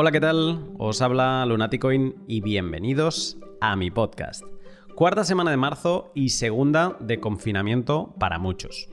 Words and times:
Hola, 0.00 0.12
¿qué 0.12 0.20
tal? 0.20 0.64
Os 0.78 1.02
habla 1.02 1.44
Lunaticoin 1.44 2.14
y 2.28 2.40
bienvenidos 2.40 3.36
a 3.60 3.74
mi 3.74 3.90
podcast. 3.90 4.44
Cuarta 4.94 5.24
semana 5.24 5.50
de 5.50 5.56
marzo 5.56 6.12
y 6.14 6.28
segunda 6.28 6.96
de 7.00 7.18
confinamiento 7.18 8.14
para 8.16 8.38
muchos. 8.38 8.88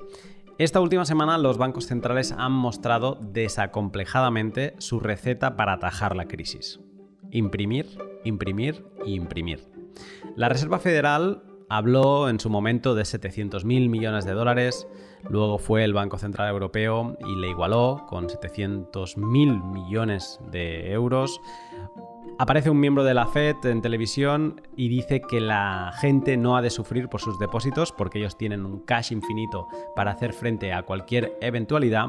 Esta 0.58 0.82
última 0.82 1.06
semana 1.06 1.38
los 1.38 1.60
bancos 1.60 1.86
centrales 1.86 2.32
han 2.36 2.54
mostrado 2.54 3.20
desacomplejadamente 3.22 4.74
su 4.80 5.00
receta 5.00 5.56
para 5.56 5.74
atajar 5.74 6.16
la 6.16 6.26
crisis. 6.26 6.80
Imprimir, 7.30 7.86
imprimir 8.24 8.84
y 9.06 9.14
imprimir. 9.14 9.60
La 10.36 10.50
Reserva 10.50 10.80
Federal 10.80 11.44
habló 11.70 12.30
en 12.30 12.40
su 12.40 12.50
momento 12.50 12.96
de 12.96 13.04
700.000 13.04 13.64
millones 13.90 14.26
de 14.26 14.32
dólares, 14.32 14.88
luego 15.30 15.58
fue 15.58 15.84
el 15.84 15.94
Banco 15.94 16.18
Central 16.18 16.50
Europeo 16.50 17.18
y 17.20 17.36
le 17.36 17.50
igualó 17.50 18.06
con 18.08 18.28
700.000 18.28 19.64
millones 19.72 20.40
de 20.52 20.92
euros. 20.92 21.40
Aparece 22.38 22.70
un 22.70 22.80
miembro 22.80 23.06
de 23.06 23.14
la 23.14 23.28
Fed 23.28 23.56
en 23.64 23.82
televisión 23.82 24.62
y 24.76 24.90
dice 24.90 25.22
que 25.22 25.40
la 25.40 25.94
gente 26.02 26.36
no 26.36 26.58
ha 26.58 26.62
de 26.62 26.70
sufrir 26.70 27.08
por 27.08 27.22
sus 27.22 27.40
depósitos 27.40 27.94
porque 27.94 28.20
ellos 28.20 28.38
tienen 28.38 28.66
un 28.66 28.80
cash 28.80 29.14
infinito 29.14 29.68
para 29.96 30.12
hacer 30.12 30.34
frente 30.34 30.74
a 30.74 30.84
cualquier 30.84 31.38
eventualidad. 31.40 32.08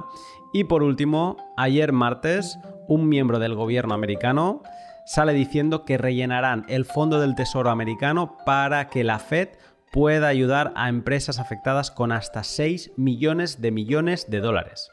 Y 0.52 0.64
por 0.64 0.82
último, 0.82 1.36
ayer 1.56 1.92
martes, 1.92 2.58
un 2.88 3.08
miembro 3.08 3.38
del 3.38 3.54
gobierno 3.54 3.94
americano 3.94 4.62
sale 5.06 5.32
diciendo 5.32 5.84
que 5.84 5.98
rellenarán 5.98 6.64
el 6.68 6.84
fondo 6.84 7.20
del 7.20 7.36
Tesoro 7.36 7.70
americano 7.70 8.36
para 8.44 8.88
que 8.88 9.04
la 9.04 9.20
Fed 9.20 9.50
pueda 9.96 10.28
ayudar 10.28 10.74
a 10.76 10.90
empresas 10.90 11.38
afectadas 11.38 11.90
con 11.90 12.12
hasta 12.12 12.44
6 12.44 12.92
millones 12.98 13.62
de 13.62 13.70
millones 13.70 14.28
de 14.28 14.40
dólares. 14.40 14.90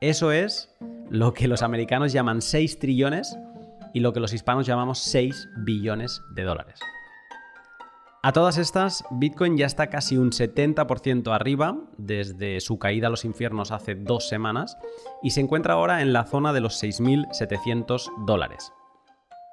Eso 0.00 0.30
es 0.30 0.72
lo 1.10 1.34
que 1.34 1.48
los 1.48 1.62
americanos 1.62 2.12
llaman 2.12 2.40
6 2.40 2.78
trillones 2.78 3.36
y 3.92 3.98
lo 3.98 4.12
que 4.12 4.20
los 4.20 4.32
hispanos 4.32 4.64
llamamos 4.64 5.00
6 5.00 5.48
billones 5.64 6.22
de 6.36 6.44
dólares. 6.44 6.78
A 8.22 8.32
todas 8.32 8.58
estas, 8.58 9.04
Bitcoin 9.10 9.56
ya 9.56 9.66
está 9.66 9.88
casi 9.88 10.16
un 10.16 10.30
70% 10.30 11.34
arriba 11.34 11.76
desde 11.96 12.60
su 12.60 12.78
caída 12.78 13.08
a 13.08 13.10
los 13.10 13.24
infiernos 13.24 13.72
hace 13.72 13.96
dos 13.96 14.28
semanas 14.28 14.78
y 15.20 15.30
se 15.30 15.40
encuentra 15.40 15.74
ahora 15.74 16.00
en 16.00 16.12
la 16.12 16.22
zona 16.22 16.52
de 16.52 16.60
los 16.60 16.80
6.700 16.80 18.24
dólares. 18.24 18.72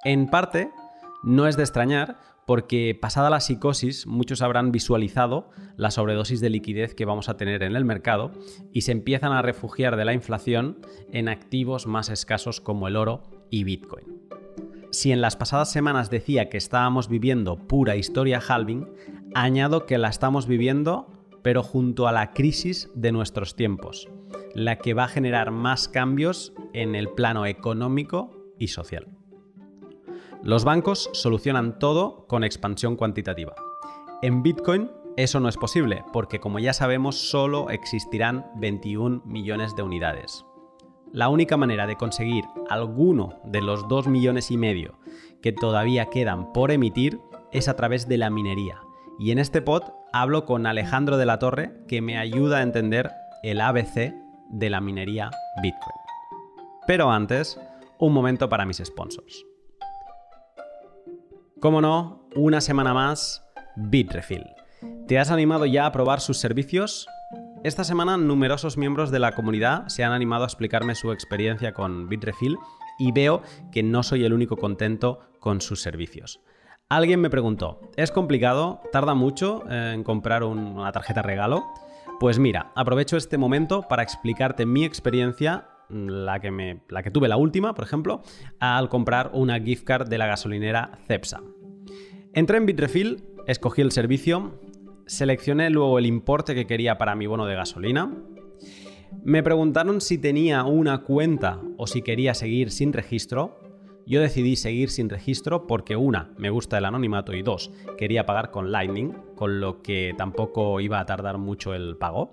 En 0.04 0.28
parte, 0.28 0.70
no 1.24 1.48
es 1.48 1.58
de 1.58 1.64
extrañar 1.64 2.18
porque 2.46 2.98
pasada 3.00 3.30
la 3.30 3.40
psicosis 3.40 4.06
muchos 4.08 4.42
habrán 4.42 4.72
visualizado 4.72 5.50
la 5.78 5.92
sobredosis 5.92 6.42
de 6.42 6.50
liquidez 6.50 6.94
que 6.94 7.06
vamos 7.06 7.30
a 7.30 7.38
tener 7.38 7.64
en 7.64 7.76
el 7.76 7.86
mercado 7.86 8.32
y 8.72 8.82
se 8.82 8.92
empiezan 8.92 9.32
a 9.32 9.42
refugiar 9.42 9.96
de 9.96 10.06
la 10.06 10.14
inflación 10.14 10.80
en 11.12 11.28
activos 11.28 11.88
más 11.88 12.10
escasos 12.10 12.62
como 12.62 12.88
el 12.88 12.96
oro 12.96 13.24
y 13.50 13.64
Bitcoin. 13.64 14.22
Si 14.92 15.12
en 15.12 15.22
las 15.22 15.36
pasadas 15.36 15.72
semanas 15.72 16.10
decía 16.10 16.50
que 16.50 16.58
estábamos 16.58 17.10
viviendo 17.10 17.58
pura 17.58 17.96
historia 17.96 18.40
halving, 18.40 18.88
añado 19.34 19.86
que 19.86 19.98
la 19.98 20.10
estamos 20.10 20.48
viviendo 20.48 21.12
pero 21.46 21.62
junto 21.62 22.08
a 22.08 22.12
la 22.12 22.34
crisis 22.34 22.90
de 22.96 23.12
nuestros 23.12 23.56
tiempos, 23.56 24.10
la 24.56 24.80
que 24.80 24.96
va 24.96 25.04
a 25.04 25.08
generar 25.08 25.52
más 25.52 25.88
cambios 25.88 26.54
en 26.74 26.96
el 26.96 27.10
plano 27.10 27.46
económico 27.46 28.32
y 28.58 28.70
social. 28.70 29.15
Los 30.46 30.64
bancos 30.64 31.10
solucionan 31.12 31.80
todo 31.80 32.28
con 32.28 32.44
expansión 32.44 32.98
cuantitativa. 32.98 33.56
En 34.22 34.44
Bitcoin 34.44 34.92
eso 35.18 35.40
no 35.40 35.50
es 35.50 35.58
posible, 35.58 36.04
porque 36.14 36.40
como 36.40 36.60
ya 36.60 36.72
sabemos 36.72 37.16
solo 37.16 37.72
existirán 37.72 38.46
21 38.58 39.24
millones 39.26 39.76
de 39.76 39.82
unidades. 39.82 40.46
La 41.12 41.30
única 41.30 41.58
manera 41.58 41.88
de 41.88 41.96
conseguir 41.96 42.46
alguno 42.70 43.40
de 43.44 43.64
los 43.64 43.88
2 43.88 44.08
millones 44.08 44.52
y 44.52 44.58
medio 44.58 45.00
que 45.42 45.52
todavía 45.52 46.12
quedan 46.12 46.54
por 46.54 46.70
emitir 46.70 47.20
es 47.52 47.68
a 47.68 47.76
través 47.76 48.08
de 48.08 48.20
la 48.20 48.30
minería. 48.30 48.82
Y 49.18 49.32
en 49.32 49.40
este 49.40 49.64
pod 49.64 49.82
hablo 50.14 50.46
con 50.46 50.68
Alejandro 50.68 51.18
de 51.18 51.26
la 51.26 51.40
Torre 51.40 51.74
que 51.88 52.04
me 52.04 52.20
ayuda 52.20 52.60
a 52.60 52.62
entender 52.62 53.10
el 53.42 53.62
ABC 53.62 54.14
de 54.52 54.70
la 54.70 54.80
minería 54.80 55.32
Bitcoin. 55.64 55.98
Pero 56.86 57.10
antes, 57.10 57.60
un 57.98 58.14
momento 58.14 58.48
para 58.48 58.68
mis 58.68 58.78
sponsors. 58.78 59.44
Como 61.66 61.82
no, 61.82 62.30
una 62.36 62.62
semana 62.62 62.94
más, 62.94 63.44
Bitrefill. 63.76 64.46
¿Te 65.08 65.18
has 65.18 65.32
animado 65.32 65.66
ya 65.66 65.88
a 65.88 65.92
probar 65.92 66.22
sus 66.22 66.38
servicios? 66.38 67.08
Esta 67.64 67.84
semana 67.84 68.18
numerosos 68.18 68.78
miembros 68.78 69.10
de 69.10 69.18
la 69.18 69.32
comunidad 69.32 69.88
se 69.88 70.04
han 70.04 70.12
animado 70.12 70.44
a 70.44 70.46
explicarme 70.46 70.94
su 70.94 71.12
experiencia 71.12 71.74
con 71.74 72.08
Bitrefill 72.08 72.60
y 73.00 73.12
veo 73.14 73.42
que 73.72 73.82
no 73.82 74.04
soy 74.04 74.26
el 74.26 74.34
único 74.34 74.58
contento 74.58 75.22
con 75.40 75.60
sus 75.60 75.82
servicios. 75.82 76.40
Alguien 76.88 77.20
me 77.20 77.32
preguntó, 77.32 77.82
¿es 77.96 78.12
complicado? 78.12 78.82
¿Tarda 78.92 79.16
mucho 79.16 79.64
en 79.68 80.04
comprar 80.04 80.44
una 80.44 80.92
tarjeta 80.92 81.24
regalo? 81.24 81.66
Pues 82.20 82.38
mira, 82.38 82.74
aprovecho 82.76 83.18
este 83.18 83.40
momento 83.40 83.88
para 83.90 84.04
explicarte 84.04 84.68
mi 84.68 84.86
experiencia 84.86 85.66
la 85.90 86.40
que, 86.40 86.52
me, 86.52 86.82
la 86.90 87.04
que 87.04 87.12
tuve 87.12 87.28
la 87.28 87.38
última, 87.38 87.74
por 87.74 87.86
ejemplo, 87.86 88.22
al 88.60 88.90
comprar 88.90 89.32
una 89.34 89.60
gift 89.60 89.84
card 89.84 90.08
de 90.10 90.18
la 90.18 90.28
gasolinera 90.28 90.98
Cepsa. 91.08 91.42
Entré 92.34 92.58
en 92.58 92.66
Bitrefill, 92.66 93.24
escogí 93.48 93.82
el 93.82 93.92
servicio, 93.92 94.60
seleccioné 95.06 95.70
luego 95.70 96.00
el 96.00 96.06
importe 96.06 96.56
que 96.56 96.68
quería 96.68 96.98
para 96.98 97.16
mi 97.16 97.28
bono 97.28 97.46
de 97.46 97.56
gasolina. 97.56 98.12
Me 99.24 99.44
preguntaron 99.44 100.02
si 100.02 100.18
tenía 100.18 100.64
una 100.66 101.00
cuenta 101.04 101.62
o 101.78 101.88
si 101.88 102.02
quería 102.02 102.34
seguir 102.34 102.72
sin 102.72 102.94
registro. 102.94 103.60
Yo 104.06 104.22
decidí 104.22 104.56
seguir 104.56 104.90
sin 104.90 105.10
registro 105.10 105.66
porque 105.66 105.96
una, 105.96 106.32
me 106.38 106.50
gusta 106.50 106.78
el 106.78 106.86
anonimato 106.86 107.34
y 107.34 107.42
dos, 107.42 107.72
quería 107.98 108.26
pagar 108.26 108.52
con 108.52 108.72
Lightning, 108.72 109.14
con 109.36 109.60
lo 109.60 109.82
que 109.82 110.14
tampoco 110.16 110.80
iba 110.80 111.00
a 111.00 111.06
tardar 111.06 111.40
mucho 111.40 111.74
el 111.74 111.98
pago. 111.98 112.32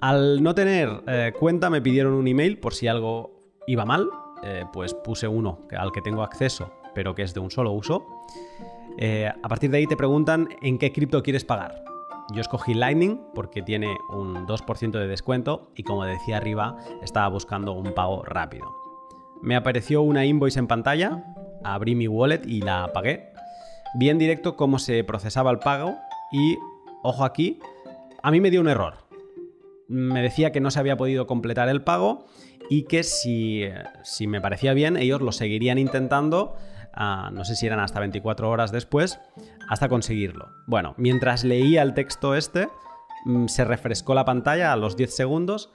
Al 0.00 0.42
no 0.42 0.54
tener 0.54 1.02
eh, 1.06 1.32
cuenta 1.38 1.68
me 1.68 1.82
pidieron 1.82 2.14
un 2.14 2.26
email 2.26 2.58
por 2.58 2.72
si 2.72 2.88
algo 2.88 3.38
iba 3.66 3.84
mal, 3.84 4.08
eh, 4.42 4.64
pues 4.72 4.94
puse 4.94 5.28
uno 5.28 5.60
al 5.78 5.92
que 5.92 6.00
tengo 6.00 6.22
acceso, 6.22 6.72
pero 6.94 7.14
que 7.14 7.22
es 7.22 7.34
de 7.34 7.40
un 7.40 7.50
solo 7.50 7.72
uso. 7.72 8.06
Eh, 8.96 9.30
a 9.30 9.48
partir 9.48 9.70
de 9.70 9.76
ahí 9.76 9.86
te 9.86 9.98
preguntan 9.98 10.48
en 10.62 10.78
qué 10.78 10.90
cripto 10.90 11.22
quieres 11.22 11.44
pagar. 11.44 11.84
Yo 12.32 12.40
escogí 12.40 12.72
Lightning 12.72 13.20
porque 13.34 13.60
tiene 13.60 13.94
un 14.10 14.46
2% 14.46 14.92
de 14.92 15.06
descuento 15.06 15.70
y 15.76 15.82
como 15.82 16.06
decía 16.06 16.38
arriba, 16.38 16.78
estaba 17.02 17.28
buscando 17.28 17.72
un 17.72 17.92
pago 17.92 18.22
rápido. 18.24 18.74
Me 19.42 19.54
apareció 19.54 20.00
una 20.00 20.24
invoice 20.24 20.60
en 20.60 20.66
pantalla, 20.66 21.24
abrí 21.62 21.94
mi 21.94 22.08
wallet 22.08 22.46
y 22.46 22.62
la 22.62 22.90
pagué. 22.94 23.34
Vi 23.96 24.08
en 24.08 24.18
directo 24.18 24.56
cómo 24.56 24.78
se 24.78 25.04
procesaba 25.04 25.50
el 25.50 25.58
pago 25.58 25.96
y, 26.32 26.56
ojo 27.02 27.22
aquí, 27.22 27.58
a 28.22 28.30
mí 28.30 28.40
me 28.40 28.50
dio 28.50 28.62
un 28.62 28.68
error 28.68 29.09
me 29.90 30.22
decía 30.22 30.52
que 30.52 30.60
no 30.60 30.70
se 30.70 30.78
había 30.78 30.96
podido 30.96 31.26
completar 31.26 31.68
el 31.68 31.82
pago 31.82 32.26
y 32.70 32.84
que 32.84 33.02
si, 33.02 33.66
me 34.26 34.40
parecía 34.40 34.72
bien, 34.72 34.96
ellos 34.96 35.20
lo 35.20 35.32
seguirían 35.32 35.78
intentando, 35.78 36.54
ah, 36.94 37.30
no 37.32 37.44
sé 37.44 37.56
si 37.56 37.66
eran 37.66 37.80
hasta 37.80 37.98
24 37.98 38.48
horas 38.48 38.70
después, 38.70 39.18
hasta 39.68 39.88
conseguirlo. 39.88 40.48
Bueno, 40.66 40.94
mientras 40.96 41.42
leía 41.42 41.82
el 41.82 41.94
texto 41.94 42.36
este, 42.36 42.68
mm, 43.24 43.48
se 43.48 43.64
refrescó 43.64 44.14
la 44.14 44.24
pantalla 44.24 44.72
a 44.72 44.76
los 44.76 44.96
10 44.96 45.14
segundos 45.14 45.72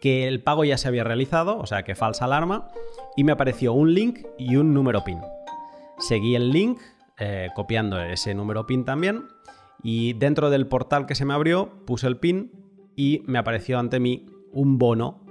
que 0.00 0.26
el 0.26 0.42
pago 0.42 0.64
ya 0.64 0.78
se 0.78 0.88
había 0.88 1.04
realizado, 1.04 1.58
o 1.58 1.66
sea 1.66 1.82
que 1.84 1.94
falsa 1.94 2.24
alarma, 2.24 2.68
y 3.16 3.24
me 3.24 3.32
apareció 3.32 3.74
un 3.74 3.92
link 3.92 4.20
y 4.38 4.56
un 4.56 4.72
número 4.72 5.04
PIN. 5.04 5.20
Seguí 5.98 6.34
el 6.34 6.50
link, 6.50 6.80
eh, 7.18 7.50
copiando 7.54 8.00
ese 8.00 8.34
número 8.34 8.66
PIN 8.66 8.86
también, 8.86 9.28
y 9.82 10.14
dentro 10.14 10.48
del 10.48 10.66
portal 10.66 11.04
que 11.04 11.14
se 11.14 11.26
me 11.26 11.34
abrió 11.34 11.84
puse 11.84 12.06
el 12.06 12.16
PIN 12.16 12.61
y 12.96 13.22
me 13.26 13.38
apareció 13.38 13.78
ante 13.78 14.00
mí 14.00 14.26
un 14.52 14.78
bono 14.78 15.24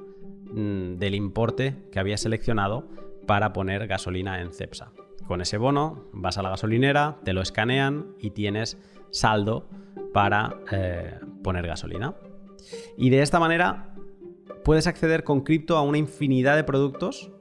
mm, 0.52 0.96
del 0.98 1.16
importe 1.16 1.78
que 1.92 2.00
había 2.00 2.18
seleccionado 2.18 2.88
para 3.28 3.54
poner 3.54 3.88
gasolina 3.88 4.42
en 4.42 4.52
Cepsa. 4.52 4.92
Con 5.28 5.42
ese 5.42 5.58
bono 5.58 6.06
vas 6.14 6.38
a 6.38 6.42
la 6.42 6.50
gasolinera, 6.50 7.20
te 7.24 7.34
lo 7.34 7.42
escanean 7.42 8.16
y 8.20 8.32
tienes 8.32 8.78
saldo 9.12 9.70
para 10.14 10.58
eh, 10.72 11.20
poner 11.44 11.68
gasolina. 11.68 12.16
Y 12.98 13.10
de 13.10 13.22
esta 13.22 13.40
manera 13.40 13.96
puedes 14.64 14.88
acceder 14.88 15.24
con 15.24 15.42
cripto 15.42 15.78
a 15.78 15.82
una 15.82 15.98
infinidad 15.98 16.56
de 16.56 16.64
productos 16.64 17.32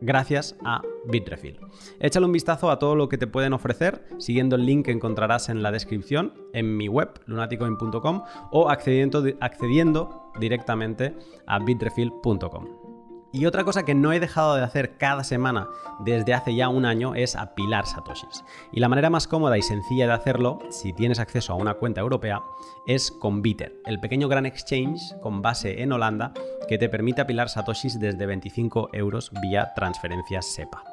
gracias 0.00 0.56
a 0.64 0.82
Bitrefill. 1.06 1.58
Échale 1.98 2.26
un 2.26 2.32
vistazo 2.32 2.70
a 2.70 2.78
todo 2.78 2.94
lo 2.94 3.08
que 3.08 3.18
te 3.18 3.26
pueden 3.26 3.52
ofrecer 3.52 4.04
siguiendo 4.18 4.56
el 4.56 4.66
link 4.66 4.86
que 4.86 4.92
encontrarás 4.92 5.48
en 5.48 5.62
la 5.62 5.72
descripción 5.72 6.34
en 6.52 6.76
mi 6.76 6.88
web 6.88 7.20
lunaticoin.com 7.26 8.22
o 8.50 8.70
accediendo, 8.70 9.24
accediendo 9.40 10.32
directamente 10.38 11.14
a 11.46 11.58
bitrefill.com. 11.58 12.90
Y 13.32 13.46
otra 13.46 13.62
cosa 13.62 13.84
que 13.84 13.94
no 13.94 14.12
he 14.12 14.18
dejado 14.18 14.56
de 14.56 14.64
hacer 14.64 14.96
cada 14.96 15.22
semana 15.22 15.68
desde 16.00 16.34
hace 16.34 16.54
ya 16.54 16.68
un 16.68 16.84
año 16.84 17.14
es 17.14 17.36
apilar 17.36 17.86
satoshis. 17.86 18.44
Y 18.72 18.80
la 18.80 18.88
manera 18.88 19.08
más 19.08 19.28
cómoda 19.28 19.56
y 19.56 19.62
sencilla 19.62 20.08
de 20.08 20.14
hacerlo, 20.14 20.58
si 20.70 20.92
tienes 20.92 21.20
acceso 21.20 21.52
a 21.52 21.56
una 21.56 21.74
cuenta 21.74 22.00
europea, 22.00 22.42
es 22.86 23.12
con 23.12 23.40
Bitter, 23.40 23.80
el 23.86 24.00
pequeño 24.00 24.28
gran 24.28 24.46
exchange 24.46 25.00
con 25.22 25.42
base 25.42 25.80
en 25.80 25.92
Holanda 25.92 26.32
que 26.68 26.78
te 26.78 26.88
permite 26.88 27.20
apilar 27.20 27.48
satoshis 27.48 28.00
desde 28.00 28.26
25 28.26 28.90
euros 28.92 29.30
vía 29.40 29.72
transferencias 29.76 30.46
SEPA. 30.46 30.89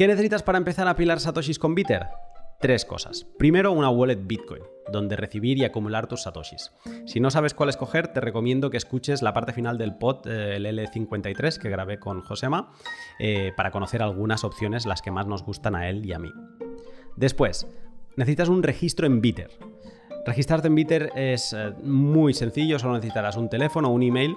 ¿Qué 0.00 0.08
necesitas 0.08 0.42
para 0.42 0.56
empezar 0.56 0.88
a 0.88 0.92
apilar 0.92 1.20
satoshis 1.20 1.58
con 1.58 1.74
Bitter? 1.74 2.06
Tres 2.58 2.86
cosas. 2.86 3.26
Primero, 3.38 3.70
una 3.72 3.90
wallet 3.90 4.16
Bitcoin, 4.22 4.62
donde 4.90 5.14
recibir 5.14 5.58
y 5.58 5.66
acumular 5.66 6.06
tus 6.06 6.22
satoshis. 6.22 6.72
Si 7.04 7.20
no 7.20 7.30
sabes 7.30 7.52
cuál 7.52 7.68
escoger, 7.68 8.08
te 8.08 8.22
recomiendo 8.22 8.70
que 8.70 8.78
escuches 8.78 9.20
la 9.20 9.34
parte 9.34 9.52
final 9.52 9.76
del 9.76 9.98
pod, 9.98 10.26
eh, 10.26 10.56
el 10.56 10.64
L53, 10.64 11.58
que 11.58 11.68
grabé 11.68 11.98
con 11.98 12.22
Josema, 12.22 12.72
eh, 13.18 13.52
para 13.58 13.70
conocer 13.70 14.02
algunas 14.02 14.42
opciones, 14.42 14.86
las 14.86 15.02
que 15.02 15.10
más 15.10 15.26
nos 15.26 15.44
gustan 15.44 15.74
a 15.74 15.90
él 15.90 16.06
y 16.06 16.14
a 16.14 16.18
mí. 16.18 16.32
Después, 17.16 17.66
necesitas 18.16 18.48
un 18.48 18.62
registro 18.62 19.06
en 19.06 19.20
Bitter. 19.20 19.50
Registrarte 20.24 20.68
en 20.68 20.76
Bitter 20.76 21.12
es 21.14 21.52
eh, 21.52 21.74
muy 21.82 22.32
sencillo, 22.32 22.78
solo 22.78 22.94
necesitarás 22.94 23.36
un 23.36 23.50
teléfono, 23.50 23.90
un 23.90 24.02
email 24.02 24.34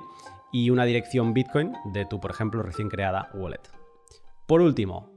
y 0.51 0.71
una 0.71 0.83
dirección 0.83 1.33
Bitcoin 1.33 1.71
de 1.93 2.05
tu, 2.05 2.19
por 2.19 2.31
ejemplo, 2.31 2.61
recién 2.63 2.89
creada 2.89 3.29
wallet. 3.33 3.61
Por 4.45 4.59
último, 4.59 5.12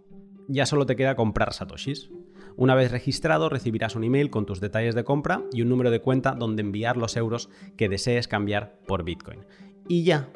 ya 0.49 0.67
solo 0.67 0.87
te 0.87 0.97
queda 0.97 1.17
comprar 1.17 1.53
satoshis. 1.53 2.11
Una 2.57 2.75
vez 2.75 2.91
registrado, 2.91 3.49
recibirás 3.49 3.97
un 3.97 4.05
email 4.05 4.31
con 4.31 4.47
tus 4.47 4.61
detalles 4.61 4.95
de 4.95 5.05
compra 5.05 5.43
y 5.53 5.63
un 5.63 5.69
número 5.69 5.91
de 5.91 6.01
cuenta 6.01 6.33
donde 6.33 6.63
enviar 6.63 6.97
los 6.97 7.17
euros 7.17 7.51
que 7.77 7.89
desees 7.89 8.29
cambiar 8.29 8.79
por 8.87 9.05
Bitcoin. 9.05 9.45
Y 9.89 10.05
ya. 10.05 10.31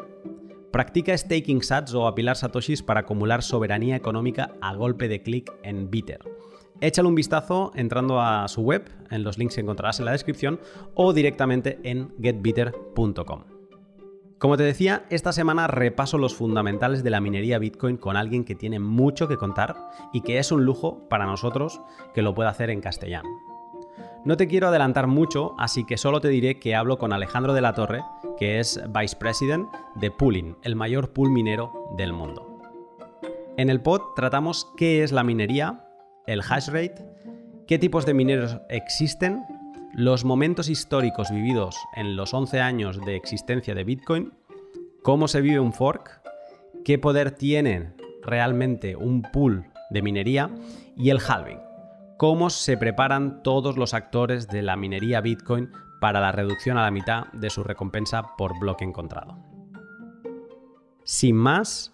Practica 0.71 1.17
staking 1.17 1.62
sats 1.62 1.95
o 1.95 2.07
apilar 2.07 2.37
satoshis 2.37 2.83
para 2.83 3.01
acumular 3.01 3.43
soberanía 3.43 3.97
económica 3.97 4.53
a 4.61 4.75
golpe 4.75 5.09
de 5.09 5.23
clic 5.23 5.53
en 5.62 5.91
Bitter. 5.91 6.21
Échale 6.81 7.09
un 7.09 7.15
vistazo 7.15 7.73
entrando 7.75 8.21
a 8.21 8.47
su 8.49 8.62
web, 8.62 8.89
en 9.11 9.23
los 9.23 9.37
links 9.37 9.57
que 9.57 9.61
encontrarás 9.61 9.99
en 9.99 10.07
la 10.07 10.12
descripción, 10.12 10.61
o 10.95 11.12
directamente 11.12 11.79
en 11.83 12.15
getbitter.com. 12.23 13.60
Como 14.40 14.56
te 14.56 14.62
decía, 14.62 15.04
esta 15.10 15.34
semana 15.34 15.66
repaso 15.66 16.16
los 16.16 16.34
fundamentales 16.34 17.04
de 17.04 17.10
la 17.10 17.20
minería 17.20 17.58
Bitcoin 17.58 17.98
con 17.98 18.16
alguien 18.16 18.46
que 18.46 18.54
tiene 18.54 18.81
mucho 18.81 19.28
que 19.28 19.37
contar 19.37 19.76
y 20.14 20.22
que 20.22 20.38
es 20.38 20.50
un 20.50 20.64
lujo 20.64 21.06
para 21.10 21.26
nosotros 21.26 21.82
que 22.14 22.22
lo 22.22 22.34
pueda 22.34 22.48
hacer 22.48 22.70
en 22.70 22.81
castellano. 22.81 23.28
No 24.25 24.38
te 24.38 24.48
quiero 24.48 24.69
adelantar 24.69 25.08
mucho, 25.08 25.54
así 25.58 25.84
que 25.84 25.98
solo 25.98 26.22
te 26.22 26.28
diré 26.28 26.58
que 26.58 26.75
hablo 26.75 26.96
con 26.96 27.12
Alejandro 27.12 27.52
de 27.52 27.60
la 27.60 27.75
Torre, 27.75 28.02
que 28.38 28.60
es 28.60 28.81
Vice 28.98 29.16
President 29.16 29.69
de 29.96 30.10
Pooling, 30.10 30.56
el 30.62 30.75
mayor 30.75 31.12
pool 31.12 31.31
minero 31.31 31.75
del 31.98 32.14
mundo. 32.14 32.62
En 33.58 33.69
el 33.69 33.82
pod 33.82 34.00
tratamos 34.16 34.72
qué 34.78 35.02
es 35.02 35.12
la 35.12 35.22
minería, 35.22 35.84
el 36.26 36.40
hash 36.40 36.69
rate, 36.69 37.04
qué 37.66 37.78
tipos 37.78 38.06
de 38.06 38.14
mineros 38.14 38.56
existen 38.70 39.44
los 39.94 40.25
momentos 40.25 40.69
históricos 40.69 41.31
vividos 41.31 41.76
en 41.96 42.16
los 42.16 42.32
11 42.32 42.60
años 42.60 43.00
de 43.04 43.16
existencia 43.16 43.75
de 43.75 43.84
Bitcoin, 43.84 44.32
cómo 45.02 45.28
se 45.28 45.40
vive 45.40 45.60
un 45.60 45.72
fork, 45.72 46.20
qué 46.84 46.98
poder 46.98 47.32
tiene 47.32 47.94
realmente 48.22 48.96
un 48.96 49.22
pool 49.22 49.66
de 49.90 50.02
minería 50.02 50.50
y 50.96 51.10
el 51.10 51.20
halving, 51.20 51.60
cómo 52.16 52.50
se 52.50 52.76
preparan 52.76 53.42
todos 53.42 53.76
los 53.76 53.94
actores 53.94 54.48
de 54.48 54.62
la 54.62 54.76
minería 54.76 55.20
Bitcoin 55.20 55.70
para 56.00 56.20
la 56.20 56.32
reducción 56.32 56.78
a 56.78 56.82
la 56.82 56.90
mitad 56.90 57.26
de 57.32 57.50
su 57.50 57.64
recompensa 57.64 58.37
por 58.37 58.58
bloque 58.58 58.84
encontrado. 58.84 59.38
Sin 61.04 61.37
más, 61.37 61.92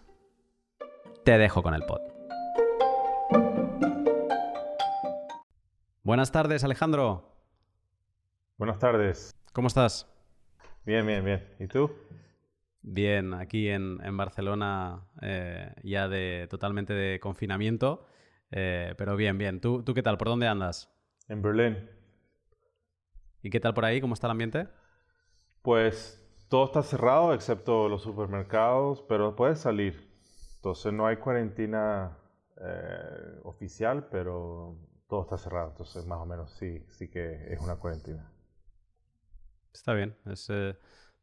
te 1.24 1.38
dejo 1.38 1.62
con 1.62 1.74
el 1.74 1.82
pod. 1.82 2.00
Buenas 6.02 6.30
tardes, 6.30 6.62
Alejandro. 6.62 7.35
Buenas 8.58 8.78
tardes. 8.78 9.34
¿Cómo 9.52 9.68
estás? 9.68 10.10
Bien, 10.86 11.06
bien, 11.06 11.22
bien. 11.22 11.46
¿Y 11.60 11.66
tú? 11.66 11.90
Bien, 12.80 13.34
aquí 13.34 13.68
en, 13.68 13.98
Barcelona 14.16 15.06
eh, 15.20 15.74
ya 15.82 16.08
de 16.08 16.46
totalmente 16.48 16.94
de 16.94 17.20
confinamiento, 17.20 18.06
eh, 18.50 18.94
pero 18.96 19.14
bien, 19.14 19.36
bien. 19.36 19.60
¿Tú, 19.60 19.82
¿Tú 19.82 19.92
qué 19.92 20.02
tal? 20.02 20.16
¿Por 20.16 20.28
dónde 20.28 20.48
andas? 20.48 20.90
En 21.28 21.42
Berlín. 21.42 21.86
¿Y 23.42 23.50
qué 23.50 23.60
tal 23.60 23.74
por 23.74 23.84
ahí? 23.84 24.00
¿Cómo 24.00 24.14
está 24.14 24.26
el 24.26 24.30
ambiente? 24.30 24.68
Pues 25.60 26.26
todo 26.48 26.64
está 26.64 26.82
cerrado 26.82 27.34
excepto 27.34 27.90
los 27.90 28.00
supermercados, 28.00 29.04
pero 29.06 29.36
puedes 29.36 29.58
salir. 29.58 30.10
Entonces 30.56 30.94
no 30.94 31.06
hay 31.06 31.18
cuarentena 31.18 32.16
eh, 32.58 33.38
oficial, 33.42 34.08
pero 34.10 34.78
todo 35.10 35.24
está 35.24 35.36
cerrado. 35.36 35.72
Entonces 35.72 36.06
más 36.06 36.20
o 36.20 36.24
menos 36.24 36.52
sí, 36.52 36.86
sí 36.88 37.10
que 37.10 37.52
es 37.52 37.60
una 37.60 37.76
cuarentena. 37.76 38.32
Está 39.76 39.92
bien. 39.92 40.16
Eh, 40.24 40.74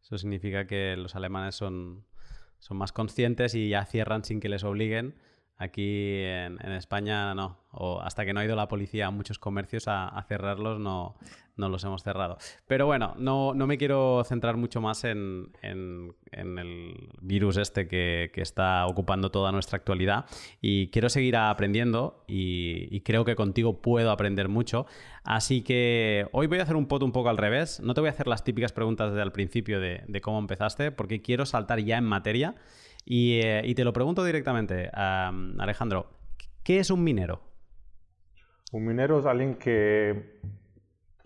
eso 0.01 0.17
significa 0.17 0.67
que 0.67 0.95
los 0.95 1.15
alemanes 1.15 1.55
son, 1.55 2.05
son 2.59 2.77
más 2.77 2.91
conscientes 2.91 3.55
y 3.55 3.69
ya 3.69 3.83
cierran 3.85 4.23
sin 4.23 4.39
que 4.39 4.47
les 4.47 4.63
obliguen. 4.63 5.15
Aquí 5.57 6.23
en, 6.23 6.59
España 6.71 7.33
no, 7.35 7.57
o 7.71 8.01
hasta 8.01 8.25
que 8.25 8.33
no 8.33 8.39
ha 8.39 8.45
ido 8.45 8.55
la 8.55 8.67
policía 8.67 9.07
a 9.07 9.11
muchos 9.11 9.37
comercios 9.37 9.87
a, 9.87 10.21
cerrarlos, 10.27 10.79
no, 10.79 11.15
no, 11.55 11.69
los 11.69 11.83
hemos 11.83 12.03
cerrado. 12.03 12.37
Pero 12.67 12.87
bueno, 12.87 13.13
no, 13.17 13.53
no 13.53 13.67
me 13.67 13.77
quiero 13.77 14.23
centrar 14.25 14.57
mucho 14.57 14.81
más 14.81 15.03
en, 15.03 15.51
en, 15.61 16.15
el 16.31 17.09
virus 17.21 17.57
este 17.57 17.87
que, 17.87 18.31
que, 18.33 18.41
está 18.41 18.87
ocupando 18.87 19.29
toda 19.29 19.51
nuestra 19.51 19.77
actualidad 19.77 20.25
y 20.59 20.87
quiero 20.87 21.07
seguir 21.07 21.37
aprendiendo 21.37 22.23
y, 22.27 22.99
creo 23.01 23.23
que 23.23 23.35
contigo 23.35 23.79
puedo 23.79 24.09
aprender 24.11 24.49
mucho. 24.49 24.87
Así 25.23 25.61
que 25.61 26.27
hoy 26.31 26.47
voy 26.47 26.59
a 26.59 26.63
hacer 26.63 26.75
un 26.75 26.87
pot 26.87 27.03
un 27.03 27.11
poco 27.11 27.29
al 27.29 27.37
revés. 27.37 27.79
No 27.79 27.93
te 27.93 28.01
voy 28.01 28.09
a 28.09 28.11
hacer 28.11 28.27
las 28.27 28.43
típicas 28.43 28.71
preguntas 28.73 29.11
desde 29.11 29.23
el 29.23 29.31
principio 29.31 29.79
de, 29.79 30.03
de 30.07 30.21
cómo 30.21 30.39
empezaste, 30.39 30.91
porque 30.91 31.21
quiero 31.21 31.45
saltar 31.45 31.79
ya 31.79 31.97
en 31.97 32.05
materia. 32.05 32.55
Eh, 33.05 33.61
y, 33.63 33.75
te 33.75 33.83
lo 33.83 33.93
pregunto 33.93 34.23
directamente, 34.23 34.89
Alejandro, 34.93 36.09
¿qué 36.63 36.79
es 36.79 36.89
un 36.89 37.03
minero? 37.03 37.41
Un 38.71 38.85
minero 38.85 39.19
es 39.19 39.25
alguien 39.25 39.55
que 39.55 40.39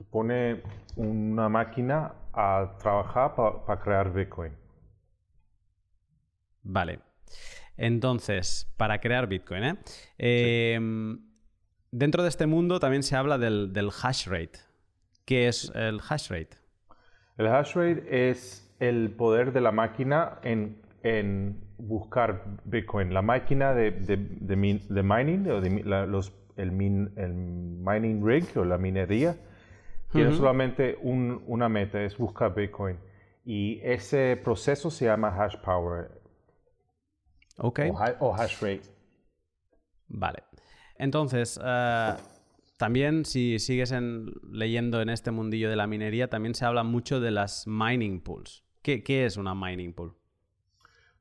pone 0.09 0.63
una 0.95 1.49
máquina 1.49 2.13
a 2.33 2.75
trabajar 2.79 3.35
para 3.35 3.81
crear 3.81 4.13
Bitcoin. 4.13 4.53
Vale. 6.63 6.99
Entonces, 7.77 8.73
para 8.77 8.99
crear 8.99 9.27
Bitcoin, 9.27 9.63
¿eh? 9.63 9.77
Em, 10.17 11.19
dentro 11.91 12.23
de 12.23 12.29
este 12.29 12.47
mundo 12.47 12.79
también 12.79 13.03
se 13.03 13.15
habla 13.15 13.37
del, 13.37 13.71
del 13.71 13.89
hash 13.89 14.27
rate. 14.27 14.59
¿Qué 15.25 15.47
es 15.47 15.71
el 15.75 15.99
hash 16.07 16.29
rate? 16.29 16.57
El 17.37 17.47
hash 17.47 17.75
rate 17.75 18.29
es 18.29 18.75
el 18.79 19.11
poder 19.11 19.53
de 19.53 19.61
la 19.61 19.71
máquina 19.71 20.39
en 20.43 20.81
en 21.07 21.61
buscar 21.77 22.43
Bitcoin. 22.65 23.13
La 23.13 23.21
máquina 23.21 23.73
de, 23.73 23.91
de, 23.91 24.55
mining, 24.55 25.49
o 25.49 25.61
de, 25.61 25.83
los, 26.07 26.33
el, 26.55 26.71
mining 26.71 28.25
rig 28.25 28.45
o 28.57 28.65
la 28.65 28.77
minería, 28.77 29.37
tiene 30.11 30.33
solamente 30.33 30.97
una 31.01 31.69
meta, 31.69 32.01
es 32.01 32.17
buscar 32.17 32.53
Bitcoin. 32.55 32.97
Y 33.45 33.79
ese 33.83 34.39
proceso 34.43 34.89
se 34.91 35.05
llama 35.05 35.29
hash 35.29 35.55
power. 35.57 36.11
Ok. 37.59 37.79
O, 38.19 38.35
hash 38.35 38.61
rate. 38.61 38.81
Vale. 40.07 40.43
Entonces, 40.97 41.59
eh, 41.63 42.13
también 42.77 43.23
si 43.25 43.59
sigues 43.59 43.93
leyendo 44.51 45.01
en 45.01 45.09
este 45.09 45.31
mundillo 45.31 45.69
de 45.69 45.75
la 45.75 45.87
minería, 45.87 46.29
también 46.29 46.55
se 46.55 46.65
habla 46.65 46.83
mucho 46.83 47.19
de 47.19 47.31
las 47.31 47.65
mining 47.67 48.21
pools. 48.21 48.63
¿Qué, 48.81 49.03
qué 49.03 49.25
es 49.25 49.37
una 49.37 49.55
mining 49.55 49.93
pool? 49.93 50.16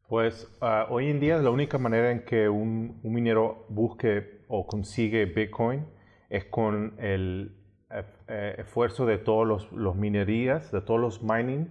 Pues 0.08 0.48
ah, 0.60 0.86
hoy 0.88 1.10
en 1.10 1.18
día 1.18 1.38
la 1.38 1.50
única 1.50 1.78
manera 1.78 2.12
en 2.12 2.24
que 2.24 2.48
un, 2.48 3.00
minero 3.02 3.66
busque 3.68 4.44
o 4.46 4.64
consigue 4.66 5.24
Bitcoin 5.24 5.84
es 6.30 6.44
con 6.44 6.94
el 6.98 7.56
eh, 7.90 8.04
eh, 8.28 8.54
esfuerzo 8.58 9.04
de 9.04 9.18
todos 9.18 9.68
los, 9.72 9.96
minerías, 9.96 10.70
de 10.70 10.80
todos 10.80 11.00
los 11.00 11.22
mining, 11.24 11.68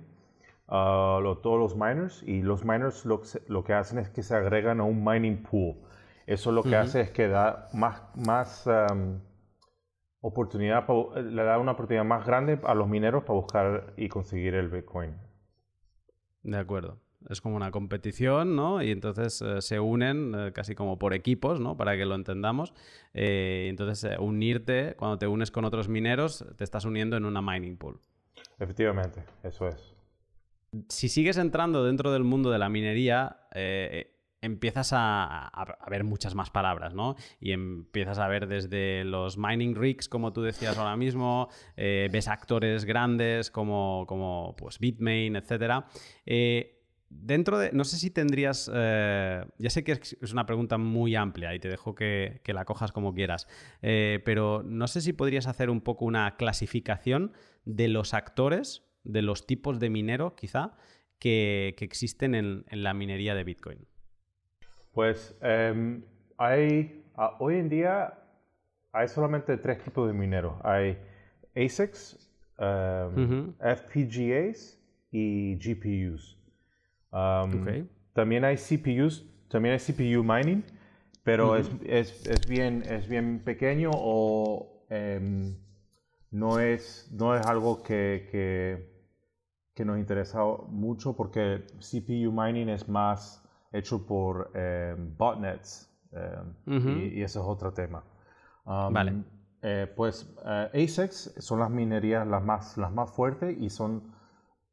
uh, 0.67 1.35
todos 1.41 1.59
los 1.59 1.77
miners. 1.77 2.23
Y 2.23 2.41
los 2.41 2.65
miners 2.65 3.05
lo, 3.05 3.63
que 3.63 3.73
hacen 3.73 3.99
es 3.99 4.09
que 4.09 4.21
se 4.21 4.35
agregan 4.35 4.81
a 4.81 4.83
un 4.83 5.03
mining 5.03 5.41
pool. 5.43 5.77
Eso 6.27 6.51
lo 6.51 6.63
que 6.63 6.75
hace 6.75 7.01
es 7.01 7.11
que 7.11 7.29
da 7.29 7.69
más, 7.73 8.01
más 8.15 8.67
oportunidad, 10.19 10.85
le 11.15 11.43
da 11.43 11.57
una 11.59 11.73
oportunidad 11.73 12.03
más 12.03 12.25
grande 12.25 12.59
a 12.63 12.73
los 12.73 12.89
mineros 12.89 13.23
para 13.23 13.39
buscar 13.39 13.93
y 13.95 14.09
conseguir 14.09 14.55
el 14.55 14.67
Bitcoin. 14.67 15.15
De 16.43 16.57
acuerdo. 16.57 17.04
Es 17.29 17.41
como 17.41 17.55
una 17.55 17.71
competición, 17.71 18.55
¿no? 18.55 18.81
Y 18.81 18.91
entonces 18.91 19.41
eh, 19.41 19.61
se 19.61 19.79
unen 19.79 20.33
eh, 20.35 20.51
casi 20.53 20.75
como 20.75 20.99
por 20.99 21.13
equipos, 21.13 21.59
¿no? 21.59 21.77
Para 21.77 21.97
que 21.97 22.05
lo 22.05 22.15
entendamos. 22.15 22.73
Eh, 23.13 23.67
entonces, 23.69 24.17
unirte, 24.19 24.95
cuando 24.97 25.17
te 25.17 25.27
unes 25.27 25.51
con 25.51 25.65
otros 25.65 25.89
mineros, 25.89 26.45
te 26.57 26.63
estás 26.63 26.85
uniendo 26.85 27.17
en 27.17 27.25
una 27.25 27.41
mining 27.41 27.77
pool. 27.77 27.99
Efectivamente, 28.59 29.23
eso 29.43 29.67
es. 29.67 29.95
Si 30.89 31.09
sigues 31.09 31.37
entrando 31.37 31.83
dentro 31.83 32.11
del 32.11 32.23
mundo 32.23 32.51
de 32.51 32.59
la 32.59 32.69
minería, 32.69 33.47
eh, 33.53 34.15
empiezas 34.45 34.91
a, 34.93 35.51
ver 35.89 36.03
muchas 36.03 36.35
más 36.35 36.49
palabras, 36.49 36.93
¿no? 36.93 37.15
Y 37.39 37.51
empiezas 37.51 38.19
a 38.19 38.27
ver 38.27 38.47
desde 38.47 39.03
los 39.03 39.37
mining 39.37 39.75
rigs, 39.75 40.07
como 40.07 40.31
tú 40.31 40.41
decías 40.41 40.77
ahora 40.77 40.95
mismo, 40.95 41.49
eh, 41.75 42.09
ves 42.11 42.27
actores 42.27 42.85
grandes 42.85 43.51
como, 43.51 44.05
como 44.07 44.55
pues, 44.57 44.79
Bitmain, 44.79 45.35
etc. 45.35 45.85
Eh, 46.25 46.74
dentro 47.21 47.57
de, 47.57 47.71
no 47.71 47.83
sé 47.83 47.97
si 47.97 48.11
tendrías, 48.11 48.69
eh, 48.73 49.45
ya 49.57 49.69
sé 49.69 49.83
que 49.83 49.93
es 49.93 50.33
una 50.33 50.45
pregunta 50.45 50.77
muy 50.77 51.15
amplia 51.15 51.53
y 51.55 51.59
te 51.59 51.69
dejo 51.69 51.95
que, 51.95 52.41
la 52.45 52.65
cojas 52.65 52.91
como 52.91 53.13
quieras, 53.13 53.47
pero 53.81 54.63
no 54.63 54.87
sé 54.87 55.01
si 55.01 55.13
podrías 55.13 55.47
hacer 55.47 55.69
un 55.69 55.81
poco 55.81 56.05
una 56.05 56.37
clasificación 56.37 57.33
de 57.65 57.87
los 57.87 58.13
actores, 58.13 58.83
de 59.03 59.21
los 59.21 59.45
tipos 59.45 59.79
de 59.79 59.89
minero 59.89 60.35
quizá, 60.35 60.77
que, 61.19 61.75
existen 61.79 62.35
en 62.35 62.65
la 62.71 62.93
minería 62.93 63.35
de 63.35 63.43
Bitcoin. 63.43 63.87
Pues 64.95 65.35
em, 65.41 66.03
hay, 66.37 67.03
hoy 67.39 67.55
en 67.55 67.67
día 67.67 68.13
hay 68.93 69.09
solamente 69.09 69.57
tres 69.57 69.83
tipos 69.83 70.07
de 70.07 70.13
mineros. 70.13 70.53
Hay 70.63 70.97
ASICs, 71.53 72.31
em, 72.57 73.53
FPGAs 73.59 74.79
y 75.11 75.57
GPUs. 75.57 76.37
Em, 77.15 77.87
también 78.13 78.43
hay 78.43 78.57
CPUs, 78.57 79.25
también 79.47 79.73
hay 79.73 79.79
CPU 79.79 80.23
mining, 80.23 80.63
pero 81.23 81.55
es, 81.55 82.47
bien, 82.47 82.83
es 82.87 83.07
bien 83.07 83.41
pequeño 83.43 83.89
o 83.93 84.85
no, 86.31 86.59
es, 86.59 87.09
no 87.13 87.35
es 87.35 87.45
algo 87.45 87.81
que, 87.81 88.27
que, 88.29 88.95
que 89.73 89.85
nos 89.85 89.97
interesa 89.97 90.43
mucho 90.67 91.15
porque 91.15 91.65
CPU 91.79 92.31
mining 92.31 92.69
es 92.69 92.87
más 92.87 93.41
hecho 93.71 94.05
por 94.05 94.51
em, 94.53 95.15
botnets 95.17 95.89
em, 96.11 97.13
y, 97.13 97.21
eso 97.21 97.41
es 97.41 97.45
otro 97.45 97.73
tema. 97.73 98.03
Um, 98.65 98.93
vale. 98.93 99.23
Eh, 99.61 99.91
pues 99.95 100.33
eh, 100.45 100.85
ASICs 100.85 101.35
son 101.39 101.59
las 101.59 101.69
minerías 101.69 102.25
las 102.27 102.43
más, 102.43 102.77
las 102.77 102.91
más 102.91 103.11
fuertes 103.11 103.57
y 103.59 103.69
son 103.69 104.14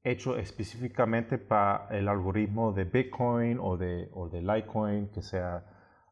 hechos 0.04 0.38
específicamente 0.38 1.38
para 1.38 1.87
el 1.90 2.09
algoritmo 2.09 2.73
de 2.73 2.85
Bitcoin 2.85 3.59
o 3.61 3.76
de, 3.76 4.09
o 4.14 4.28
de 4.28 4.40
Litecoin, 4.42 5.09
que 5.09 5.23
sea 5.23 5.64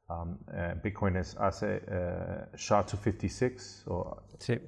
um, 0.09 0.39
eh, 0.53 0.77
Bitcoin 0.83 1.17
es, 1.17 1.37
hace 1.37 1.83
SHA-256 2.55 4.23
sí. 4.39 4.61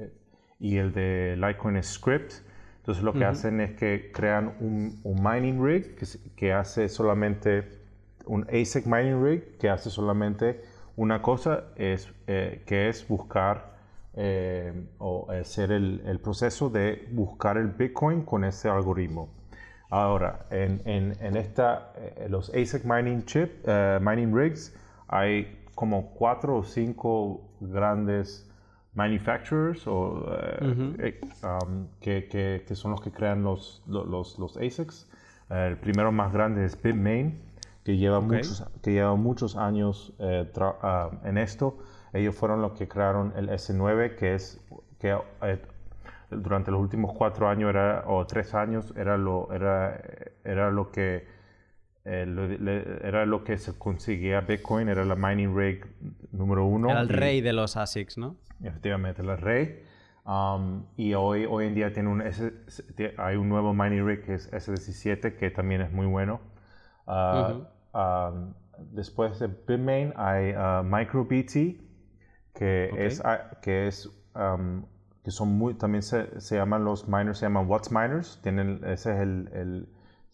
y 0.58 0.76
el 0.76 0.92
de 0.92 1.36
Litecoin 1.36 1.76
es 1.76 1.86
Script. 1.86 2.32
Entonces 2.78 3.04
lo 3.04 3.12
que 3.12 3.24
hacen 3.24 3.60
es 3.60 3.76
que 3.78 4.10
crean 4.12 4.56
un, 4.58 4.98
un 5.04 5.22
mining 5.22 5.64
rig 5.64 5.94
que, 5.94 6.04
que 6.34 6.52
hace 6.52 6.88
solamente 6.88 7.80
un 8.26 8.44
ASIC 8.48 8.86
mining 8.86 9.22
rig 9.22 9.56
que 9.58 9.70
hace 9.70 9.90
solamente 9.90 10.62
una 10.96 11.22
cosa, 11.22 11.64
es, 11.76 12.12
eh, 12.26 12.62
que 12.66 12.88
es 12.88 13.06
buscar 13.06 13.71
eh, 14.14 14.72
o 14.98 15.30
hacer 15.30 15.72
el, 15.72 16.20
proceso 16.22 16.68
de 16.68 17.08
buscar 17.12 17.56
el 17.56 17.68
Bitcoin 17.68 18.22
con 18.22 18.44
ese 18.44 18.68
algoritmo. 18.68 19.30
Ahora, 19.90 20.46
en, 20.50 20.80
en, 20.86 21.36
esta, 21.36 21.92
eh, 21.96 22.26
los 22.28 22.48
ASIC 22.50 22.84
mining 22.84 23.24
chip, 23.24 23.66
mining 24.00 24.34
rigs, 24.34 24.74
hay 25.08 25.64
como 25.74 26.10
cuatro 26.14 26.56
o 26.58 26.62
cinco 26.62 27.42
grandes 27.60 28.48
manufacturers 28.94 29.86
o, 29.86 30.26
um, 31.42 31.86
que, 32.00 32.28
que, 32.28 32.64
que, 32.66 32.74
son 32.74 32.90
los 32.90 33.00
que 33.00 33.10
crean 33.10 33.42
los, 33.42 33.82
los, 33.86 34.38
los 34.38 34.56
ASICs. 34.56 35.08
el 35.50 35.76
primero 35.78 36.12
más 36.12 36.32
grande 36.32 36.64
es 36.64 36.80
Bitmain, 36.80 37.51
que 37.84 37.96
lleva, 37.96 38.20
muchos, 38.20 38.64
que 38.82 38.92
lleva 38.92 39.14
muchos 39.16 39.56
años 39.56 40.14
eh, 40.18 40.50
ah, 40.60 41.10
en 41.24 41.38
esto. 41.38 41.78
Ellos 42.12 42.34
fueron 42.34 42.62
los 42.62 42.72
que 42.72 42.88
crearon 42.88 43.32
el 43.36 43.48
S9, 43.48 44.16
que 44.16 44.34
es 44.34 44.60
que 44.98 45.16
eh, 45.42 45.62
durante 46.30 46.70
los 46.70 46.80
últimos 46.80 47.12
cuatro 47.12 47.48
años 47.48 47.70
era, 47.70 48.04
o 48.06 48.26
tres 48.26 48.54
años 48.54 48.92
era 48.96 49.16
lo, 49.16 49.52
era, 49.52 50.00
era 50.44 50.70
lo 50.70 50.90
que 50.90 51.26
eh, 52.04 53.00
era 53.04 53.26
lo 53.26 53.44
que 53.44 53.58
se 53.58 53.78
conseguía 53.78 54.40
Bitcoin, 54.40 54.88
era 54.88 55.04
la 55.04 55.14
mining 55.14 55.56
rig 55.56 55.86
número 56.32 56.64
uno. 56.64 56.90
Era 56.90 57.00
el 57.00 57.08
rey 57.08 57.40
de 57.40 57.52
los 57.52 57.76
ASICs, 57.76 58.18
¿no? 58.18 58.36
Efectivamente, 58.62 59.22
el 59.22 59.38
rey. 59.38 59.82
Um, 60.24 60.84
y 60.96 61.14
hoy, 61.14 61.46
hoy 61.46 61.66
en 61.66 61.74
día 61.74 61.92
tiene 61.92 62.08
un 62.08 62.22
hay 63.18 63.36
un 63.36 63.48
nuevo 63.48 63.74
mining 63.74 64.06
rig 64.06 64.24
que 64.24 64.34
es 64.34 64.52
S17 64.52 65.36
que 65.36 65.50
también 65.50 65.80
es 65.80 65.92
muy 65.92 66.06
bueno. 66.06 66.40
Uh, 67.06 67.64
um, 67.94 68.54
después 68.92 69.38
de 69.38 69.48
Bitmain 69.48 70.12
hay 70.16 70.52
uh, 70.52 70.82
MicroBT, 70.82 71.80
que 72.54 72.90
es, 72.96 73.20
ah, 73.24 73.58
que 73.62 73.86
es 73.86 74.06
um, 74.34 74.84
que 75.24 75.30
son 75.30 75.56
muy, 75.56 75.74
también 75.74 76.02
se, 76.02 76.40
se, 76.40 76.56
llaman 76.56 76.84
los 76.84 77.08
miners, 77.08 77.38
se 77.38 77.46
llaman 77.46 77.68
Watts 77.68 77.92
Miners, 77.92 78.40
tienen, 78.42 78.80
ese 78.84 79.12
es 79.14 79.20
el, 79.20 79.48
el, 79.52 79.88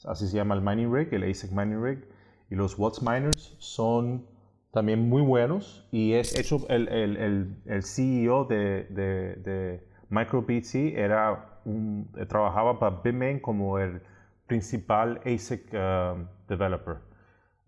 así 0.05 0.27
se 0.27 0.37
llama 0.37 0.55
el 0.55 0.63
mining 0.63 0.93
rig, 0.93 1.13
el 1.13 1.25
ASIC 1.25 1.51
mining 1.53 1.83
rig, 1.83 2.09
y 2.51 2.55
los 2.55 2.79
Watts 2.79 3.03
Miners 3.03 3.55
son 3.59 4.27
también 4.73 5.09
muy 5.09 5.21
buenos, 5.21 5.87
y 5.91 6.15
es 6.15 6.39
hecho, 6.39 6.67
el, 6.69 6.89
el, 6.89 7.57
el 7.67 7.83
CEO 7.83 8.45
de, 8.45 8.85
de, 8.85 9.37
de 9.37 9.89
MicroBT 10.09 10.97
era 10.97 11.61
un, 11.65 12.11
trabajaba 12.29 12.79
para 12.79 13.01
Bitmain 13.03 13.41
como 13.41 13.79
el 13.79 14.01
principal 14.47 15.21
ASIC 15.27 15.73
um, 15.75 16.27
developer. 16.49 17.08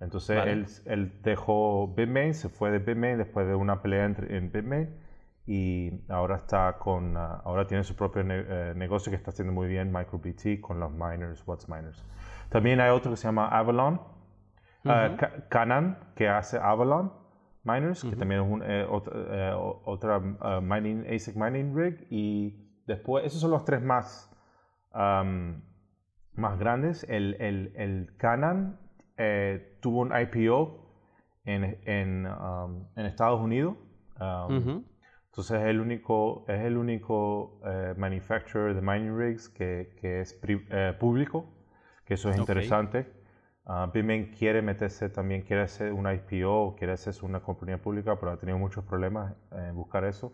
Entonces 0.01 0.45
él, 0.47 0.67
él, 0.87 1.21
dejó 1.23 1.95
Bitmain, 1.95 2.35
se 2.35 2.49
fue 2.49 2.71
de 2.71 2.79
Bitmain 2.79 3.19
después 3.19 3.47
de 3.47 3.55
una 3.55 3.83
pelea 3.83 4.07
entre, 4.07 4.37
en 4.37 4.51
Bitmain 4.51 4.89
y 5.47 5.91
ahora 6.09 6.37
está 6.37 6.79
con, 6.79 7.17
uh, 7.17 7.41
ahora 7.45 7.67
tiene 7.67 7.83
su 7.85 7.97
propio 7.97 8.23
eh, 8.27 8.73
negocio 8.77 9.11
que 9.11 9.17
está 9.17 9.31
haciendo 9.31 9.53
muy 9.53 9.69
bien, 9.69 9.93
MicroBT, 9.93 10.61
con 10.61 10.81
los 10.81 10.93
miners, 10.93 11.47
What's 11.47 11.69
Miners. 11.69 12.05
También 12.51 12.81
hay 12.81 12.91
otro 12.91 13.11
que 13.11 13.17
se 13.17 13.25
llama 13.25 13.49
Avalon, 13.49 14.01
uh, 14.85 15.17
Canan, 15.49 15.99
que 16.15 16.29
hace 16.29 16.57
Avalon 16.59 17.13
Miners, 17.63 18.03
que 18.05 18.17
también 18.17 18.41
es 18.41 18.49
un, 18.49 18.63
eh, 18.63 18.87
eh, 18.87 19.53
otra 19.85 20.19
uh, 20.19 20.61
mining, 20.63 21.05
ASIC 21.13 21.37
mining 21.37 21.77
rig. 21.77 22.07
Y 22.11 22.57
después, 22.87 23.25
esos 23.25 23.41
son 23.41 23.51
los 23.51 23.65
tres 23.65 23.83
más, 23.83 24.31
um, 24.95 25.61
más 26.33 26.59
grandes. 26.59 27.05
El, 27.09 27.37
el, 27.39 27.73
el 27.77 28.17
Canan 28.17 28.79
eh, 29.23 29.77
tuvo 29.81 30.01
un 30.01 30.13
IPO 30.19 30.81
en, 31.45 31.79
en, 31.85 32.27
um, 32.27 32.87
en 32.97 33.05
Estados 33.07 33.39
Unidos. 33.39 33.77
Um, 34.19 34.85
entonces 35.27 35.61
es 35.61 35.67
el 35.67 35.81
único, 35.81 36.45
es 36.49 36.61
el 36.63 36.79
único 36.79 37.61
eh, 37.67 37.95
manufacturer 37.97 38.75
de 38.75 38.81
mining 38.81 39.17
rigs 39.17 39.49
que, 39.49 39.95
que 40.01 40.21
es 40.23 40.41
eh, 40.43 40.97
público, 40.99 41.45
que 42.07 42.15
eso 42.15 42.31
es 42.31 42.39
interesante. 42.39 43.13
Uh, 43.67 43.91
Bitmain 43.93 44.33
quiere 44.33 44.63
meterse 44.63 45.11
también, 45.11 45.43
quiere 45.43 45.63
hacer 45.63 45.93
un 45.93 46.11
IPO, 46.11 46.77
quiere 46.77 46.95
hacerse 46.95 47.25
una 47.25 47.41
compañía 47.41 47.79
pública, 47.79 48.19
pero 48.19 48.33
ha 48.33 48.39
tenido 48.39 48.59
muchos 48.59 48.85
problemas 48.85 49.35
en 49.53 49.77
buscar 49.77 50.05
eso. 50.05 50.33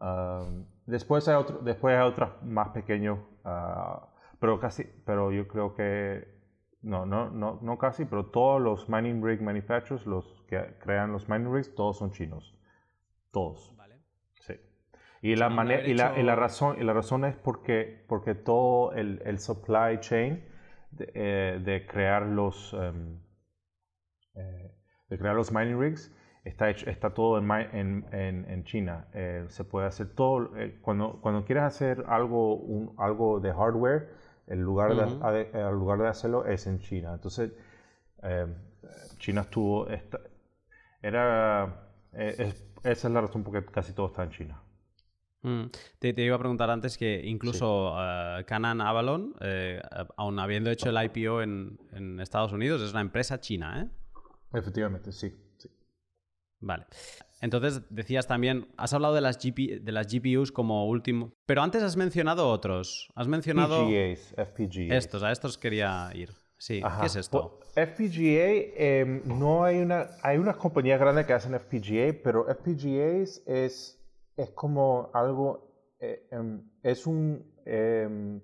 Um, 0.00 0.66
después 0.86 1.26
hay 1.26 1.34
otro, 1.34 1.58
después 1.58 1.96
hay 1.96 2.06
otros 2.06 2.30
más 2.42 2.68
pequeños, 2.68 3.18
uh, 3.44 4.06
pero 4.38 4.60
casi, 4.60 4.84
pero 5.04 5.32
yo 5.32 5.48
creo 5.48 5.74
que 5.74 6.37
no, 6.82 7.06
no, 7.06 7.30
no, 7.30 7.58
no 7.60 7.78
casi, 7.78 8.04
pero 8.04 8.26
todos 8.26 8.60
los 8.60 8.88
mining 8.88 9.22
rig 9.24 9.42
manufacturers, 9.42 10.06
los 10.06 10.44
que 10.48 10.76
crean 10.78 11.12
los 11.12 11.28
mining 11.28 11.52
rigs, 11.52 11.74
todos 11.74 11.98
son 11.98 12.12
chinos. 12.12 12.56
Todos. 13.32 13.74
Vale. 13.76 13.96
Sí. 14.40 14.54
Y 15.22 15.36
la, 15.36 15.48
manera, 15.48 15.86
y, 15.86 15.94
la, 15.94 16.18
y, 16.18 16.22
la, 16.22 16.36
razón, 16.36 16.76
y 16.80 16.84
la 16.84 16.92
razón 16.92 17.24
es 17.24 17.36
porque, 17.36 18.04
porque 18.08 18.34
todo 18.34 18.92
el, 18.92 19.20
el 19.24 19.38
supply 19.38 19.98
chain 20.00 20.44
de, 20.92 21.10
eh, 21.14 21.86
crear 21.88 22.22
los 22.22 22.74
eh, 22.74 22.92
de 25.08 25.18
crear 25.18 25.34
los 25.34 25.52
mining 25.52 25.80
rigs 25.80 26.14
está 26.44 26.70
hecho, 26.70 26.88
está 26.88 27.10
todo 27.10 27.38
en, 27.38 28.06
en, 28.12 28.46
en 28.48 28.64
China. 28.64 29.08
Eh, 29.12 29.44
se 29.48 29.64
puede 29.64 29.86
hacer 29.86 30.14
todo. 30.14 30.50
cuando, 30.80 31.20
cuando 31.20 31.44
quieres 31.44 31.64
hacer 31.64 32.04
algo, 32.08 32.56
un, 32.56 32.94
algo 32.98 33.40
de 33.40 33.52
hardware, 33.52 34.10
el 34.48 34.60
lugar, 34.60 34.94
de, 34.94 35.50
el 35.52 35.72
lugar 35.72 35.98
de 35.98 36.08
hacerlo 36.08 36.44
es 36.44 36.66
en 36.66 36.78
China. 36.80 37.14
Entonces, 37.14 37.52
eh, 38.22 38.46
China 39.18 39.42
estuvo... 39.42 39.88
Esta, 39.88 40.20
era, 41.00 41.90
eh, 42.12 42.52
esa 42.82 43.08
es 43.08 43.14
la 43.14 43.20
razón 43.20 43.44
por 43.44 43.52
qué 43.54 43.70
casi 43.70 43.92
todo 43.92 44.06
está 44.06 44.24
en 44.24 44.30
China. 44.30 44.62
Mm. 45.42 45.66
Te, 46.00 46.22
iba 46.22 46.34
a 46.34 46.38
preguntar 46.38 46.68
antes 46.70 46.98
que 46.98 47.22
incluso 47.24 47.94
eh, 47.98 48.44
Canan 48.46 48.80
Avalon, 48.80 49.34
aun 50.16 50.38
habiendo 50.38 50.70
hecho 50.70 50.90
el 50.90 51.04
IPO 51.04 51.42
en, 51.42 51.78
en, 51.92 52.20
Estados 52.20 52.52
Unidos, 52.52 52.82
es 52.82 52.90
una 52.90 53.02
empresa 53.02 53.40
china, 53.40 53.82
¿eh? 53.82 53.88
Efectivamente, 54.52 55.12
sí. 55.12 55.32
Vale. 56.60 56.86
Entonces 57.40 57.82
decías 57.90 58.26
también, 58.26 58.66
has 58.76 58.92
hablado 58.92 59.14
de 59.14 59.20
las, 59.20 59.38
de 59.38 59.92
las 59.92 60.12
GPUs 60.12 60.50
como 60.50 60.86
último, 60.88 61.32
pero 61.46 61.62
antes 61.62 61.82
has 61.82 61.96
mencionado 61.96 62.48
otros. 62.48 63.10
Has 63.14 63.28
mencionado... 63.28 63.86
FPGAs, 63.86 64.34
FPGAs. 64.48 64.90
Estos, 64.90 65.22
a 65.22 65.30
estos 65.30 65.58
quería 65.58 66.10
ir. 66.14 66.30
Sí, 66.56 66.82
¿qué 67.00 67.06
es 67.06 67.14
esto? 67.14 67.60
FPGA, 67.74 68.74
em, 68.76 69.22
no 69.26 69.62
hay 69.62 69.78
una... 69.78 70.08
Hay 70.22 70.38
unas 70.38 70.56
compañías 70.56 70.98
grandes 70.98 71.24
que 71.26 71.32
hacen 71.32 71.54
FPGA, 71.54 72.20
pero 72.24 72.46
FPGAs 72.46 73.42
es, 73.46 74.04
es 74.36 74.50
como 74.50 75.10
algo... 75.14 75.94
Eh, 76.00 76.26
em, 76.32 76.68
es 76.82 77.06
un... 77.06 77.54
Em, 77.64 78.40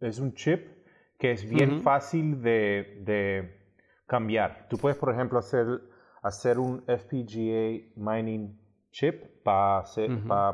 es 0.00 0.18
un 0.18 0.34
chip 0.34 0.66
que 1.18 1.32
es 1.32 1.48
bien 1.48 1.82
fácil 1.82 2.42
de, 2.42 3.02
de 3.04 3.64
cambiar. 4.06 4.66
Tú 4.68 4.76
puedes, 4.76 4.98
por 4.98 5.12
ejemplo, 5.12 5.38
hacer 5.38 5.80
hacer 6.24 6.58
un 6.58 6.82
FPGA 6.86 7.92
mining 7.96 8.58
chip 8.90 9.42
para 9.44 9.84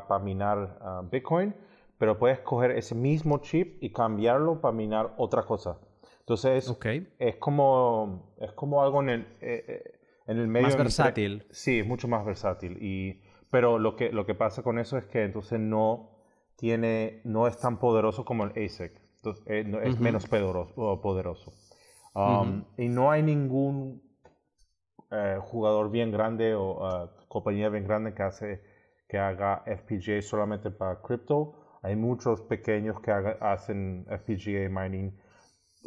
para 0.07 0.19
minar 0.19 0.77
ah, 0.81 1.01
Bitcoin, 1.09 1.55
pero 1.97 2.17
puedes 2.17 2.39
coger 2.41 2.71
ese 2.71 2.93
mismo 2.93 3.39
chip 3.39 3.81
y 3.81 3.91
cambiarlo 3.91 4.59
para 4.59 4.73
minar 4.73 5.13
otra 5.17 5.43
cosa. 5.43 5.79
Entonces, 6.19 6.75
es, 7.19 7.35
como, 7.37 8.35
es 8.39 8.51
como 8.53 8.83
algo 8.83 9.01
en 9.01 9.09
el, 9.09 9.21
eh, 9.41 9.65
eh, 9.67 9.99
en 10.27 10.37
el 10.37 10.47
medio. 10.47 10.67
Más 10.67 10.77
versátil. 10.77 11.45
Sí, 11.51 11.79
es 11.79 11.87
mucho 11.87 12.07
más 12.07 12.25
versátil. 12.25 12.77
Y, 12.81 13.21
pero 13.49 13.79
lo 13.79 13.95
que, 13.95 14.11
lo 14.11 14.25
que 14.25 14.35
pasa 14.35 14.61
con 14.63 14.77
eso 14.77 14.97
es 14.97 15.05
que 15.05 15.23
entonces 15.23 15.59
no, 15.59 16.11
tiene, 16.57 17.21
no 17.23 17.47
es 17.47 17.57
tan 17.57 17.79
poderoso 17.79 18.23
como 18.23 18.43
el 18.43 18.51
ASIC. 18.51 18.93
Entonces, 19.17 19.43
eh, 19.47 19.79
es 19.83 19.99
menos 19.99 20.27
poderoso. 20.27 21.01
poderoso. 21.01 21.53
Um, 22.13 22.65
y 22.77 22.89
no 22.89 23.09
hay 23.09 23.23
ningún 23.23 24.01
eh, 25.11 25.37
jugador 25.41 25.91
bien 25.91 26.11
grande 26.11 26.55
o 26.55 26.77
uh, 26.79 27.09
compañía 27.27 27.69
bien 27.69 27.83
grande 27.83 28.13
que 28.13 28.23
hace 28.23 28.61
que 29.09 29.17
haga 29.17 29.63
FPGA 29.65 30.21
solamente 30.21 30.71
para 30.71 31.01
cripto. 31.01 31.79
Hay 31.83 31.97
muchos 31.97 32.41
pequeños 32.41 33.01
que 33.01 33.11
hacen 33.11 34.05
FPGA 34.07 34.69
mining 34.69 35.13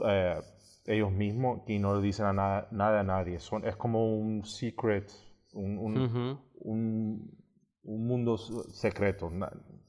eh, 0.05 0.39
ellos 0.87 1.11
mismos 1.11 1.63
y 1.67 1.79
no 1.79 1.97
le 1.97 2.03
dicen 2.03 2.27
a 2.27 2.33
nada 2.35 3.01
a 3.01 3.03
nadie. 3.03 3.39
Son, 3.39 3.67
es 3.67 3.77
como 3.77 4.19
un 4.19 4.45
secret, 4.45 5.11
un, 5.55 5.79
un, 5.79 7.31
un, 7.83 8.07
mundo 8.07 8.37
secreto. 8.37 9.33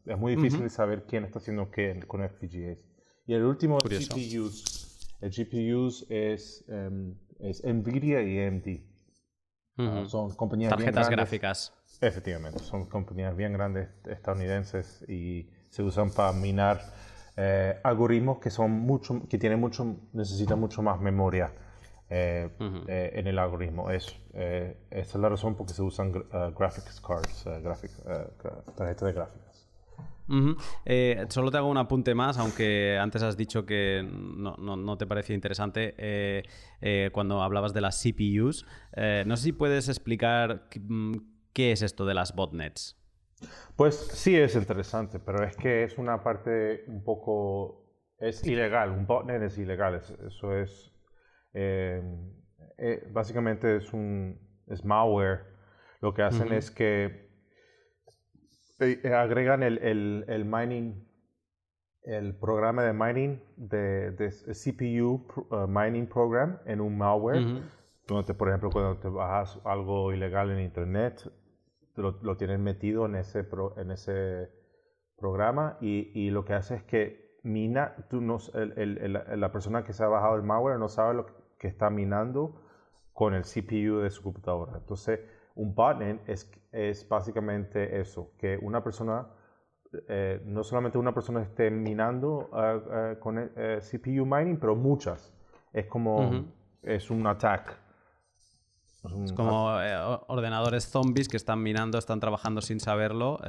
Es 0.05 0.17
muy 0.17 0.37
difícil 0.37 0.61
de 0.61 0.69
saber 0.69 1.03
quién 1.05 1.25
está 1.25 1.39
haciendo 1.39 1.69
qué 1.69 1.99
con 2.07 2.21
FPGAs. 2.21 2.77
Y 3.27 3.33
el 3.33 3.43
último 3.43 3.79
GPUs. 3.79 5.17
El 5.19 5.31
GPUs 5.31 6.05
es, 6.09 6.63
um, 6.69 7.15
es 7.39 7.63
NVIDIA 7.65 8.21
y 8.21 8.39
AMD. 8.39 8.94
Ah, 9.77 10.03
son 10.07 10.33
compañías 10.35 10.69
Tarjetas 10.69 11.09
gráficas. 11.09 11.73
Efectivamente, 12.01 12.59
son 12.59 12.85
compañías 12.85 13.35
bien 13.35 13.53
grandes 13.53 13.89
estadounidenses 14.05 15.03
y 15.07 15.49
se 15.69 15.83
usan 15.83 16.11
para 16.11 16.31
minar 16.31 16.81
eh, 17.37 17.79
algoritmos 17.83 18.39
que 18.39 18.49
son 18.49 18.71
mucho, 18.71 19.21
que 19.29 19.37
tienen 19.37 19.59
mucho, 19.59 19.97
necesitan 20.13 20.59
mucho 20.59 20.81
más 20.81 21.01
memoria 21.01 21.51
eh, 22.09 22.49
eh, 22.87 23.11
en 23.13 23.27
el 23.27 23.37
algoritmo. 23.37 23.89
Es, 23.91 24.15
esa 24.33 24.77
es 24.89 25.15
la 25.15 25.29
razón 25.29 25.55
por 25.55 25.67
que 25.67 25.73
se 25.73 25.81
usan 25.81 26.11
graphics 26.11 27.01
cards, 27.01 27.45
tarjetas 28.75 29.13
de 29.13 29.13
Eh, 30.85 31.25
solo 31.29 31.51
te 31.51 31.57
hago 31.57 31.69
un 31.69 31.77
apunte 31.77 32.15
más, 32.15 32.37
aunque 32.37 32.97
antes 32.97 33.21
has 33.23 33.37
dicho 33.37 33.65
que 33.65 34.07
no, 34.07 34.97
te 34.97 35.05
parecía 35.05 35.35
interesante 35.35 35.95
eh, 35.97 36.43
eh, 36.81 37.09
cuando 37.11 37.41
hablabas 37.41 37.73
de 37.73 37.81
las 37.81 38.01
CPUs. 38.01 38.65
no 39.25 39.37
sé 39.37 39.43
si 39.43 39.51
puedes 39.51 39.87
explicar 39.89 40.67
mm, 40.79 41.13
qué 41.53 41.71
es 41.71 41.81
esto 41.81 42.05
de 42.05 42.13
las 42.13 42.35
botnets. 42.35 42.97
Pues 43.75 43.95
sí 43.95 44.35
es 44.35 44.55
interesante, 44.55 45.19
pero 45.19 45.43
es 45.43 45.55
que 45.55 45.83
es 45.83 45.97
una 45.97 46.23
parte 46.23 46.85
un 46.87 47.03
poco... 47.03 47.83
Es 48.17 48.45
ilegal, 48.47 48.91
un 48.91 49.05
botnet 49.05 49.41
es 49.41 49.57
ilegal, 49.57 49.95
eso 49.95 50.57
es... 50.57 50.93
básicamente 53.11 53.75
es 53.75 53.93
un... 53.93 54.39
es 54.67 54.83
malware. 54.85 55.53
Lo 56.01 56.13
que 56.13 56.21
hacen 56.21 56.53
es 56.53 56.71
que 56.71 57.24
eh, 58.79 58.99
eh, 59.03 59.13
agregan 59.13 59.63
el, 59.63 59.77
el, 59.79 60.25
el, 60.27 60.45
mining, 60.45 61.07
el 62.03 62.35
programa 62.35 62.83
de 62.83 62.93
mining 62.93 63.41
de, 63.55 64.11
de 64.11 64.29
CPU 64.29 65.25
uh, 65.49 65.67
mining 65.67 66.07
program 66.07 66.59
en 66.65 66.81
un 66.81 66.97
malware. 66.97 67.63
Donde, 68.07 68.33
por 68.35 68.49
ejemplo, 68.49 68.69
cuando 68.69 68.97
te 68.99 69.07
bajas 69.07 69.59
algo 69.65 70.13
ilegal 70.13 70.51
en 70.51 70.59
internet, 70.59 71.31
lo, 71.95 72.19
lo 72.21 72.37
tienen 72.37 72.63
metido 72.63 73.05
en 73.07 73.15
ese, 73.15 73.47
en 73.77 73.91
ese 73.91 74.51
programa 75.17 75.77
y, 75.81 76.11
y, 76.13 76.29
lo 76.29 76.45
que 76.45 76.53
hace 76.53 76.75
es 76.75 76.83
que 76.83 77.39
mina, 77.41 77.95
tú 78.09 78.21
no, 78.21 78.37
el, 78.53 79.13
la 79.13 79.51
persona 79.51 79.83
que 79.83 79.93
se 79.93 80.03
ha 80.03 80.07
bajado 80.07 80.35
el 80.35 80.43
malware 80.43 80.77
no 80.77 80.87
sabe 80.87 81.15
lo 81.15 81.25
que 81.57 81.67
está 81.67 81.89
minando 81.89 82.61
con 83.13 83.33
el 83.33 83.43
CPU 83.43 83.99
de 83.99 84.09
su 84.11 84.21
computadora. 84.21 84.73
Entonces, 84.77 85.21
un 85.55 85.73
botnet 85.73 86.21
es, 86.27 86.51
es 86.71 87.07
básicamente 87.07 87.99
eso, 87.99 88.31
que 88.37 88.57
una 88.61 88.83
persona, 88.83 89.27
eh, 90.09 90.41
no 90.45 90.63
solamente 90.63 90.97
una 90.97 91.13
persona 91.13 91.41
esté 91.41 91.71
minando 91.71 92.49
eh, 92.55 92.81
eh, 92.91 93.19
con 93.19 93.51
CPU 93.79 94.25
mining, 94.25 94.57
pero 94.59 94.75
muchas. 94.75 95.33
Es 95.71 95.87
como, 95.87 96.45
es 96.81 97.09
un 97.09 97.25
attack. 97.27 97.77
Es, 99.23 99.33
como 99.33 99.67
ordenadores 100.27 100.85
zombies 100.85 101.27
que 101.27 101.37
están 101.37 101.61
minando, 101.61 101.97
están 101.97 102.19
trabajando 102.19 102.61
sin 102.61 102.79
saberlo, 102.79 103.39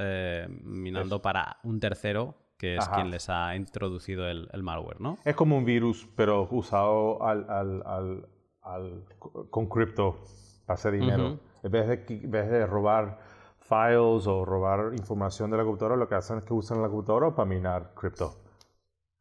minando 0.61 1.21
para 1.21 1.57
un 1.63 1.79
tercero 1.79 2.35
que 2.57 2.75
es 2.75 2.87
quien 2.89 3.11
les 3.11 3.29
ha 3.29 3.55
introducido 3.55 4.27
el, 4.27 4.63
malware, 4.63 4.99
¿no? 4.99 5.17
Es 5.23 5.35
como 5.35 5.57
un 5.57 5.63
virus, 5.63 6.07
pero 6.15 6.47
usado 6.51 7.23
al, 7.23 7.49
al, 7.49 8.27
al, 8.61 9.05
con 9.49 9.67
cripto 9.67 10.17
para 10.65 10.75
hacer 10.75 10.93
dinero. 10.93 11.39
En 11.67 11.71
vez, 11.71 11.85
de, 11.85 12.05
en 12.23 12.31
vez 12.31 12.49
de 12.49 12.65
robar 12.65 13.19
files 13.59 14.25
o 14.25 14.45
robar 14.45 14.93
información 14.93 15.51
de 15.51 15.57
la 15.57 15.63
computadora, 15.63 15.97
lo 15.97 16.07
que 16.07 16.15
hacen 16.15 16.37
es 16.37 16.45
que 16.45 16.53
usan 16.53 16.81
la 16.81 16.87
computadora 16.87 17.35
para 17.35 17.45
minar 17.45 17.91
cripto. 17.93 18.37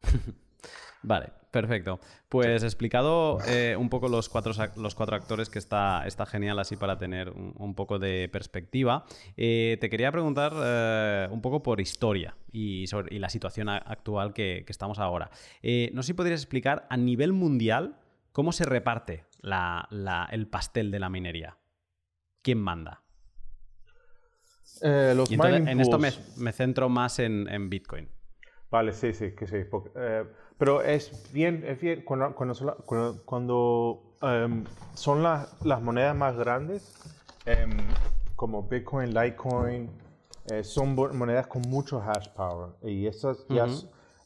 vale, 1.02 1.32
perfecto. 1.50 1.98
Pues 2.28 2.62
explicado 2.62 3.38
eh, 3.48 3.74
un 3.76 3.88
poco 3.88 4.06
los 4.06 4.28
cuatro, 4.28 4.52
los 4.76 4.94
cuatro 4.94 5.16
actores, 5.16 5.50
que 5.50 5.59
está, 5.59 6.06
está 6.06 6.24
genial 6.24 6.61
así 6.61 6.76
para 6.76 6.96
tener 6.98 7.30
un, 7.30 7.74
poco 7.74 7.98
de 7.98 8.28
perspectiva, 8.32 9.06
eh, 9.37 9.76
te 9.80 9.90
quería 9.90 10.12
preguntar 10.12 10.52
eh, 10.54 11.26
un 11.32 11.42
poco 11.42 11.64
por 11.64 11.80
historia 11.80 12.37
y, 12.52 12.87
sobre, 12.87 13.18
la 13.18 13.28
situación 13.28 13.68
actual 13.68 14.32
que, 14.32 14.64
estamos 14.68 15.00
ahora. 15.00 15.30
no 15.92 16.02
sé 16.04 16.06
si 16.06 16.14
podrías 16.14 16.42
explicar 16.42 16.87
a 16.90 16.96
nivel 16.96 17.32
mundial 17.32 17.96
cómo 18.30 18.52
se 18.52 18.64
reparte 18.64 19.24
el 20.30 20.46
pastel 20.46 20.92
de 20.92 21.00
la 21.00 21.09
minería. 21.09 21.56
¿Quién 22.46 22.61
manda? 22.61 23.02
Eh, 24.80 25.14
los 25.16 25.28
en 25.32 25.80
esto 25.80 25.98
me, 25.98 26.52
centro 26.52 26.88
más 26.88 27.18
en, 27.18 27.68
Bitcoin. 27.68 28.09
Vale, 28.70 28.92
sí, 28.92 29.12
sí, 29.14 29.32
que 29.32 29.48
sí. 29.48 29.56
Eh, 29.96 30.24
pero 30.56 30.80
es 30.80 31.32
bien, 31.32 31.64
es 31.66 31.80
bien 31.80 32.04
cuando, 32.04 32.37
cuando, 33.24 34.14
em, 34.22 34.64
son 34.94 35.24
las 35.24 35.82
monedas 35.82 36.14
más 36.14 36.37
grandes, 36.37 36.94
em, 37.46 37.70
como 38.37 38.62
Bitcoin, 38.62 39.12
Litecoin, 39.12 39.90
eh, 40.52 40.62
son 40.62 40.94
monedas 40.94 41.48
con 41.48 41.62
mucho 41.62 42.00
hash 42.00 42.28
power. 42.28 42.74
Y 42.85 43.09
estas, 43.09 43.44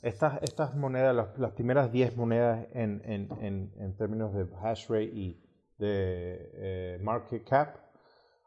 estas, 0.02 0.42
estas 0.42 0.74
monedas, 0.76 1.16
las, 1.38 1.52
primeras 1.52 1.90
10 1.90 2.18
monedas 2.18 2.66
en, 2.74 3.00
en, 3.06 3.72
en, 3.78 3.96
términos 3.96 4.34
de 4.34 4.46
hash 4.62 4.88
rate 4.90 5.04
y 5.04 5.40
de 5.78 6.98
market 7.02 7.48
cap, 7.48 7.89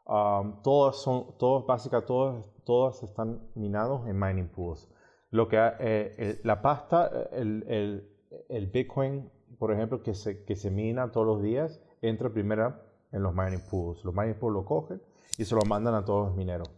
Um, 0.06 0.60
todos 0.62 1.02
son, 1.02 1.36
todos 1.38 1.66
básicamente, 1.66 2.06
todos, 2.06 2.50
todos 2.64 3.02
están 3.02 3.40
minados 3.54 4.06
en 4.06 4.18
mining 4.18 4.48
pools. 4.48 4.88
Lo 5.30 5.48
que, 5.48 5.56
eh, 5.80 6.40
la 6.44 6.60
pasta, 6.60 7.10
el, 7.32 7.64
el, 7.66 8.08
el, 8.48 8.66
Bitcoin, 8.66 9.30
por 9.58 9.72
ejemplo, 9.72 10.02
que 10.02 10.14
se, 10.14 10.44
que 10.44 10.56
se 10.56 10.70
mina 10.70 11.10
todos 11.10 11.26
los 11.26 11.42
días, 11.42 11.80
entra 12.02 12.30
primero 12.30 12.74
en 13.12 13.22
los 13.22 13.34
mining 13.34 13.62
pools. 13.70 14.04
Los 14.04 14.14
mining 14.14 14.34
pools 14.34 14.54
lo 14.54 14.64
cogen 14.64 15.02
y 15.38 15.44
se 15.44 15.54
lo 15.54 15.62
mandan 15.62 15.94
a 15.94 16.04
todos 16.04 16.28
los 16.28 16.36
mineros. 16.36 16.70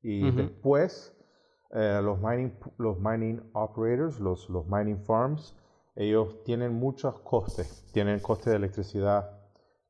Y 0.00 0.30
después, 0.30 1.14
eh, 1.70 2.00
los, 2.02 2.20
mining, 2.20 2.52
los 2.78 2.98
mining 3.00 3.42
operators, 3.52 4.20
los, 4.20 4.48
los 4.48 4.66
mining 4.68 5.02
farms, 5.04 5.56
ellos 5.96 6.44
tienen 6.44 6.72
muchos 6.74 7.18
costes. 7.20 7.84
Tienen 7.92 8.20
coste 8.20 8.50
de 8.50 8.56
electricidad, 8.56 9.37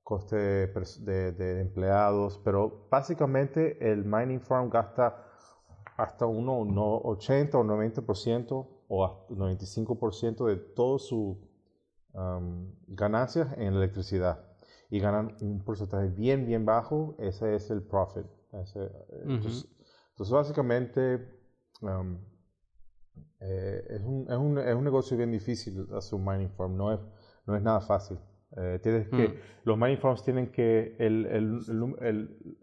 coste 0.09 0.37
de, 0.37 1.61
empleados, 1.61 2.41
pero 2.43 2.89
básicamente 2.91 3.77
el 3.93 4.07
mining 4.07 4.41
farm 4.41 4.71
gasta 4.71 5.23
hasta 5.99 6.25
un 6.25 6.49
80 6.49 7.59
o 7.59 7.63
90% 7.63 8.69
o 8.89 9.05
hasta 9.05 9.35
95% 9.35 10.47
de 10.47 10.57
todas 10.57 11.03
sus 11.03 11.37
um, 12.15 12.73
ganancias 12.87 13.53
en 13.59 13.75
electricidad. 13.75 14.47
y 14.89 14.99
ganan 14.99 15.37
un 15.43 15.63
porcentaje 15.63 16.09
bien, 16.09 16.47
bien 16.47 16.65
bajo, 16.65 17.15
ese 17.19 17.55
es 17.55 17.71
el 17.71 17.83
profit. 17.83 18.25
entonces, 19.25 20.31
básicamente, 20.31 21.29
um, 21.83 22.17
eh, 23.41 23.85
es, 23.91 24.03
un, 24.03 24.27
es, 24.27 24.39
un, 24.39 24.59
es, 24.59 24.75
un, 24.75 24.85
negocio 24.85 25.19
bien 25.19 25.33
difícil 25.33 25.87
hacer 25.95 26.15
un 26.15 26.25
mining 26.25 26.49
farm, 26.57 26.79
no 26.79 26.95
es, 26.95 27.01
no 27.45 27.55
es 27.55 27.63
nada 27.63 27.83
fácil. 27.83 28.19
Eh, 28.59 28.81
tienes 28.83 29.09
que, 29.09 29.29
mm. 29.29 29.35
Los 29.65 29.79
mining 29.79 29.99
farms 29.99 30.23
tienen 30.25 30.51
que, 30.51 30.97
el, 30.99 31.27
el, 31.27 31.61
el, 32.01 32.59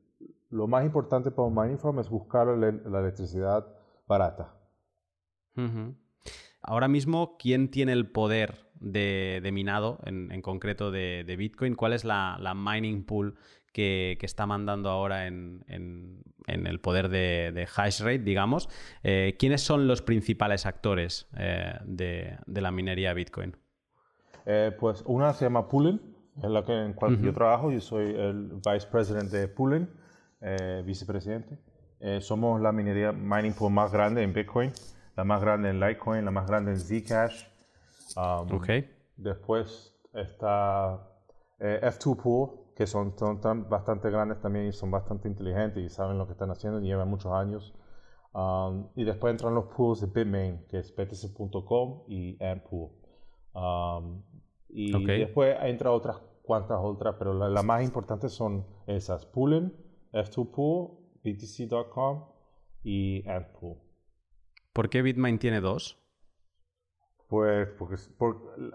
lo 0.49 0.67
más 0.67 0.85
importante 0.85 1.31
para 1.31 1.47
un 1.47 1.55
mining 1.55 1.77
farm 1.77 1.99
es 1.99 2.09
buscar 2.09 2.47
la, 2.47 2.67
electricidad 2.67 3.65
barata. 4.07 4.53
Ahora 6.61 6.87
mismo, 6.87 7.37
¿quién 7.37 7.69
tiene 7.69 7.93
el 7.93 8.09
poder 8.09 8.55
de, 8.79 9.39
de 9.41 9.51
minado, 9.51 9.99
en, 10.05 10.31
en 10.31 10.41
concreto 10.41 10.91
de, 10.91 11.23
de, 11.25 11.35
Bitcoin? 11.37 11.75
¿Cuál 11.75 11.93
es 11.93 12.03
la, 12.03 12.37
la 12.41 12.53
mining 12.53 13.05
pool 13.05 13.35
que, 13.71 14.17
que, 14.19 14.25
está 14.25 14.45
mandando 14.45 14.89
ahora 14.89 15.27
en, 15.27 15.63
en, 15.67 16.23
en 16.47 16.67
el 16.67 16.79
poder 16.79 17.09
de, 17.09 17.51
de, 17.53 17.67
hash 17.73 18.01
rate, 18.01 18.19
digamos? 18.19 18.69
Eh, 19.03 19.35
¿Quiénes 19.39 19.61
son 19.61 19.87
los 19.87 20.01
principales 20.01 20.65
actores 20.65 21.29
eh, 21.37 21.75
de, 21.85 22.37
la 22.47 22.71
minería 22.71 23.13
Bitcoin? 23.13 23.55
Eh, 24.45 24.75
pues 24.79 25.03
una 25.05 25.33
se 25.33 25.45
llama 25.45 25.67
Poolen, 25.67 26.01
en 26.41 26.53
la 26.53 26.63
que 26.63 26.73
en 26.73 26.93
cual 26.93 27.19
yo 27.21 27.33
trabajo. 27.33 27.71
Yo 27.71 27.81
soy 27.81 28.13
el 28.15 28.53
vice 28.55 28.87
president 28.91 29.31
de 29.31 29.47
Poolen, 29.47 29.89
vicepresidente. 30.85 31.57
somos 32.19 32.61
la 32.61 32.71
minería 32.71 33.11
mining 33.11 33.53
pool 33.53 33.71
más 33.71 33.91
grande 33.91 34.21
en 34.21 34.33
Bitcoin 34.33 34.71
la 35.15 35.23
más 35.23 35.41
grande 35.41 35.69
en 35.69 35.79
Litecoin, 35.79 36.25
la 36.25 36.31
más 36.31 36.47
grande 36.47 36.71
en 36.71 36.79
Zcash. 36.79 37.45
Um, 38.17 38.61
Después 39.17 39.95
está 40.13 41.07
eh, 41.59 41.79
F2 41.83 42.21
Pool, 42.21 42.49
que 42.75 42.85
son, 42.85 43.15
bastante 43.69 44.09
grandes 44.09 44.41
también 44.41 44.67
y 44.67 44.73
son 44.73 44.91
bastante 44.91 45.29
inteligentes 45.29 45.83
y 45.83 45.89
saben 45.89 46.17
lo 46.17 46.25
que 46.25 46.33
están 46.33 46.51
haciendo 46.51 46.81
y 46.81 46.87
llevan 46.87 47.09
muchos 47.09 47.31
años. 47.31 47.73
Um, 48.33 48.89
y 48.95 49.05
después 49.05 49.31
entran 49.31 49.55
los 49.55 49.65
pools 49.67 50.01
de 50.01 50.07
Bitmain, 50.07 50.65
que 50.67 50.79
es 50.79 50.93
btc.com 50.93 52.03
y 52.09 52.43
Antpool. 52.43 52.89
Um, 53.53 54.21
y 54.75 55.05
después 55.05 55.55
entra 55.61 55.91
otras 55.91 56.17
cuantas 56.43 56.79
otras, 56.81 57.15
pero 57.17 57.33
las 57.49 57.63
más 57.63 57.83
importantes 57.83 58.33
son 58.33 58.65
esas: 58.87 59.25
Poolen, 59.25 59.73
F2 60.11 60.51
Pool, 60.51 60.89
btc.com 61.23 62.25
y 62.83 63.27
Antpool. 63.27 63.77
¿Por 64.73 64.89
qué 64.89 65.01
Bitmain 65.01 65.39
tiene 65.39 65.61
dos? 65.61 65.97
Pues 67.27 67.67
porque 67.77 67.95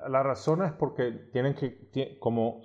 la 0.08 0.22
razón 0.22 0.64
es 0.64 0.72
porque 0.72 1.12
tienen 1.32 1.54
que, 1.54 2.18
como 2.18 2.62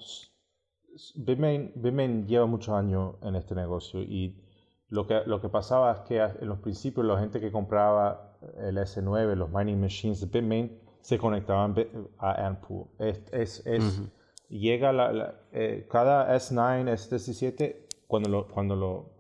Bitmain, 1.15 2.26
lleva 2.26 2.48
muchos 2.48 2.74
años 2.74 3.15
en 3.21 3.36
este 3.36 3.54
negocio 3.54 4.02
y 4.02 4.41
lo 4.88 5.06
que, 5.06 5.21
lo 5.26 5.41
que 5.41 5.50
pasaba 5.50 5.91
es 5.91 6.00
que 6.02 6.17
en 6.19 6.48
los 6.48 6.60
principios 6.60 7.06
la 7.06 7.19
gente 7.19 7.39
que 7.39 7.52
compraba 7.52 8.38
el 8.58 8.78
S9, 8.78 9.36
los 9.36 9.52
mining 9.52 9.80
machines 9.80 10.21
de 10.21 10.28
Bitmain, 10.39 10.80
se 11.06 11.20
conectaban 11.20 11.76
a 12.18 12.48
Antpool. 12.48 12.88
Es, 12.98 13.63
es, 13.63 14.02
Llega 14.50 14.91
la, 14.91 15.36
eh, 15.52 15.88
cada 15.88 16.36
S9, 16.36 16.91
S17, 16.94 17.76
cuando 18.08 18.30
lo, 18.30 18.48
cuando 18.48 18.76
lo 18.76 19.15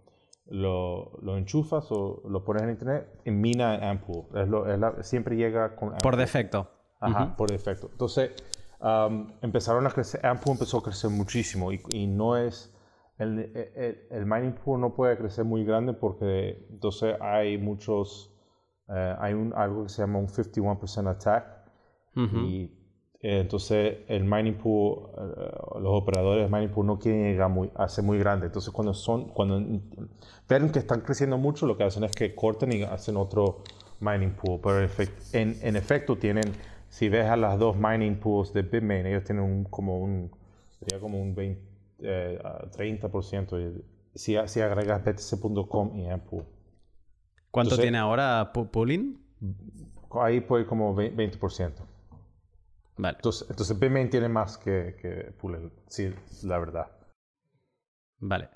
lo, 0.47 1.11
lo, 1.21 1.37
enchufas 1.37 1.91
o 1.91 2.21
lo 2.27 2.43
pones 2.43 2.63
en 2.63 2.69
internet 2.71 3.07
en 3.25 3.39
mina 3.39 3.89
Ampool. 3.89 4.25
Es 4.35 4.47
lo, 4.47 4.67
es 4.71 5.07
siempre 5.07 5.35
llega 5.35 5.75
con... 5.75 5.95
Por 5.97 6.15
defecto. 6.17 6.67
Ajá, 6.99 7.35
por 7.35 7.49
defecto. 7.51 7.89
Entonces, 7.91 8.31
um, 8.79 9.31
empezaron 9.41 9.85
a 9.85 9.91
crecer, 9.91 10.25
Ampool 10.25 10.53
empezó 10.53 10.79
a 10.79 10.83
crecer 10.83 11.11
muchísimo 11.11 11.71
y, 11.71 11.81
y 11.91 12.07
no 12.07 12.35
es... 12.37 12.71
El, 13.17 13.39
el, 13.75 14.07
el, 14.09 14.25
mining 14.25 14.53
pool 14.53 14.81
no 14.81 14.93
puede 14.93 15.17
crecer 15.17 15.45
muy 15.45 15.63
grande 15.63 15.93
porque 15.93 16.65
entonces 16.71 17.15
hay 17.21 17.59
muchos... 17.59 18.31
Uh, 18.87 19.15
hay 19.19 19.33
un, 19.33 19.53
algo 19.55 19.83
que 19.83 19.89
se 19.89 20.01
llama 20.01 20.19
un 20.19 20.27
51% 20.27 21.09
attack 21.09 21.54
y 22.15 22.71
eh, 23.27 23.39
entonces, 23.39 23.97
el 24.07 24.23
mining 24.23 24.53
pool, 24.53 25.09
eh, 25.17 25.79
los 25.81 25.93
operadores 25.93 26.47
de 26.49 26.55
mining 26.55 26.69
pool 26.69 26.85
no 26.85 26.99
quieren 26.99 27.23
llegar 27.23 27.49
muy, 27.49 27.71
a 27.73 27.87
ser 27.87 28.03
muy 28.03 28.19
grande. 28.19 28.45
Entonces, 28.45 28.71
cuando 28.71 28.93
son, 28.93 29.29
cuando 29.29 29.57
ven 30.47 30.71
que 30.71 30.77
están 30.77 31.01
creciendo 31.01 31.39
mucho, 31.39 31.65
lo 31.65 31.75
que 31.75 31.85
hacen 31.85 32.03
es 32.03 32.11
que 32.11 32.35
cortan 32.35 32.71
y 32.71 32.83
hacen 32.83 33.17
otro 33.17 33.63
mining 33.99 34.29
pool. 34.35 34.59
Pero 34.61 34.87
en, 35.33 35.57
en 35.59 35.75
efecto, 35.75 36.17
tienen, 36.17 36.53
si 36.87 37.09
ves 37.09 37.25
a 37.25 37.35
las 37.35 37.57
dos 37.57 37.75
mining 37.75 38.19
pools 38.19 38.53
de 38.53 38.61
Bitmain, 38.61 39.07
ellos 39.07 39.23
tienen 39.23 39.43
un, 39.43 39.63
como 39.63 39.97
un, 39.97 40.29
sería 40.79 40.99
como 40.99 41.19
un 41.19 41.33
20, 41.33 41.61
30%. 41.99 43.57
Eh, 43.57 43.81
si, 44.13 44.35
si 44.45 44.61
agregas 44.61 45.03
btc.com 45.03 45.97
y 45.97 46.09
Ampool. 46.11 46.45
¿Cuánto 47.49 47.75
tiene 47.75 47.97
ahora 47.97 48.51
pooling? 48.53 49.17
Ahí 50.11 50.41
pues 50.41 50.67
como 50.67 50.95
20%. 50.95 51.94
Entonces, 52.97 53.47
entonces 53.49 53.77
Bitmain 53.77 54.09
tiene 54.09 54.29
más 54.29 54.57
que, 54.57 54.95
que 55.01 55.33
sí, 55.87 56.13
la 56.43 56.59
verdad. 56.59 56.91
Vale. 58.19 58.49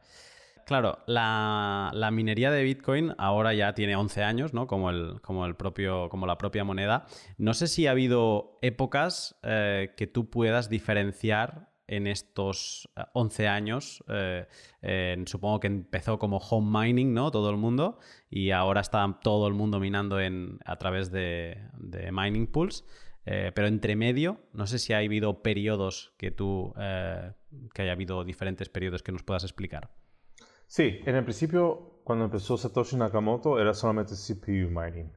Claro, 0.69 0.99
la, 1.08 2.10
minería 2.13 2.52
de 2.52 2.62
Bitcoin 2.62 3.15
ahora 3.17 3.56
ya 3.56 3.73
tiene 3.73 3.95
11 3.95 4.23
años, 4.23 4.54
¿no? 4.54 4.67
Como, 4.67 4.91
el, 4.91 5.19
como, 5.21 5.47
el 5.47 5.56
propio, 5.56 6.10
como 6.10 6.28
la 6.28 6.38
propia 6.38 6.63
moneda. 6.63 7.08
No 7.39 7.56
sé 7.56 7.67
si 7.67 7.88
ha 7.88 7.91
habido 7.91 8.60
épocas 8.62 9.39
eh, 9.41 9.95
que 9.97 10.06
tú 10.06 10.30
puedas 10.30 10.69
diferenciar 10.69 11.71
en 11.88 12.06
estos 12.06 12.88
11 13.13 13.47
años. 13.47 14.04
Eh, 14.10 15.23
supongo 15.25 15.60
que 15.60 15.67
empezó 15.67 16.19
como 16.19 16.38
home 16.38 16.86
mining, 16.86 17.15
¿no? 17.15 17.32
Todo 17.32 17.49
el 17.49 17.58
mundo. 17.58 17.97
Y 18.30 18.52
ahora 18.52 18.82
está 18.82 19.19
todo 19.23 19.47
el 19.47 19.56
mundo 19.56 19.80
minando 19.80 20.19
en, 20.19 20.60
a 20.65 20.75
través 20.75 21.12
de, 21.12 21.58
de 21.80 22.12
mining 22.12 22.45
pools. 22.45 22.86
Eh, 23.32 23.52
pero 23.54 23.68
entre 23.68 23.96
medio, 23.96 24.39
no 24.54 24.65
sé 24.65 24.80
si 24.80 24.92
ha 24.92 24.98
habido 24.98 25.44
periodos 25.44 26.15
que 26.18 26.32
tú, 26.32 26.74
eh, 26.80 27.32
que 27.76 27.84
haya 27.84 27.92
habido 27.92 28.24
diferentes 28.24 28.70
periodos 28.70 29.04
que 29.04 29.12
nos 29.12 29.22
puedas 29.22 29.44
explicar. 29.44 29.92
Sí, 30.65 31.00
en 31.06 31.15
el 31.15 31.24
principio, 31.24 32.02
cuando 32.04 32.26
empezó 32.26 32.58
Satoshi 32.58 32.98
Nakamoto, 32.98 33.60
era 33.60 33.76
solamente 33.76 34.15
CPU 34.15 34.72
mining. 34.72 35.12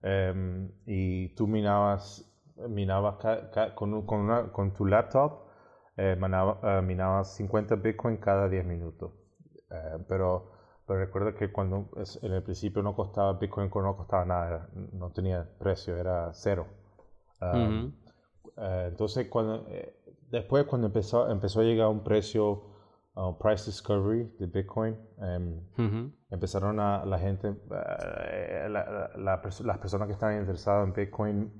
Em, 0.00 0.70
y 0.86 1.34
tú 1.34 1.46
minabas, 1.46 2.24
minabas 2.66 3.16
con, 3.74 4.06
con, 4.06 4.48
con, 4.48 4.72
tu 4.72 4.86
laptop, 4.86 5.42
eh, 5.98 6.16
minabas 6.82 7.36
50 7.36 7.74
Bitcoin 7.74 8.16
cada 8.16 8.48
10 8.48 8.64
minutos. 8.64 9.12
pero, 10.08 10.50
pero 10.86 10.98
recuerda 10.98 11.34
que 11.34 11.52
cuando 11.52 11.90
en 12.22 12.32
el 12.32 12.42
principio 12.42 12.82
no 12.82 12.96
costaba 12.96 13.34
Bitcoin, 13.34 13.68
no 13.68 13.96
costaba 13.98 14.24
nada, 14.24 14.70
no 14.92 15.10
tenía 15.10 15.46
precio, 15.58 15.94
era 15.98 16.30
cero. 16.32 16.79
Eh, 18.56 18.86
entonces, 18.90 19.28
cuando, 19.28 19.66
eh, 19.68 19.96
después 20.30 20.64
cuando 20.64 20.88
empezó, 20.88 21.30
empezó 21.30 21.60
a 21.60 21.64
llegar 21.64 21.88
un 21.88 22.04
precio, 22.04 22.62
uh, 23.14 23.36
price 23.38 23.66
discovery 23.66 24.30
de 24.38 24.46
Bitcoin, 24.46 24.96
em, 25.18 25.60
empezaron 26.30 26.78
a 26.78 27.04
la 27.04 27.18
gente, 27.18 27.48
eh, 27.48 28.68
las 28.68 29.40
personas 29.40 30.06
que 30.06 30.12
estaban 30.12 30.38
interesadas 30.38 30.86
en 30.86 30.92
Bitcoin, 30.92 31.52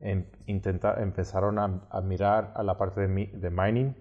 em, 0.00 0.24
intentar, 0.46 1.00
empezaron 1.00 1.58
a, 1.58 2.00
mirar 2.02 2.52
a 2.56 2.62
la 2.62 2.76
parte 2.76 3.06
de, 3.06 3.26
de, 3.32 3.50
mining 3.50 3.94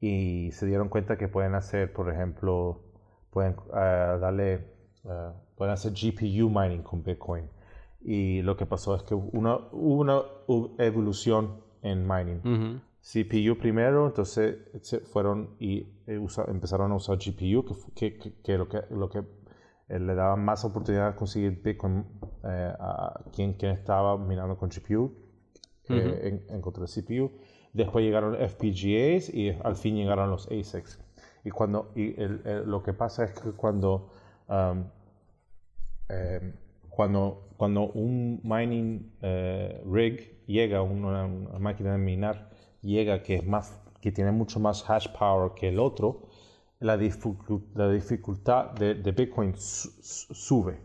y 0.00 0.50
se 0.52 0.66
dieron 0.66 0.88
cuenta 0.88 1.16
que 1.16 1.28
pueden 1.28 1.54
hacer, 1.54 1.92
por 1.92 2.10
ejemplo, 2.10 2.82
pueden 3.30 3.56
darle, 3.72 4.72
pueden 5.56 5.72
hacer 5.72 5.92
GPU 5.92 6.48
mining 6.50 6.82
con 6.82 7.02
Bitcoin 7.02 7.48
y 8.04 8.42
lo 8.42 8.56
que 8.56 8.66
pasó 8.66 8.94
es 8.94 9.02
que 9.02 9.14
una, 9.14 9.56
hubo 9.72 10.00
una 10.00 10.22
evolución 10.78 11.62
en 11.82 12.06
mining. 12.06 12.80
CPU 13.00 13.58
primero, 13.58 14.06
entonces 14.06 14.56
se 14.82 15.00
fueron 15.00 15.56
y 15.58 15.80
eh, 16.06 16.20
empezaron 16.48 16.92
a 16.92 16.96
usar 16.96 17.18
GPU, 17.18 17.64
que, 17.94 18.18
que, 18.18 18.34
que, 18.42 18.58
lo 18.58 18.68
que, 18.68 18.82
lo 18.90 19.08
que 19.10 19.18
eh, 19.88 19.98
le 19.98 20.14
daba 20.14 20.36
más 20.36 20.64
oportunidad 20.64 21.10
de 21.10 21.16
conseguir 21.16 21.62
Bitcoin 21.62 22.04
eh, 22.44 22.72
a 22.78 23.20
quien, 23.32 23.54
quien 23.54 23.72
estaba 23.72 24.16
minando 24.16 24.56
con 24.56 24.70
GPU 24.70 25.12
en, 25.88 26.44
en, 26.48 26.60
contra 26.62 26.84
de 26.84 26.88
CPU. 26.88 27.30
Después 27.72 28.04
llegaron 28.04 28.36
FPGAs 28.36 29.34
y 29.34 29.50
al 29.62 29.76
fin 29.76 29.96
llegaron 29.96 30.30
los 30.30 30.46
ASICs. 30.46 30.98
Y, 31.44 31.50
cuando, 31.50 31.90
y 31.94 32.14
lo 32.16 32.82
que 32.82 32.94
pasa 32.94 33.24
es 33.24 33.38
que 33.38 33.52
cuando 33.52 34.10
um, 34.48 34.84
cuando, 36.94 37.48
cuando 37.64 37.92
un 37.92 38.42
mining 38.42 39.10
eh, 39.22 39.82
rig 39.90 40.44
llega, 40.44 40.82
una, 40.82 41.24
una, 41.24 41.58
máquina 41.58 41.92
de 41.92 41.98
minar 41.98 42.50
llega 42.82 43.22
que, 43.22 43.36
es 43.36 43.46
más, 43.46 43.80
que 44.02 44.12
tiene 44.12 44.32
mucho 44.32 44.60
más 44.60 44.84
hash 44.86 45.08
power 45.18 45.52
que 45.54 45.70
el 45.70 45.78
otro, 45.78 46.28
la, 46.80 46.98
la 46.98 47.90
dificultad 47.90 48.72
de, 48.72 48.96
de 48.96 49.12
Bitcoin 49.12 49.54
sube. 49.56 50.78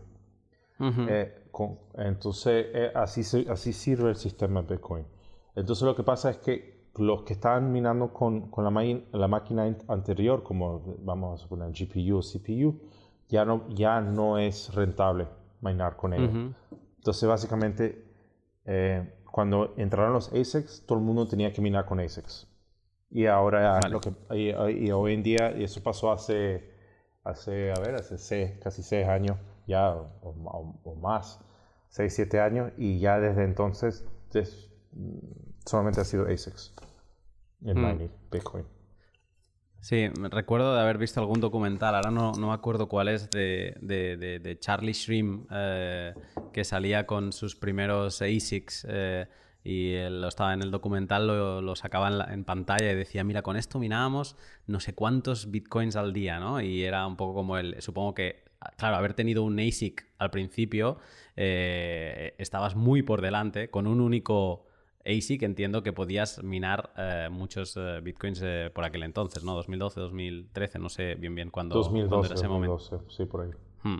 Eh, 0.78 1.50
entonces, 1.96 2.66
eh, 2.72 2.92
así, 2.94 3.46
así 3.50 3.74
sirve 3.74 4.08
el 4.08 4.16
sistema 4.16 4.62
Bitcoin. 4.62 5.04
Entonces, 5.54 5.84
lo 5.84 5.94
que 5.94 6.02
pasa 6.02 6.30
es 6.30 6.38
que 6.38 6.88
los 6.96 7.24
que 7.24 7.34
estaban 7.34 7.70
minando 7.70 8.10
con, 8.10 8.50
con 8.50 8.64
la, 8.64 9.00
la, 9.12 9.28
máquina 9.28 9.76
anterior, 9.88 10.42
como 10.42 10.96
vamos 11.00 11.38
a 11.38 11.42
suponer 11.42 11.72
GPU 11.72 12.16
o 12.16 12.22
CPU, 12.22 12.80
ya 13.28 13.44
no, 13.44 13.68
ya 13.68 14.00
no 14.00 14.38
es 14.38 14.74
rentable 14.74 15.39
minar 15.60 15.96
con 15.96 16.12
ellos. 16.12 16.54
Entonces, 16.96 17.28
básicamente, 17.28 18.04
eh, 18.64 19.14
cuando 19.30 19.74
entraron 19.76 20.12
los 20.12 20.32
ASICs, 20.32 20.84
todo 20.86 20.98
el 20.98 21.04
mundo 21.04 21.26
tenía 21.28 21.52
que 21.52 21.60
minar 21.60 21.86
con 21.86 22.00
ASICs. 22.00 22.46
Y 23.10 23.26
ahora, 23.26 23.80
lo 23.88 24.00
que, 24.00 24.12
y, 24.36 24.52
hoy 24.90 25.14
en 25.14 25.22
día, 25.22 25.52
y 25.56 25.64
eso 25.64 25.82
pasó 25.82 26.12
hace, 26.12 26.70
hace 27.24 27.72
a 27.72 27.80
ver, 27.80 27.96
hace 27.96 28.58
casi 28.62 28.82
seis 28.82 29.08
años 29.08 29.36
ya, 29.66 29.94
o, 29.94 30.94
más, 31.00 31.40
seis, 31.88 32.14
siete 32.14 32.40
años, 32.40 32.72
y 32.76 32.98
ya 33.00 33.18
desde 33.18 33.44
entonces 33.44 34.06
solamente 35.64 36.00
ha 36.00 36.04
sido 36.04 36.26
ASICs 36.26 36.74
en 37.64 37.78
mm. 37.78 37.86
mining, 37.86 38.10
Bitcoin. 38.30 38.79
Sí, 39.80 40.08
recuerdo 40.08 40.74
de 40.74 40.80
haber 40.82 40.98
visto 40.98 41.20
algún 41.20 41.40
documental, 41.40 41.94
ahora 41.94 42.10
no, 42.10 42.32
no 42.32 42.48
me 42.48 42.52
acuerdo 42.52 42.86
cuál 42.86 43.08
es, 43.08 43.30
de, 43.30 43.74
de, 43.80 44.38
de, 44.38 44.58
Charlie 44.58 44.92
Shrim, 44.92 45.46
eh, 45.50 46.12
que 46.52 46.64
salía 46.64 47.06
con 47.06 47.32
sus 47.32 47.56
primeros 47.56 48.20
ASICs 48.20 48.86
eh, 48.88 49.26
y 49.64 49.94
lo 50.10 50.28
estaba 50.28 50.52
en 50.52 50.60
el 50.60 50.70
documental, 50.70 51.26
lo, 51.26 51.62
lo 51.62 51.76
sacaba 51.76 52.08
en, 52.08 52.32
en, 52.32 52.44
pantalla 52.44 52.92
y 52.92 52.94
decía, 52.94 53.24
mira, 53.24 53.40
con 53.40 53.56
esto 53.56 53.78
minábamos 53.78 54.36
no 54.66 54.80
sé 54.80 54.94
cuántos 54.94 55.50
bitcoins 55.50 55.96
al 55.96 56.12
día, 56.12 56.38
¿no? 56.38 56.60
Y 56.60 56.84
era 56.84 57.06
un 57.06 57.16
poco 57.16 57.32
como 57.32 57.56
el, 57.56 57.80
supongo 57.80 58.14
que, 58.14 58.44
claro, 58.76 58.96
haber 58.96 59.14
tenido 59.14 59.42
un 59.44 59.58
ASIC 59.58 60.06
al 60.18 60.30
principio, 60.30 60.98
eh, 61.36 62.34
estabas 62.36 62.76
muy 62.76 63.02
por 63.02 63.22
delante 63.22 63.70
con 63.70 63.86
un 63.86 64.02
único 64.02 64.66
ASIC 65.04 65.42
entiendo 65.42 65.82
que 65.82 65.92
podías 65.92 66.42
minar 66.42 66.92
eh, 66.96 67.28
muchos 67.30 67.76
eh, 67.76 68.00
bitcoins 68.02 68.40
eh, 68.42 68.70
por 68.72 68.84
aquel 68.84 69.02
entonces, 69.02 69.44
¿no? 69.44 69.54
2012, 69.54 70.00
2013, 70.00 70.78
no 70.78 70.88
sé 70.88 71.14
bien 71.14 71.34
bien 71.34 71.50
cuándo, 71.50 71.76
2012, 71.76 72.26
era 72.26 72.34
ese 72.34 72.46
2012, 72.46 72.90
momento. 72.90 73.10
sí, 73.10 73.24
por 73.24 73.42
ahí. 73.42 73.50
Hmm. 73.82 73.98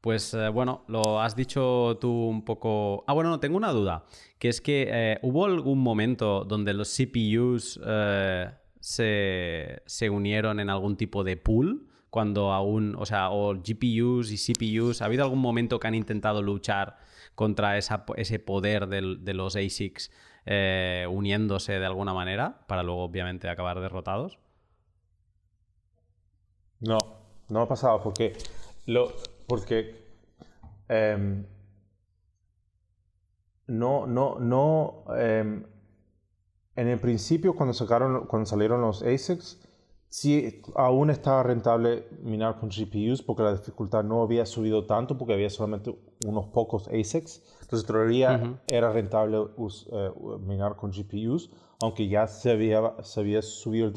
Pues 0.00 0.36
bueno, 0.52 0.82
lo 0.88 1.20
has 1.20 1.36
dicho 1.36 1.96
tú 2.00 2.10
un 2.10 2.44
poco... 2.44 3.04
Ah, 3.06 3.12
bueno, 3.12 3.30
no, 3.30 3.38
tengo 3.38 3.56
una 3.56 3.70
duda, 3.70 4.04
que 4.40 4.48
es 4.48 4.60
que 4.60 5.20
hubo 5.22 5.44
algún 5.44 5.78
momento 5.78 6.44
donde 6.44 6.74
los 6.74 6.92
CPUs 6.92 7.80
se, 8.80 9.82
se 9.86 10.10
unieron 10.10 10.58
en 10.58 10.70
algún 10.70 10.96
tipo 10.96 11.22
de 11.22 11.36
pool 11.36 11.86
cuando 12.10 12.52
aún, 12.52 12.96
o 12.98 13.06
sea, 13.06 13.30
o 13.30 13.54
GPUs 13.54 14.32
y 14.32 14.36
CPUs, 14.36 15.00
¿ha 15.00 15.04
habido 15.04 15.22
algún 15.22 15.38
momento 15.38 15.78
que 15.78 15.86
han 15.86 15.94
intentado 15.94 16.42
luchar 16.42 16.98
contra 17.34 17.78
ese 17.78 18.38
poder 18.38 18.88
de 18.88 19.34
los 19.34 19.56
ASICs 19.56 20.10
eh, 20.44 21.06
uniéndose 21.08 21.78
de 21.78 21.86
alguna 21.86 22.12
manera 22.12 22.64
para 22.66 22.82
luego 22.82 23.04
obviamente 23.04 23.48
acabar 23.48 23.80
derrotados? 23.80 24.38
No, 26.80 26.98
no 27.48 27.60
ha 27.60 27.68
pasado 27.68 28.02
porque, 28.02 28.36
lo, 28.86 29.12
porque 29.46 30.04
em, 30.88 31.46
no, 33.68 34.06
no, 34.06 34.40
no, 34.40 35.04
em, 35.16 35.64
en 36.74 36.88
el 36.88 36.98
principio 36.98 37.54
cuando, 37.54 37.72
sacaron, 37.72 38.26
cuando 38.26 38.46
salieron 38.46 38.80
los 38.80 39.02
ASICs, 39.02 39.61
sí 40.12 40.60
aún 40.76 41.08
estaba 41.08 41.42
rentable 41.42 42.06
minar 42.22 42.60
con 42.60 42.68
GPUs 42.68 43.22
porque 43.22 43.42
la 43.44 43.54
dificultad 43.54 44.04
no 44.04 44.20
había 44.20 44.44
subido 44.44 44.84
tanto 44.84 45.16
porque 45.16 45.32
había 45.32 45.48
solamente 45.48 45.98
unos 46.26 46.48
pocos 46.48 46.86
ASICs. 46.88 47.42
Entonces 47.62 47.86
todavía 47.86 48.60
era 48.66 48.92
rentable 48.92 49.38
eh, 49.38 50.10
minar 50.40 50.76
con 50.76 50.90
GPUs, 50.90 51.50
aunque 51.80 52.08
ya 52.08 52.26
se 52.26 52.50
había, 52.50 53.02
se 53.02 53.20
había 53.20 53.40
subido 53.40 53.90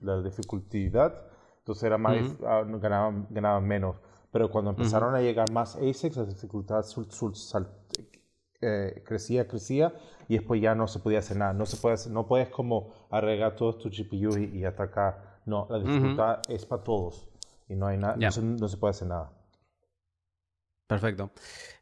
la 0.00 0.20
dificultad, 0.20 1.12
entonces 1.58 1.84
era 1.84 1.96
más, 1.96 2.16
ah, 2.44 2.64
ganaban, 2.66 3.64
menos. 3.64 4.00
Pero 4.32 4.50
cuando 4.50 4.70
empezaron 4.70 5.14
a 5.14 5.20
llegar 5.20 5.52
más 5.52 5.76
ASICs, 5.76 6.16
la 6.16 6.24
dificultad 6.24 6.84
eh, 8.60 9.02
crecía, 9.06 9.46
crecía 9.46 9.94
y 10.26 10.38
después 10.38 10.60
ya 10.60 10.74
no 10.74 10.88
se 10.88 10.98
podía 10.98 11.20
hacer 11.20 11.36
nada. 11.36 11.52
No, 11.52 11.66
se 11.66 11.76
puede 11.76 11.96
no 12.10 12.26
puedes 12.26 12.48
como 12.48 12.92
arreglar 13.10 13.54
todos 13.54 13.78
tus 13.78 13.96
GPUs 13.96 14.38
y 14.38 14.64
atacar 14.64 15.35
no, 15.46 15.66
la 15.70 15.78
dificultad 15.78 16.40
es 16.48 16.66
para 16.66 16.82
todos 16.82 17.28
y 17.68 17.76
no 17.76 17.86
hay 17.86 17.96
nada, 17.96 18.16
no, 18.16 18.68
se, 18.68 18.76
puede 18.76 18.90
hacer 18.90 19.08
nada. 19.08 19.30
Perfecto. 20.86 21.32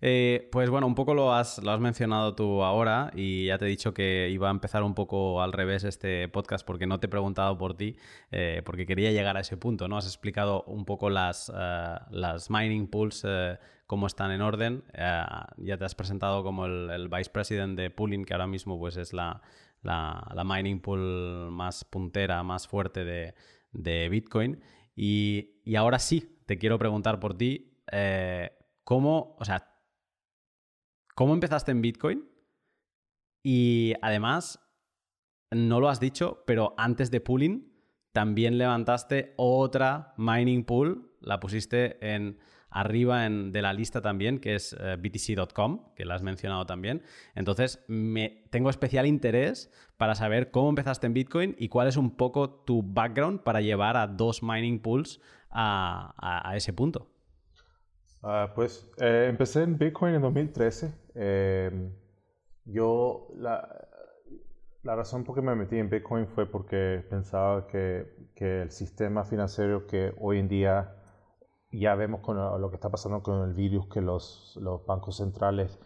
Eh, 0.00 0.48
pues 0.50 0.70
bueno, 0.70 0.87
un 0.87 0.94
poco 0.94 1.12
lo 1.12 1.35
has, 1.35 1.62
lo 1.62 1.70
has 1.70 1.81
mencionado 1.81 2.35
tú 2.35 2.62
ahora 2.62 3.11
y 3.14 3.46
ya 3.46 3.59
te 3.59 3.66
he 3.66 3.68
dicho 3.68 3.92
que 3.92 4.31
iba 4.31 4.48
a 4.48 4.50
empezar 4.50 4.83
un 4.83 4.94
poco 4.94 5.42
al 5.42 5.53
revés 5.53 5.85
este 5.85 6.27
podcast 6.29 6.66
porque 6.66 6.87
no 6.87 7.00
te 7.00 7.07
he 7.07 7.11
preguntado 7.11 7.59
por 7.59 7.77
ti, 7.77 7.96
eh, 8.31 8.62
porque 8.64 8.87
quería 8.87 9.12
llegar 9.12 9.37
a 9.37 9.40
ese 9.40 9.59
punto, 9.59 9.88
¿no? 9.88 9.98
Has 9.98 10.07
explicado 10.07 10.62
un 10.64 10.87
poco 10.87 11.11
las, 11.11 11.53
eh, 11.55 11.96
las 12.11 12.50
mining 12.50 12.88
pools, 12.88 13.27
cómo 13.87 14.07
están 14.07 14.31
en 14.31 14.40
orden. 14.40 14.85
ya 14.94 15.77
te 15.79 15.85
has 15.85 15.94
presentado 15.94 16.42
como 16.42 16.64
el, 16.64 16.90
el, 16.90 17.09
vice 17.09 17.31
president 17.31 17.79
de 17.79 17.90
pooling, 17.90 18.24
que 18.24 18.33
ahora 18.33 18.46
mismo 18.46 18.79
pues 18.79 18.96
es 18.96 19.12
la, 19.12 19.42
la, 19.83 20.27
la 20.35 20.44
mining 20.44 20.81
pool 20.81 21.50
más 21.50 21.85
puntera, 21.85 22.42
más 22.42 22.66
fuerte 22.66 23.05
de, 23.05 23.35
de 23.74 24.08
Bitcoin. 24.08 24.60
Y, 24.96 25.50
ahora 25.76 25.98
sí, 25.98 26.40
te 26.46 26.58
quiero 26.58 26.78
preguntar 26.78 27.20
por 27.20 27.37
ti, 27.37 27.82
eh, 27.92 28.50
¿cómo, 28.84 29.37
o 29.38 29.44
sea, 29.44 29.68
cómo 31.14 31.34
empezaste 31.34 31.72
en 31.72 31.82
Bitcoin? 31.82 32.28
Y 33.42 33.94
además, 34.00 34.60
no 35.50 35.80
lo 35.80 35.88
has 35.88 36.00
dicho, 36.00 36.44
pero 36.46 36.74
antes 36.78 37.10
de 37.10 37.20
pooling, 37.20 37.72
también 38.12 38.58
levantaste 38.58 39.34
otra 39.37 40.14
mining 40.16 40.64
pool, 40.64 41.12
la 41.20 41.40
pusiste 41.40 42.14
en 42.14 42.38
arriba 42.74 43.24
en, 43.24 43.52
de 43.52 43.62
la 43.62 43.72
lista 43.72 44.02
también, 44.02 44.40
que 44.40 44.56
es 44.56 44.76
eh, 44.78 44.96
btc.com, 44.96 45.94
que 45.94 46.04
la 46.04 46.16
has 46.16 46.22
mencionado 46.22 46.66
también. 46.66 47.02
Entonces, 47.37 47.84
me, 47.87 48.44
tengo 48.50 48.68
especial 48.68 49.06
interés 49.06 49.72
para 49.96 50.16
saber 50.16 50.50
cómo 50.50 50.70
empezaste 50.70 51.06
en 51.06 51.14
Bitcoin 51.14 51.54
y 51.56 51.68
cuál 51.68 51.87
es 51.87 51.96
un 51.96 52.16
poco 52.16 52.50
tu 52.50 52.82
background 52.82 53.42
para 53.42 53.60
llevar 53.60 53.96
a 53.96 54.08
dos 54.08 54.42
mining 54.42 54.80
pools 54.80 55.20
a, 55.50 56.52
ese 56.56 56.72
punto. 56.72 57.06
Ah, 58.24 58.50
pues 58.56 58.90
eh, 58.98 59.28
empecé 59.30 59.62
en 59.62 59.78
Bitcoin 59.78 60.16
en 60.16 60.22
2013. 60.22 60.92
Em, 61.14 61.92
yo, 62.64 63.28
la, 63.37 63.68
la, 64.82 64.96
razón 64.96 65.22
por 65.22 65.37
que 65.37 65.42
me 65.42 65.54
metí 65.54 65.76
en 65.76 65.88
Bitcoin 65.88 66.26
fue 66.26 66.46
porque 66.46 67.04
pensaba 67.08 67.68
que, 67.68 68.32
que 68.34 68.62
el 68.62 68.72
sistema 68.72 69.24
financiero 69.24 69.87
que 69.87 70.12
hoy 70.18 70.40
en 70.40 70.48
día 70.48 70.96
ya 71.78 71.94
vemos 71.94 72.20
con 72.20 72.37
lo, 72.37 72.70
que 72.70 72.76
está 72.76 72.90
pasando 72.90 73.22
con 73.22 73.42
el 73.42 73.54
virus, 73.54 73.87
que 73.88 74.00
los, 74.00 74.58
los 74.60 74.84
bancos 74.87 75.16
centrales 75.16 75.78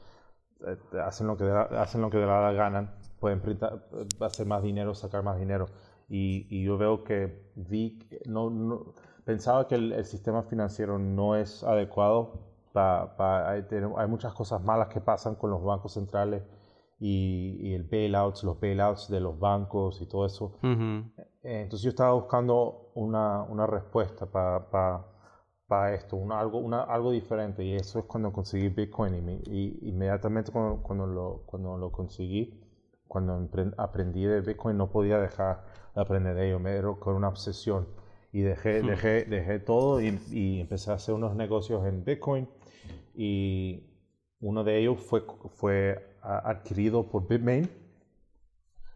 eh, 0.66 0.77
hacen 1.03 1.27
lo 1.27 1.37
que 1.37 1.44
hacen 1.44 2.01
lo 2.01 2.11
que 2.11 2.18
de 2.18 2.27
la 2.27 2.53
ganan, 2.53 2.94
pueden 3.20 3.42
hacer 4.20 4.46
más 4.46 4.62
dinero, 4.62 4.94
sacar 4.94 5.22
más 5.22 5.38
dinero. 5.38 5.66
Y, 6.09 6.46
y 6.51 6.64
yo 6.64 6.79
veo 6.79 7.05
que 7.05 7.53
vi, 7.55 7.98
no, 8.27 8.51
no 8.51 8.94
pensaba 9.24 9.66
que 9.68 9.74
el, 9.74 10.05
sistema 10.05 10.42
financiero 10.42 10.98
no 10.98 11.37
es 11.37 11.62
adecuado. 11.62 12.33
para 12.72 13.51
hay, 13.51 13.64
hay, 13.96 14.09
muchas 14.09 14.33
cosas 14.33 14.62
malas 14.62 14.88
que 14.88 15.01
pasan 15.01 15.35
con 15.35 15.51
los 15.51 15.62
bancos 15.62 15.92
centrales 15.94 16.42
y, 16.98 17.59
y 17.61 17.74
el 17.74 17.85
bailouts, 17.85 18.42
los 18.44 18.59
bailouts 18.61 19.09
de 19.09 19.20
los 19.20 19.38
bancos 19.38 20.01
y 20.01 20.07
todo 20.07 20.27
eso. 20.27 20.59
Eh, 20.62 21.62
entonces 21.62 21.83
yo 21.83 21.90
estaba 21.90 22.12
buscando 22.14 22.90
una, 22.94 23.42
una 23.42 23.66
respuesta 23.66 24.27
para 24.27 25.18
para 25.69 25.95
esto, 25.95 26.17
una, 26.17 26.41
algo, 26.41 26.59
una, 26.59 26.83
algo 26.83 27.13
diferente. 27.13 27.63
Y 27.63 27.75
eso 27.75 28.01
es 28.01 28.07
cuando 28.07 28.33
conseguí 28.33 28.71
Bitcoin. 28.71 29.43
Y, 29.47 29.89
inmediatamente 29.89 30.51
cuando, 30.51 30.83
cuando, 30.83 31.07
lo, 31.07 31.43
cuando 31.47 31.77
lo 31.77 31.93
conseguí, 31.93 32.59
cuando 33.07 33.49
aprendí 33.77 34.25
de 34.25 34.41
Bitcoin, 34.41 34.77
no 34.77 34.91
podía 34.91 35.19
dejar 35.19 35.65
de 35.95 36.01
aprender 36.01 36.35
de 36.35 36.49
ello. 36.49 36.59
Me 36.59 36.73
era 36.73 36.93
con 36.95 37.15
una 37.15 37.29
obsesión. 37.29 37.87
Y 38.33 38.41
dejé, 38.41 38.83
hmm. 38.83 38.87
dejé, 38.87 39.25
dejé 39.25 39.59
todo 39.59 40.01
y, 40.01 40.19
y, 40.31 40.61
empecé 40.61 40.91
a 40.91 40.95
hacer 40.95 41.15
unos 41.15 41.37
negocios 41.37 41.87
en 41.87 42.03
Bitcoin. 42.03 42.49
Y 43.15 43.85
uno 44.41 44.65
de 44.65 44.79
ellos 44.79 45.01
fue, 45.01 45.23
fue 45.51 46.17
adquirido 46.23 47.11
por 47.11 47.29
Bitmain. 47.29 47.69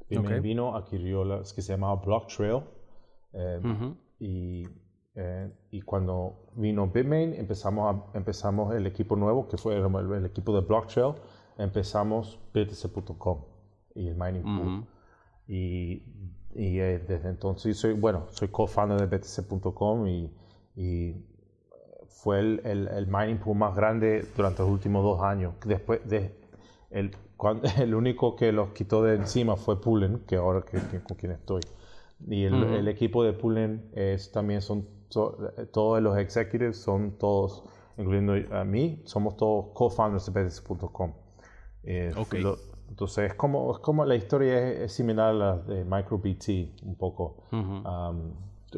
Bitmain 0.08 0.42
vino, 0.42 0.74
adquirió 0.74 1.24
lo 1.24 1.40
que 1.40 1.62
se 1.62 1.72
llamaba 1.72 1.96
Blocktrail. 1.96 2.62
Eh, 3.34 3.60
Y 4.18 4.68
eh, 5.14 5.50
y 5.70 5.82
cuando 5.82 6.46
vino 6.54 6.86
Bitmain, 6.86 7.34
empezamos, 7.34 8.04
empezamos 8.14 8.74
el 8.74 8.86
equipo 8.86 9.14
nuevo, 9.16 9.46
que 9.46 9.58
fue 9.58 9.76
el, 9.76 10.24
equipo 10.24 10.54
de 10.54 10.66
Blocktrail, 10.66 11.14
empezamos 11.58 12.38
btc.com 12.54 13.44
y 13.94 14.08
el 14.08 14.16
mining 14.16 14.42
pool. 14.42 14.86
Y, 15.48 16.02
y 16.54 16.78
eh, 16.78 16.98
desde 17.06 17.28
entonces 17.28 17.76
soy, 17.76 17.92
bueno, 17.92 18.26
soy 18.30 18.48
co-founder 18.48 18.98
de 18.98 19.06
btc.com 19.06 20.06
y, 20.06 20.32
y, 20.76 21.14
fue 22.06 22.38
el, 22.38 22.60
el, 22.64 23.06
mining 23.06 23.38
pool 23.38 23.58
más 23.58 23.74
grande 23.74 24.24
durante 24.36 24.62
los 24.62 24.70
últimos 24.70 25.02
dos 25.02 25.22
años. 25.22 25.54
Después 25.66 26.08
de, 26.08 26.34
el, 26.90 27.10
el 27.78 27.94
único 27.94 28.36
que 28.36 28.52
los 28.52 28.70
quitó 28.70 29.02
de 29.02 29.16
encima 29.16 29.56
fue 29.56 29.78
Pullen, 29.80 30.20
que 30.26 30.36
ahora 30.36 30.62
que, 30.62 30.78
con 31.00 31.16
quien 31.18 31.32
estoy. 31.32 31.62
Y 32.28 32.44
el, 32.44 32.54
el 32.54 32.88
equipo 32.88 33.24
de 33.24 33.32
Pullen 33.32 33.90
es 33.94 34.30
también 34.30 34.62
son 34.62 34.86
todos 35.12 36.02
los 36.02 36.16
executives 36.18 36.78
son 36.78 37.18
todos, 37.18 37.64
incluyendo 37.98 38.34
a 38.54 38.64
mí, 38.64 39.02
somos 39.04 39.36
todos 39.36 39.66
co-founders 39.74 40.32
de 40.32 40.44
BTC.com. 40.44 41.12
Eh, 41.84 42.12
entonces 42.88 43.30
es 43.30 43.34
como, 43.34 43.72
es 43.72 43.78
como 43.78 44.04
la 44.04 44.14
historia 44.14 44.84
es, 44.84 44.92
similar 44.92 45.30
a 45.30 45.32
la 45.32 45.56
de 45.56 45.84
MicroBT 45.84 46.82
un 46.84 46.96
poco. 46.96 47.36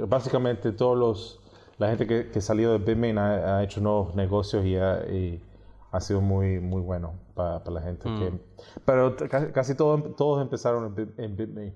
básicamente 0.09 0.73
todos 0.73 0.99
los 0.99 1.41
la 1.79 1.89
gente 1.89 2.07
que, 2.07 2.31
que 2.31 2.41
salió 2.41 2.73
de 2.73 2.79
Bitmain 2.79 3.19
ha, 3.19 3.63
hecho 3.63 3.81
nuevos 3.81 4.15
negocios 4.15 4.65
y 4.65 4.77
ha, 4.77 5.05
y 5.11 5.43
ha 5.91 6.01
sido 6.01 6.21
muy 6.21 6.61
muy 6.61 6.81
bueno 6.81 7.15
para, 7.35 7.61
la 7.69 7.83
gente 7.83 8.05
que 8.05 8.31
mm. 8.31 8.41
pero 8.85 9.17
casi, 9.53 9.75
todos 9.75 10.15
todos 10.17 10.41
empezaron 10.41 10.95
en, 11.17 11.37
Bitmain. 11.37 11.75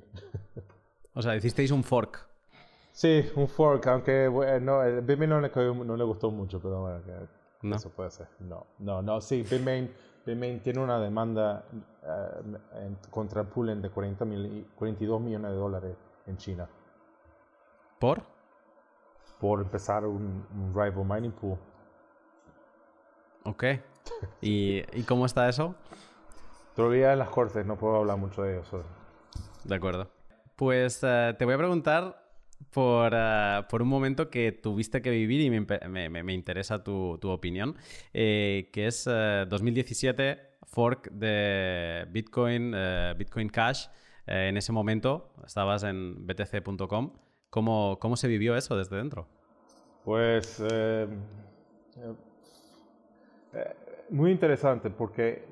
o 1.14 1.22
sea, 1.22 1.34
hicisteis 1.36 1.70
un 1.72 1.82
fork. 1.82 2.27
Sí, 2.98 3.30
un 3.36 3.46
fork, 3.46 3.86
aunque 3.86 4.26
bueno, 4.26 4.82
el 4.82 5.02
Bitmain 5.02 5.30
no 5.30 5.40
le, 5.40 5.52
no 5.84 5.96
le 5.96 6.02
gustó 6.02 6.32
mucho, 6.32 6.58
pero 6.58 6.80
bueno, 6.80 7.00
no. 7.62 7.76
eso 7.76 7.90
puede 7.90 8.10
ser. 8.10 8.26
No, 8.40 8.66
no, 8.80 9.02
no, 9.02 9.20
sí, 9.20 9.44
Bitmain, 9.48 9.94
Bitmain 10.26 10.58
tiene 10.58 10.80
una 10.80 10.98
demanda 10.98 11.64
uh, 11.72 13.08
contra 13.08 13.44
Poolen 13.44 13.80
de 13.80 13.90
40 13.90 14.24
mil, 14.24 14.66
42 14.74 15.20
millones 15.20 15.52
de 15.52 15.56
dólares 15.56 15.96
en 16.26 16.38
China. 16.38 16.68
¿Por? 18.00 18.20
Por 19.38 19.60
empezar 19.60 20.04
un, 20.04 20.44
rival 20.74 21.04
mining 21.04 21.30
pool. 21.30 21.56
Ok. 23.44 23.64
¿Y, 24.40 24.78
¿Y 24.98 25.04
cómo 25.04 25.24
está 25.24 25.48
eso? 25.48 25.76
Todavía 26.74 27.12
en 27.12 27.20
las 27.20 27.28
cortes, 27.28 27.64
no 27.64 27.76
puedo 27.76 27.94
hablar 27.94 28.16
mucho 28.16 28.42
de 28.42 28.58
eso. 28.58 28.82
De 29.62 29.76
acuerdo. 29.76 30.08
Pues 30.56 31.00
uh, 31.04 31.36
te 31.38 31.44
voy 31.44 31.54
a 31.54 31.58
preguntar 31.58 32.27
por, 32.70 33.14
uh, 33.14 33.66
por, 33.68 33.82
un 33.82 33.88
momento 33.88 34.30
que 34.30 34.52
tuviste 34.52 35.02
que 35.02 35.10
vivir 35.10 35.40
y 35.40 35.50
me, 35.50 35.66
me, 35.88 36.22
me 36.22 36.32
interesa 36.32 36.82
tu, 36.84 37.18
tu 37.20 37.30
opinión, 37.30 37.76
eh, 38.12 38.70
que 38.72 38.86
es 38.86 39.06
uh, 39.06 39.46
2017, 39.48 40.38
fork 40.64 41.10
de 41.10 42.06
Bitcoin, 42.10 42.74
uh, 42.74 43.14
Bitcoin 43.16 43.48
Cash. 43.48 43.86
Eh, 44.28 44.48
en 44.48 44.58
ese 44.58 44.72
momento 44.72 45.30
estabas 45.44 45.82
en 45.84 46.26
btc.com. 46.26 47.12
¿Cómo, 47.50 47.98
¿Cómo 47.98 48.16
se 48.16 48.28
vivió 48.28 48.56
eso 48.56 48.76
desde 48.76 48.96
dentro? 48.96 49.26
Pues 50.04 50.62
eh, 50.70 51.08
eh, 53.54 53.74
muy 54.10 54.30
interesante 54.30 54.90
porque 54.90 55.46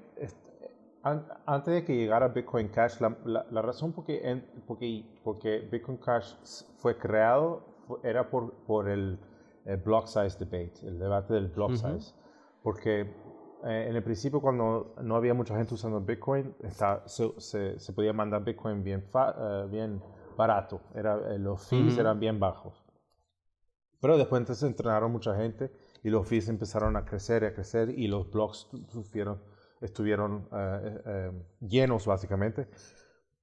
antes 1.47 1.75
de 1.75 1.85
que 1.85 1.95
llegara 1.95 2.29
Bitcoin 2.29 2.69
Cash, 2.69 3.01
la, 3.01 3.63
razón 3.63 3.93
por 3.93 4.05
qué, 4.05 4.43
porque, 5.23 5.69
Bitcoin 5.71 5.99
Cash 5.99 6.35
fue 6.79 6.99
creado 6.99 7.63
era 8.03 8.29
por, 8.29 8.53
por 8.67 8.89
el, 8.89 9.19
block 9.85 10.07
size 10.07 10.37
debate, 10.39 10.75
el 10.83 10.99
debate 10.99 11.35
del 11.35 11.49
block 11.49 11.77
size. 11.77 12.15
Porque 12.63 13.03
eh, 13.65 13.87
en 13.89 13.95
el 13.95 14.03
principio, 14.03 14.41
cuando 14.41 14.95
no 15.03 15.15
había 15.15 15.35
mucha 15.35 15.57
gente 15.57 15.75
usando 15.75 16.01
Bitcoin, 16.01 16.55
se, 17.07 17.79
se, 17.79 17.93
podía 17.93 18.13
mandar 18.13 18.43
Bitcoin 18.45 18.83
bien, 18.83 19.05
eh, 19.15 19.67
bien 19.71 20.03
barato, 20.37 20.81
era, 20.95 21.35
eh, 21.35 21.39
los 21.39 21.69
fees 21.69 21.97
eran 21.99 22.19
bien 22.19 22.41
bajos. 22.41 22.85
Pero 24.01 24.19
después 24.19 24.41
entonces 24.41 24.69
entrenaron 24.69 25.11
mucha 25.11 25.37
gente 25.37 25.73
y 26.03 26.11
los 26.11 26.29
fees 26.29 26.49
empezaron 26.49 26.97
a 26.97 27.05
crecer 27.05 27.45
y 27.45 27.47
a 27.47 27.55
crecer 27.55 27.91
y 27.91 28.09
los 28.09 28.31
blocks 28.31 28.69
sufrieron 28.89 29.41
estuvieron 29.81 30.49
eh, 30.53 30.81
eh, 30.85 31.03
eh, 31.07 31.33
llenos 31.61 32.07
básicamente. 32.07 32.69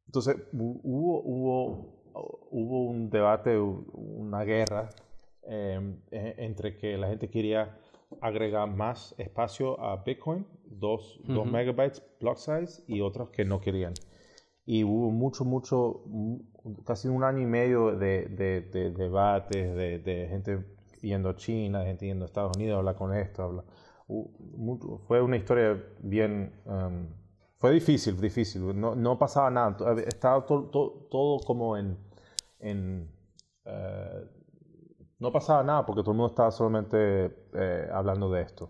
Entonces 0.05 0.37
hubo, 0.53 1.21
hubo, 1.23 2.49
hubo 2.51 2.85
un 2.85 3.09
debate, 3.09 3.57
una 3.57 4.43
guerra 4.43 4.89
e, 5.43 5.99
entre 6.11 6.77
que 6.77 6.97
la 6.97 7.07
gente 7.07 7.29
quería 7.29 7.77
agregar 8.21 8.69
más 8.69 9.15
espacio 9.17 9.79
a 9.79 10.03
Bitcoin, 10.03 10.45
2 10.65 11.21
megabytes 11.51 12.03
block 12.19 12.37
size, 12.37 12.83
y 12.87 13.01
otros 13.01 13.29
que 13.29 13.43
no 13.45 13.59
querían. 13.59 13.93
Y 14.65 14.83
hubo 14.83 15.09
mucho, 15.09 15.45
mucho, 15.45 16.03
casi 16.85 17.07
un 17.07 17.23
año 17.23 17.41
y 17.41 17.45
medio 17.45 17.97
de, 17.97 18.27
de, 18.27 18.61
de 18.61 18.91
debates, 18.91 19.75
de, 19.75 19.99
de, 19.99 20.27
gente 20.27 20.65
yendo 21.01 21.29
a 21.29 21.35
China, 21.35 21.83
gente 21.83 22.05
yendo 22.05 22.25
a 22.25 22.27
Estados 22.27 22.55
Unidos, 22.55 22.77
habla 22.77 22.95
con 22.95 23.13
esto, 23.13 23.43
habla 23.43 23.63
fue 25.07 25.21
una 25.21 25.37
historia 25.37 25.81
bien... 25.99 26.53
Um, 26.65 27.07
fue 27.57 27.71
difícil, 27.71 28.19
difícil. 28.19 28.79
No, 28.79 28.93
no 28.93 29.17
pasaba 29.17 29.49
nada. 29.49 29.77
Estaba 30.05 30.45
todo 30.45 31.39
como 31.45 31.77
en... 31.77 31.97
en 32.59 33.09
uh, 33.65 34.43
no 35.23 35.31
pasaba 35.31 35.63
nada 35.63 35.85
porque 35.85 36.01
todo 36.01 36.11
el 36.11 36.17
mundo 36.17 36.31
estaba 36.31 36.51
solamente 36.51 37.47
eh, 37.53 37.89
hablando 37.93 38.29
de 38.29 38.41
esto. 38.41 38.69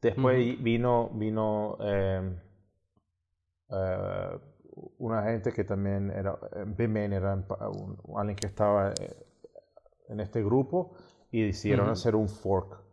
Después 0.00 0.62
vino, 0.62 1.10
vino 1.12 1.76
eh, 1.80 2.40
eh, 3.68 4.38
una 4.96 5.22
gente 5.24 5.52
que 5.52 5.64
también 5.64 6.10
era, 6.10 6.38
Bitmain 6.66 7.12
era 7.12 7.44
alguien 8.16 8.36
que 8.36 8.46
estaba 8.46 8.94
en 10.08 10.20
este 10.20 10.42
grupo 10.42 10.92
y 11.30 11.42
decidieron 11.42 11.90
hacer 11.90 12.16
un 12.16 12.28
fork 12.28 12.85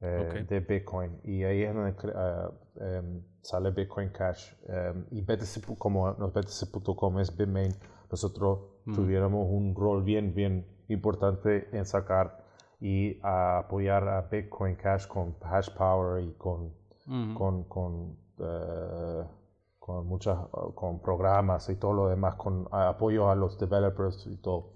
eh, 0.00 0.46
de 0.48 0.60
Bitcoin. 0.60 1.20
Y 1.24 1.42
ahí 1.42 1.62
es 1.62 1.74
donde 1.74 1.90
uh, 1.90 2.98
um, 3.00 3.22
sale 3.42 3.70
Bitcoin 3.70 4.10
Cash. 4.10 4.52
Um, 4.68 5.04
y 5.10 5.22
BTC, 5.22 5.76
como 5.76 6.12
los 6.12 6.32
BTC.com 6.32 7.18
es 7.18 7.36
Bitmain, 7.36 7.74
nosotros 8.10 8.60
mm. 8.84 8.94
tuviéramos 8.94 9.46
un 9.50 9.74
rol 9.74 10.02
bien, 10.02 10.34
bien 10.34 10.66
importante 10.88 11.68
en 11.76 11.84
sacar 11.84 12.44
y 12.80 13.18
a 13.22 13.58
apoyar 13.58 14.08
a 14.08 14.22
Bitcoin 14.22 14.76
Cash 14.76 15.06
con 15.08 15.36
hash 15.42 15.70
power 15.70 16.22
y 16.22 16.32
con, 16.34 16.72
mm. 17.06 17.34
con, 17.34 17.64
con, 17.64 18.16
uh, 18.38 19.24
con 19.80 20.06
muchas 20.06 20.38
con 20.76 21.02
programas 21.02 21.68
y 21.70 21.76
todo 21.76 21.92
lo 21.92 22.08
demás, 22.08 22.36
con 22.36 22.68
apoyo 22.70 23.30
a 23.30 23.34
los 23.34 23.58
developers 23.58 24.28
y 24.28 24.36
todo. 24.36 24.74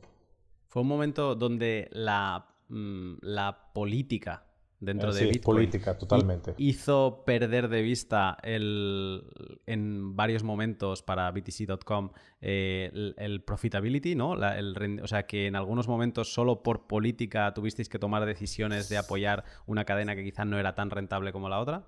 Fue 0.67 0.83
un 0.83 0.89
momento 0.89 1.37
donde 1.37 1.89
la, 1.93 2.45
mm, 2.69 3.19
la 3.21 3.71
política 3.73 4.47
dentro 4.83 5.11
eh, 5.11 5.15
de 5.15 5.19
sí, 5.21 5.25
Bitcoin. 5.27 5.57
política, 5.57 5.97
totalmente. 5.97 6.55
Hizo 6.59 7.23
perder 7.25 7.69
de 7.69 7.83
vista 7.83 8.37
el, 8.43 9.23
en 9.67 10.17
varios 10.17 10.43
momentos 10.43 11.03
para 11.03 11.31
BTC.com 11.31 12.11
eh, 12.41 13.15
el, 13.17 13.43
profitability, 13.43 14.17
¿no? 14.17 14.35
el, 14.35 15.01
o 15.03 15.07
sea, 15.07 15.25
que 15.25 15.47
en 15.47 15.55
algunos 15.57 15.87
momentos 15.87 16.35
solo 16.35 16.63
por 16.63 16.89
política 16.89 17.55
tuvisteis 17.55 17.89
que 17.89 18.01
tomar 18.01 18.27
decisiones 18.27 18.89
de 18.89 18.99
apoyar 18.99 19.45
una 19.67 19.85
cadena 19.85 20.17
que 20.17 20.25
quizás 20.25 20.47
no 20.47 20.59
era 20.59 20.75
tan 20.75 20.91
rentable 20.91 21.33
como 21.33 21.49
la 21.49 21.61
otra. 21.61 21.85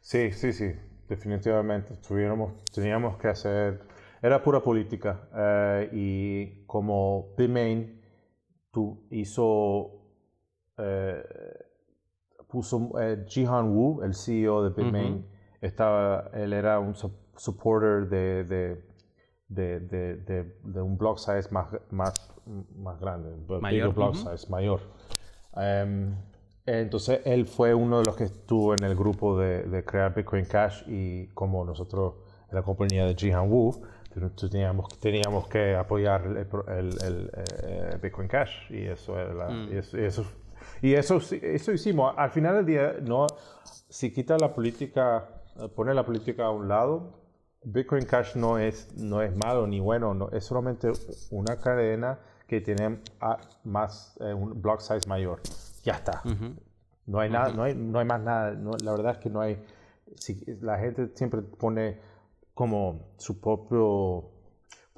Sí, 0.00 0.30
sí, 0.32 0.52
sí, 0.52 0.74
definitivamente. 1.08 1.96
Tuviéramos, 2.06 2.52
teníamos 2.72 3.16
que 3.16 3.28
hacer... 3.28 3.80
Era 4.20 4.42
pura 4.42 4.60
política 4.60 5.28
eh, 5.34 5.90
y 5.92 6.66
como 6.66 7.34
Bitmain 7.38 8.02
tú 8.70 9.06
hizo 9.10 9.94
puso 12.48 12.90
eh, 13.00 13.24
Jihan 13.28 13.70
Wu, 13.70 14.02
el 14.02 14.14
CEO 14.14 14.64
de 14.64 14.70
Bitmain, 14.70 15.26
estaba, 15.60 16.30
él 16.32 16.52
era 16.52 16.80
un 16.80 16.94
supporter 16.94 18.08
de, 18.08 18.44
de, 18.44 19.80
de, 19.80 20.44
de, 20.62 20.82
un 20.82 20.96
block 20.96 21.18
size 21.18 21.48
más, 21.50 21.68
más, 21.90 22.12
más 22.76 22.98
grande, 23.00 23.30
mayor, 23.60 23.94
block 23.94 24.14
size, 24.14 24.48
mayor. 24.48 24.80
Em, 25.56 26.14
entonces 26.66 27.20
él 27.24 27.46
fue 27.46 27.74
uno 27.74 28.00
de 28.00 28.04
los 28.04 28.16
que 28.16 28.24
estuvo 28.24 28.74
en 28.74 28.84
el 28.84 28.94
grupo 28.94 29.38
de, 29.38 29.84
crear 29.84 30.14
Bitcoin 30.14 30.44
Cash 30.44 30.82
y 30.86 31.28
como 31.28 31.64
nosotros, 31.64 32.14
en 32.50 32.56
la 32.56 32.62
compañía 32.62 33.06
de 33.06 33.14
Jihan 33.14 33.50
Wu, 33.50 33.82
teníamos, 34.50 34.88
teníamos 35.00 35.48
que 35.48 35.76
apoyar 35.76 36.24
el, 36.24 36.36
el, 37.04 37.30
eh, 37.62 37.98
Bitcoin 38.02 38.28
Cash 38.28 38.70
y 38.70 38.86
eso, 38.86 39.18
era 39.18 39.48
mm. 39.48 39.72
y 39.72 39.76
eso 39.76 39.98
y 39.98 40.04
eso, 40.04 40.24
eso 40.82 41.72
hicimos. 41.72 42.14
Al 42.16 42.30
final 42.30 42.56
del 42.56 42.66
día, 42.66 42.96
no, 43.02 43.26
si 43.88 44.12
quita 44.12 44.36
la 44.38 44.54
política, 44.54 45.28
pone 45.74 45.94
la 45.94 46.04
política 46.04 46.46
a 46.46 46.50
un 46.50 46.68
lado, 46.68 47.18
Bitcoin 47.64 48.04
Cash 48.04 48.36
no 48.36 48.58
es, 48.58 48.96
no 48.96 49.22
es 49.22 49.36
malo 49.36 49.66
ni 49.66 49.80
bueno, 49.80 50.14
no, 50.14 50.30
es 50.30 50.44
solamente 50.44 50.90
una 51.30 51.56
cadena 51.56 52.18
que 52.46 52.60
tiene 52.60 53.00
más, 53.64 54.16
eh, 54.20 54.32
un 54.32 54.60
block 54.60 54.80
size 54.80 55.08
mayor. 55.08 55.40
Ya 55.84 55.94
está. 55.94 56.22
No 57.06 57.20
hay 57.20 57.30
nada, 57.30 57.52
no, 57.52 57.62
hay, 57.62 57.74
no 57.74 57.98
hay 57.98 58.06
más 58.06 58.20
nada. 58.20 58.52
la 58.52 58.90
verdad 58.92 59.12
es 59.12 59.18
que 59.18 59.30
no 59.30 59.40
hay. 59.40 59.62
Si, 60.16 60.44
la 60.60 60.78
gente 60.78 61.10
siempre 61.14 61.42
pone 61.42 62.00
como 62.54 63.12
su 63.18 63.40
propio 63.40 64.30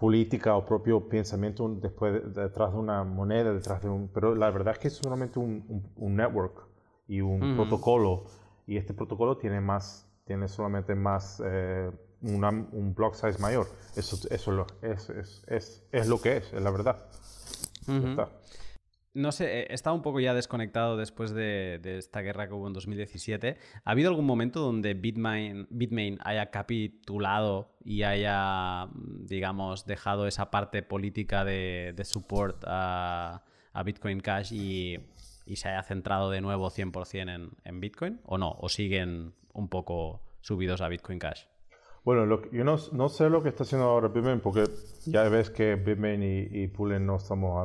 política 0.01 0.57
o 0.57 0.65
propio 0.65 1.09
pensamiento 1.09 1.69
después 1.69 2.35
detrás 2.35 2.73
de 2.73 2.79
una 2.79 3.05
moneda, 3.05 3.53
detrás 3.53 3.83
de 3.83 3.91
un... 3.91 4.09
Pero 4.09 4.35
la 4.35 4.51
verdad 4.51 4.73
es 4.73 4.79
que 4.81 4.89
es 4.89 4.95
solamente 4.95 5.39
un, 5.39 5.85
un, 5.95 6.17
network 6.17 6.67
y 7.07 7.21
un 7.21 7.55
protocolo 7.55 8.25
y 8.67 8.79
este 8.79 8.95
protocolo 8.95 9.37
tiene 9.37 9.61
más, 9.61 10.09
tiene 10.25 10.49
solamente 10.49 10.95
más, 10.95 11.43
eh, 11.45 11.91
un 12.23 12.95
block 12.95 13.15
size 13.15 13.39
mayor. 13.39 13.67
Eso, 13.95 14.17
eso 14.31 14.67
es, 14.81 15.11
es, 15.11 15.45
es, 15.47 15.85
es, 15.93 16.09
lo 16.09 16.19
que 16.19 16.39
es, 16.39 16.53
es 16.53 16.63
la 16.63 16.71
verdad. 16.71 16.97
No 19.13 19.33
sé, 19.33 19.63
he 19.63 19.75
estado 19.75 19.97
un 19.97 20.03
poco 20.03 20.21
ya 20.21 20.35
desconectado 20.35 20.97
después 20.97 21.33
de, 21.33 21.81
esta 21.99 22.21
guerra 22.21 22.47
que 22.47 22.55
hubo 22.55 22.69
en 22.69 22.73
2017. 22.73 23.57
¿Ha 23.85 23.91
habido 23.91 24.09
algún 24.09 24.25
momento 24.25 24.61
donde 24.61 24.95
Bitmain, 24.95 25.67
Bitmain 25.69 26.19
haya 26.23 26.51
capitulado 26.51 27.75
y 27.85 28.05
haya, 28.05 28.89
digamos, 28.95 29.85
dejado 29.85 30.29
esa 30.29 30.53
parte 30.53 30.85
política 30.85 31.45
de, 31.45 32.01
support 32.05 32.63
a, 32.67 33.43
Bitcoin 33.85 34.21
Cash 34.21 34.53
y, 34.53 34.99
se 35.57 35.69
haya 35.69 35.83
centrado 35.83 36.31
de 36.31 36.41
nuevo 36.41 36.71
100% 36.71 37.35
en, 37.35 37.51
en 37.65 37.81
Bitcoin? 37.81 38.21
¿O 38.25 38.39
no? 38.39 38.57
¿O 38.61 38.69
siguen 38.69 39.35
un 39.53 39.69
poco 39.69 40.23
subidos 40.41 40.81
a 40.83 40.89
Bitcoin 40.89 41.19
Cash? 41.19 41.50
Bueno, 42.11 42.43
yo 42.51 42.65
no, 42.65 42.77
no, 42.91 43.09
sé 43.09 43.31
lo 43.31 43.41
que 43.41 43.51
está 43.51 43.63
haciendo 43.63 43.87
ahora 43.87 44.09
Bitmain 44.09 44.41
porque 44.41 44.65
ya 45.07 45.29
ves 45.29 45.49
que 45.49 45.77
Bitmain 45.77 46.25
y, 46.25 46.49
y 46.61 46.67
Pullen 46.67 47.07
no 47.07 47.21
somos 47.21 47.65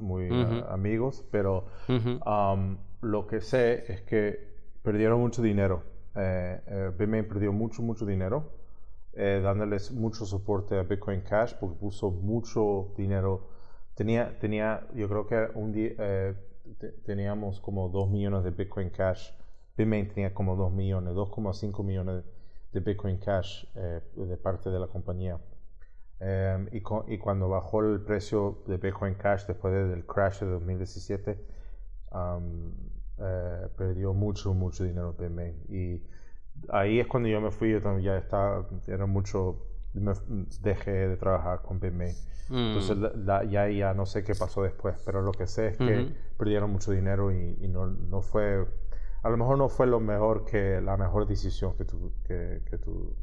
muy, 0.00 0.32
uh, 0.32 0.64
amigos, 0.68 1.24
pero 1.30 1.66
um, 1.88 2.76
lo 3.02 3.28
que 3.28 3.40
sé 3.40 3.84
es 3.86 4.02
que 4.02 4.48
perdieron 4.82 5.20
mucho 5.20 5.42
dinero. 5.42 5.84
Eh, 6.16 6.60
eh, 6.66 6.90
Bitmain 6.98 7.28
perdió 7.28 7.52
mucho, 7.52 7.82
mucho 7.82 8.04
dinero, 8.04 8.50
eh, 9.12 9.40
dándoles 9.40 9.92
mucho 9.92 10.26
soporte 10.26 10.76
a 10.76 10.82
Bitcoin 10.82 11.20
Cash 11.20 11.54
porque 11.60 11.76
puso 11.78 12.10
mucho 12.10 12.92
dinero. 12.96 13.46
Tenía, 13.94 14.36
tenía 14.40 14.88
yo 14.96 15.08
creo 15.08 15.28
que 15.28 15.50
un 15.54 15.70
día 15.70 15.92
eh, 15.98 16.34
teníamos 17.06 17.60
como 17.60 17.88
2 17.90 18.10
millones 18.10 18.42
de 18.42 18.50
Bitcoin 18.50 18.90
Cash. 18.90 19.30
Bitmain 19.76 20.08
tenía 20.08 20.34
como 20.34 20.56
2 20.56 20.72
millones, 20.72 21.14
2,5 21.14 21.84
millones 21.84 22.24
de 22.74 22.80
Bitcoin 22.80 23.18
Cash 23.18 23.64
eh, 23.76 24.00
de 24.16 24.36
parte 24.36 24.68
de 24.68 24.78
la 24.78 24.88
compañía. 24.88 25.38
Em, 26.20 26.68
y, 26.72 26.82
y, 27.12 27.18
cuando 27.18 27.48
bajó 27.48 27.80
el 27.80 28.00
precio 28.00 28.62
de 28.66 28.76
Bitcoin 28.76 29.14
Cash 29.14 29.46
después 29.46 29.72
del 29.72 30.04
crash 30.04 30.40
de 30.40 30.46
2017, 30.46 31.38
eh, 33.18 33.68
perdió 33.76 34.12
mucho, 34.12 34.54
mucho 34.54 34.84
dinero. 34.84 35.16
Y 35.68 36.02
ahí 36.68 37.00
es 37.00 37.06
cuando 37.06 37.28
yo 37.28 37.40
me 37.40 37.50
fui, 37.50 37.70
yo 37.70 37.80
también 37.80 38.04
ya 38.04 38.18
estaba, 38.18 38.68
era 38.86 39.06
mucho, 39.06 39.66
dejé 40.62 41.08
de 41.08 41.16
trabajar 41.16 41.62
con 41.62 41.78
Bitmain. 41.78 42.14
Mm. 42.48 42.56
Entonces 42.56 42.98
ya, 43.50 43.68
ya 43.68 43.94
no 43.94 44.04
sé 44.04 44.22
qué 44.24 44.34
pasó 44.34 44.62
después, 44.62 44.96
pero 45.04 45.22
lo 45.22 45.32
que 45.32 45.46
sé 45.46 45.68
es 45.68 45.78
que 45.78 46.12
perdieron 46.36 46.70
mucho 46.70 46.90
dinero 46.92 47.32
y, 47.32 47.58
y 47.60 47.68
no, 47.68 47.86
no 47.86 48.20
fue 48.20 48.66
a 49.24 49.30
lo 49.30 49.38
mejor 49.38 49.56
no 49.56 49.68
fue 49.70 49.86
lo 49.86 50.00
mejor 50.00 50.44
que 50.44 50.80
la 50.82 50.98
mejor 50.98 51.26
decisión 51.26 51.74
que 51.76 51.86
tú, 51.86 52.12
que, 52.24 52.62
que 52.68 52.76
tú 52.76 53.16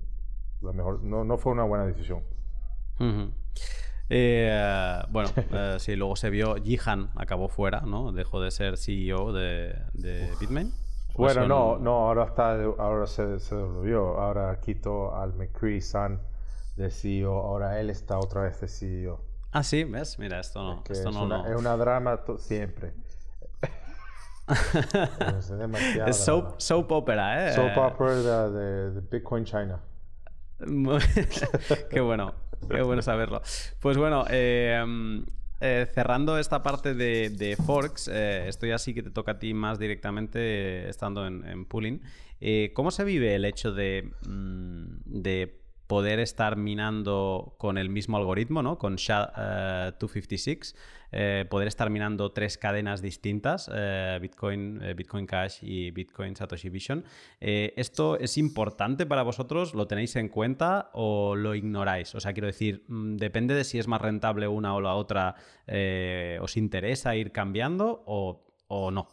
la 0.61 0.73
mejor, 0.73 1.03
no, 1.03 1.23
no 1.23 1.37
fue 1.37 1.51
una 1.51 1.63
buena 1.63 1.85
decisión. 1.85 2.23
Eh, 4.09 5.01
bueno, 5.09 5.29
eh, 5.51 5.75
sí, 5.79 5.95
luego 5.95 6.15
se 6.15 6.31
vio, 6.31 6.55
Jihan 6.55 7.11
acabó 7.15 7.47
fuera, 7.49 7.81
¿no? 7.81 8.11
Dejó 8.11 8.41
de 8.41 8.49
ser 8.49 8.77
CEO 8.77 9.31
de, 9.31 9.75
de 9.93 10.31
Bitmain. 10.39 10.73
Bueno, 11.15 11.47
no, 11.47 11.77
no, 11.77 12.07
ahora 12.07 12.23
está, 12.23 12.53
ahora 12.79 13.05
se, 13.05 13.39
se 13.39 13.55
devolvió, 13.55 14.19
ahora 14.19 14.59
quitó 14.59 15.15
al 15.15 15.33
McCree 15.33 15.81
San 15.81 16.19
de 16.77 16.89
CEO, 16.89 17.31
ahora 17.31 17.79
él 17.79 17.91
está 17.91 18.17
otra 18.17 18.41
vez 18.41 18.59
de 18.59 18.67
CEO. 18.67 19.21
Ah, 19.51 19.61
sí, 19.61 19.83
ves, 19.83 20.17
mira, 20.17 20.39
esto 20.39 20.63
no, 20.63 20.83
esto 20.89 21.09
es, 21.09 21.15
no, 21.15 21.25
una, 21.25 21.47
es 21.47 21.55
una 21.55 21.77
drama 21.77 22.21
siempre. 22.37 22.93
Es 26.07 26.17
soap, 26.17 26.59
soap, 26.59 26.91
opera, 26.91 27.49
¿eh? 27.49 27.53
Soap 27.53 27.77
opera 27.77 28.49
de, 28.49 29.01
Bitcoin 29.09 29.45
China. 29.45 29.79
qué 31.89 32.01
bueno, 32.01 32.33
qué 32.69 32.81
bueno 32.81 33.01
saberlo. 33.01 33.41
Pues 33.79 33.97
bueno, 33.97 34.25
eh, 34.29 34.83
eh, 35.59 35.87
cerrando 35.93 36.37
esta 36.37 36.61
parte 36.61 36.93
de, 36.93 37.57
Forks, 37.65 38.09
eh, 38.09 38.47
esto 38.47 38.65
ya 38.65 38.77
sí 38.77 38.93
que 38.93 39.03
te 39.03 39.09
toca 39.09 39.33
a 39.33 39.39
ti 39.39 39.53
más 39.53 39.79
directamente 39.79 40.89
estando 40.89 41.25
en, 41.25 41.47
en 41.47 41.65
pooling. 41.65 42.01
¿Cómo 42.73 42.91
se 42.91 43.03
vive 43.03 43.35
el 43.35 43.45
hecho 43.45 43.71
de, 43.71 44.11
mm, 44.27 44.85
de 45.05 45.60
poder 45.91 46.21
estar 46.21 46.55
minando 46.55 47.53
con 47.57 47.77
el 47.77 47.89
mismo 47.89 48.15
algoritmo, 48.15 48.63
¿no? 48.63 48.77
Con 48.77 48.95
SHA-256, 48.95 50.73
eh, 51.11 51.45
poder 51.49 51.67
estar 51.67 51.89
minando 51.89 52.31
tres 52.31 52.57
cadenas 52.57 53.01
distintas, 53.01 53.69
eh, 53.73 54.17
Bitcoin, 54.21 54.81
eh, 54.81 54.93
Bitcoin 54.93 55.25
Cash 55.25 55.57
y 55.61 55.91
Bitcoin 55.91 56.37
Satoshi 56.37 56.69
Vision. 56.69 57.03
¿Esto 57.41 58.17
es 58.17 58.37
importante 58.37 59.05
para 59.05 59.23
vosotros? 59.23 59.73
¿Lo 59.73 59.85
tenéis 59.87 60.15
en 60.15 60.29
cuenta 60.29 60.91
o 60.93 61.35
lo 61.35 61.55
ignoráis? 61.55 62.15
O 62.15 62.21
sea, 62.21 62.31
quiero 62.31 62.47
decir, 62.47 62.85
mm, 62.87 63.17
depende 63.17 63.53
de 63.53 63.65
si 63.65 63.77
es 63.77 63.89
más 63.89 63.99
rentable 63.99 64.47
una 64.47 64.73
o 64.73 64.79
la 64.79 64.93
otra, 64.93 65.35
¿os 66.39 66.55
interesa 66.55 67.17
ir 67.17 67.33
cambiando 67.33 68.01
o, 68.05 68.45
o 68.69 68.91
no? 68.91 69.09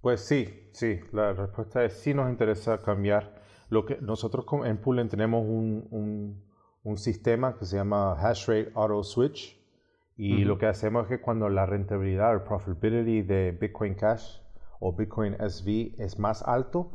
Pues 0.00 0.20
sí, 0.20 0.68
sí, 0.70 1.00
la 1.10 1.32
respuesta 1.32 1.84
es 1.84 1.94
sí 1.94 2.14
nos 2.14 2.30
interesa 2.30 2.80
cambiar 2.80 3.42
lo 3.74 3.84
que 3.84 3.98
nosotros 4.00 4.46
en 4.64 4.78
Poolen 4.78 5.08
tenemos 5.08 5.44
un, 5.44 6.40
un, 6.84 6.96
sistema 6.96 7.56
que 7.58 7.64
se 7.64 7.76
llama 7.76 8.12
Hash 8.12 8.46
Rate 8.46 8.70
Auto 8.74 9.02
Switch 9.02 9.60
y 10.16 10.44
lo 10.44 10.58
que 10.58 10.66
hacemos 10.66 11.02
es 11.02 11.08
que 11.08 11.20
cuando 11.20 11.48
la 11.48 11.66
rentabilidad 11.66 12.36
o 12.36 12.44
profitability 12.44 13.22
de 13.22 13.50
Bitcoin 13.50 13.94
Cash 13.96 14.38
o 14.78 14.92
Bitcoin 14.92 15.34
SV 15.34 15.96
es 15.98 16.20
más 16.20 16.42
alto, 16.42 16.92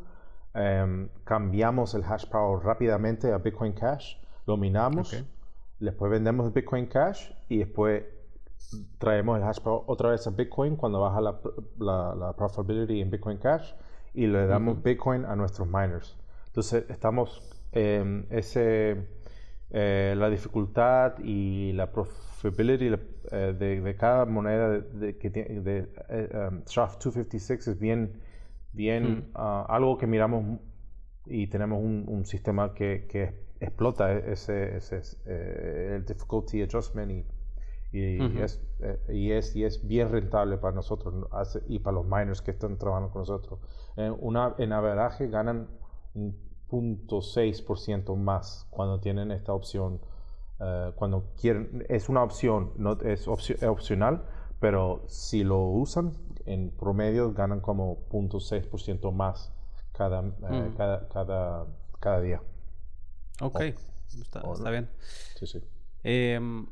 em, 0.54 1.10
cambiamos 1.26 1.96
el 1.96 2.04
hash 2.04 2.26
power 2.30 2.64
rápidamente 2.64 3.34
a 3.34 3.40
Bitcoin 3.40 3.74
Cash, 3.74 4.16
lo 4.46 4.56
minamos, 4.56 5.26
después 5.80 6.10
vendemos 6.10 6.54
Bitcoin 6.54 6.86
Cash 6.88 7.32
y 7.50 7.58
después 7.58 8.06
traemos 9.00 9.38
el 9.38 9.44
hash 9.44 9.60
power 9.60 9.84
otra 9.88 10.12
vez 10.12 10.26
a 10.28 10.30
Bitcoin 10.30 10.78
cuando 10.78 11.02
baja 11.02 11.20
la, 11.20 12.16
la, 12.16 12.34
profitability 12.38 13.02
en 13.02 13.10
Bitcoin 13.12 13.38
Cash 13.38 13.74
y 14.14 14.28
le 14.28 14.48
damos 14.48 14.82
Bitcoin 14.82 15.26
a 15.26 15.36
nuestros 15.36 15.68
miners. 15.68 16.18
Entonces 16.60 16.90
estamos 16.90 17.42
en 17.72 18.28
ese, 18.30 19.08
eh, 19.70 20.14
la 20.18 20.30
dificultad 20.30 21.18
y 21.20 21.72
la 21.72 21.90
profitability 21.90 22.92
eh, 23.32 23.56
de, 23.58 23.96
cada 23.96 24.26
moneda 24.26 24.82
de, 24.82 25.18
que 25.18 25.30
tiene, 25.30 25.62
de 25.62 25.90
eh, 26.10 26.30
um, 26.52 26.60
256 26.66 27.66
es 27.66 27.80
bien, 27.80 28.12
bien 28.74 29.30
ah, 29.36 29.68
algo 29.70 29.98
que 29.98 30.06
miramos 30.06 30.60
y 31.28 31.48
tenemos 31.48 31.82
un, 31.82 32.26
sistema 32.26 32.74
que, 32.74 33.08
que, 33.08 33.34
explota 33.62 34.12
ese, 34.12 34.76
ese 34.76 35.02
el 35.96 36.04
difficulty 36.04 36.62
adjustment 36.64 37.10
y, 37.94 37.98
y, 37.98 38.38
es, 38.42 38.62
y, 39.08 39.32
es, 39.32 39.56
y 39.56 39.64
es 39.64 39.88
bien 39.88 40.12
rentable 40.12 40.58
para 40.58 40.76
nosotros 40.76 41.26
y 41.70 41.80
para 41.80 41.96
los 41.96 42.06
miners 42.06 42.42
que 42.42 42.52
están 42.52 42.78
trabajando 42.78 43.12
con 43.12 43.22
nosotros. 43.22 43.62
una, 44.20 44.56
en 44.58 44.74
averaje 44.74 45.30
ganan 45.30 45.70
un 46.14 46.49
0.6% 46.70 48.16
más 48.16 48.68
cuando 48.70 49.00
tienen 49.00 49.32
esta 49.32 49.54
opción. 49.54 50.00
Eh, 50.60 50.92
cuando 50.96 51.32
quieren, 51.40 51.86
es 51.90 52.10
una 52.10 52.24
opción, 52.24 52.74
no 52.78 52.94
es, 53.02 53.28
opcional, 53.28 54.24
pero 54.60 55.04
si 55.08 55.44
lo 55.44 55.62
usan, 55.62 56.14
en 56.46 56.72
promedio 56.72 57.34
ganan 57.34 57.62
como 57.62 58.08
0.6% 58.10 59.12
más 59.14 59.54
cada, 59.94 60.22
eh, 60.22 60.70
mm. 60.70 60.76
cada, 60.76 61.08
cada, 61.10 61.66
cada, 62.00 62.22
día. 62.22 62.42
Ok, 63.42 63.62
está, 64.22 64.72
bien. 64.72 64.90
Sí, 65.36 65.48
sí. 65.48 65.64
Em, 66.04 66.68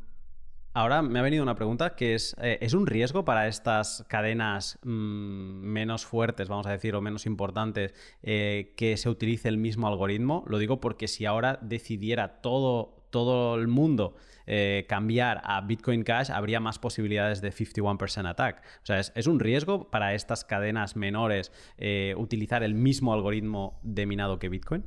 Ahora 0.77 1.01
me 1.01 1.17
ha 1.17 1.23
venido 1.23 1.41
una 1.41 1.55
pregunta 1.55 1.95
que 1.95 2.13
es, 2.13 2.35
eh, 2.39 2.59
¿es 2.61 2.75
un 2.75 2.85
riesgo 2.85 3.25
para 3.25 3.47
estas 3.47 4.05
cadenas 4.07 4.77
mm, 4.83 4.89
menos 4.89 6.05
fuertes, 6.05 6.49
vamos 6.49 6.67
a 6.67 6.71
decir, 6.71 6.93
o 6.93 7.01
menos 7.01 7.25
importantes, 7.25 7.95
eh, 8.21 8.75
que 8.77 8.95
se 8.97 9.09
utilice 9.09 9.47
el 9.47 9.57
mismo 9.57 9.87
algoritmo? 9.87 10.45
Lo 10.45 10.59
digo 10.59 10.79
porque 10.79 11.07
si 11.07 11.25
ahora 11.25 11.57
decidiera 11.63 12.41
todo, 12.41 13.07
todo 13.09 13.55
el 13.55 13.67
mundo 13.67 14.17
eh, 14.45 14.85
cambiar 14.87 15.41
a 15.45 15.61
Bitcoin 15.61 16.03
Cash, 16.03 16.29
habría 16.29 16.59
más 16.59 16.77
posibilidades 16.77 17.41
de 17.41 17.51
51% 17.51 18.29
attack. 18.29 18.63
O 18.83 18.85
sea, 18.85 18.99
¿es, 18.99 19.25
un 19.25 19.39
riesgo 19.39 19.89
para 19.89 20.13
estas 20.13 20.45
cadenas 20.45 20.95
menores 20.95 21.51
utilizar 22.17 22.61
el 22.61 22.75
mismo 22.75 23.15
algoritmo 23.15 23.79
de 23.81 24.05
minado 24.05 24.37
que 24.37 24.47
Bitcoin? 24.47 24.85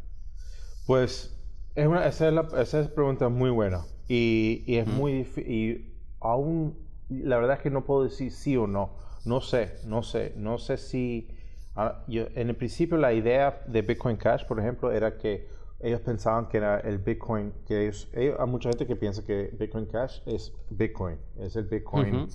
Pues 0.86 1.36
esa, 1.74 2.06
es 2.06 2.20
esa 2.56 2.80
es 2.80 2.86
pregunta 2.86 3.28
muy 3.28 3.50
buena. 3.50 3.80
Y, 4.12 4.64
es 4.66 4.88
muy 4.88 5.12
difícil. 5.12 5.52
Y 5.52 5.94
aún, 6.18 6.76
la 7.08 7.36
verdad 7.38 7.58
es 7.58 7.62
que 7.62 7.70
no 7.70 7.84
puedo 7.84 8.02
decir 8.02 8.32
sí 8.32 8.56
o 8.56 8.66
no. 8.66 8.90
No 9.24 9.40
sé, 9.40 9.76
no 9.86 10.02
sé. 10.02 10.34
No 10.36 10.58
sé 10.58 10.78
si. 10.78 11.28
Ah, 11.76 12.02
en 12.08 12.48
el 12.48 12.56
principio, 12.56 12.96
la 12.96 13.12
idea 13.12 13.62
de 13.68 13.82
Bitcoin 13.82 14.16
Cash, 14.16 14.44
por 14.46 14.58
ejemplo, 14.58 14.90
era 14.90 15.16
que 15.16 15.48
ellos 15.78 16.00
pensaban 16.00 16.48
que 16.48 16.56
era 16.56 16.80
el 16.80 16.98
Bitcoin. 16.98 17.52
que 17.64 17.82
ellos, 17.82 18.10
Hay 18.12 18.46
mucha 18.48 18.70
gente 18.70 18.84
que 18.84 18.96
piensa 18.96 19.24
que 19.24 19.54
Bitcoin 19.56 19.86
Cash 19.86 20.22
es 20.26 20.52
Bitcoin. 20.70 21.16
Es 21.38 21.54
el 21.54 21.66
Bitcoin 21.66 22.26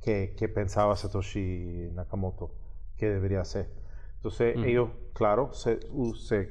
que, 0.00 0.34
que, 0.34 0.48
pensaba 0.48 0.96
Satoshi 0.96 1.90
Nakamoto 1.92 2.54
que 2.96 3.10
debería 3.10 3.44
ser. 3.44 3.68
Entonces, 4.16 4.56
ellos, 4.64 4.88
claro, 5.12 5.52
se, 5.52 5.80
se 6.14 6.50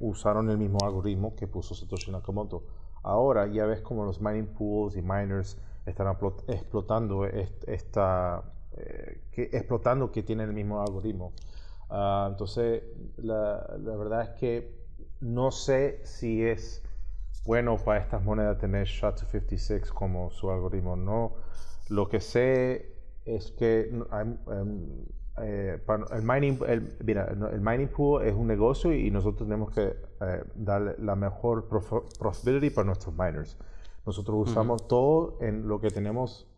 usaron 0.00 0.50
el 0.50 0.58
mismo 0.58 0.78
algoritmo 0.82 1.34
que 1.34 1.46
puso 1.46 1.74
Satoshi 1.74 2.10
Nakamoto. 2.10 2.81
Ahora 3.02 3.46
ya 3.46 3.66
ves 3.66 3.80
como 3.80 4.04
los 4.04 4.20
mining 4.20 4.46
pools 4.46 4.96
y 4.96 5.02
miners 5.02 5.58
están 5.86 6.06
explotando 6.48 7.26
esta, 7.26 8.44
eh, 8.76 9.20
que, 9.32 9.42
explotando 9.52 10.12
que 10.12 10.22
tienen 10.22 10.48
el 10.48 10.54
mismo 10.54 10.80
algoritmo. 10.80 11.32
Ah, 11.90 12.28
entonces, 12.30 12.84
la, 13.16 13.76
la, 13.78 13.96
verdad 13.96 14.22
es 14.22 14.30
que 14.40 14.82
no 15.20 15.50
sé 15.50 16.00
si 16.04 16.44
es 16.44 16.82
bueno 17.44 17.76
para 17.76 18.00
estas 18.00 18.22
monedas 18.22 18.58
tener 18.58 18.86
SHA-256 18.86 19.88
como 19.88 20.30
su 20.30 20.50
algoritmo. 20.50 20.96
No, 20.96 21.34
lo 21.88 22.08
que 22.08 22.20
sé 22.20 22.94
es 23.24 23.50
que 23.52 23.90
em, 23.90 24.36
eh, 25.38 25.80
el, 26.10 26.22
mining, 26.22 26.58
el, 26.66 26.96
mira, 27.04 27.26
el 27.26 27.60
mining 27.60 27.88
pool 27.88 28.22
es 28.22 28.34
un 28.34 28.46
negocio 28.46 28.92
y 28.92 29.10
nosotros 29.10 29.48
tenemos 29.48 29.70
que 29.72 29.96
eh, 30.20 30.44
darle 30.54 30.94
la 30.98 31.16
mejor 31.16 31.68
profitability 31.68 32.70
para 32.70 32.86
nuestros 32.86 33.14
miners. 33.14 33.56
Nosotros 34.04 34.50
usamos 34.50 34.86
todo 34.88 35.38
en 35.40 35.68
lo 35.68 35.80
que 35.80 35.90
tenemos 35.90 36.48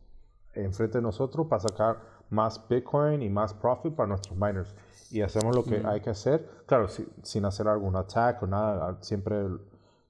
enfrente 0.54 0.98
de 0.98 1.02
nosotros 1.02 1.46
para 1.46 1.60
sacar 1.60 1.98
más 2.30 2.66
Bitcoin 2.68 3.22
y 3.22 3.28
más 3.28 3.52
profit 3.54 3.94
para 3.94 4.08
nuestros 4.08 4.36
miners. 4.36 4.74
Y 5.10 5.20
hacemos 5.20 5.54
lo 5.54 5.62
que 5.62 5.82
hay 5.84 6.00
que 6.00 6.10
hacer, 6.10 6.48
claro, 6.66 6.88
sin 6.88 7.44
hacer 7.44 7.68
algún 7.68 7.94
attack 7.96 8.42
o 8.42 8.46
nada, 8.46 8.96
siempre 9.02 9.46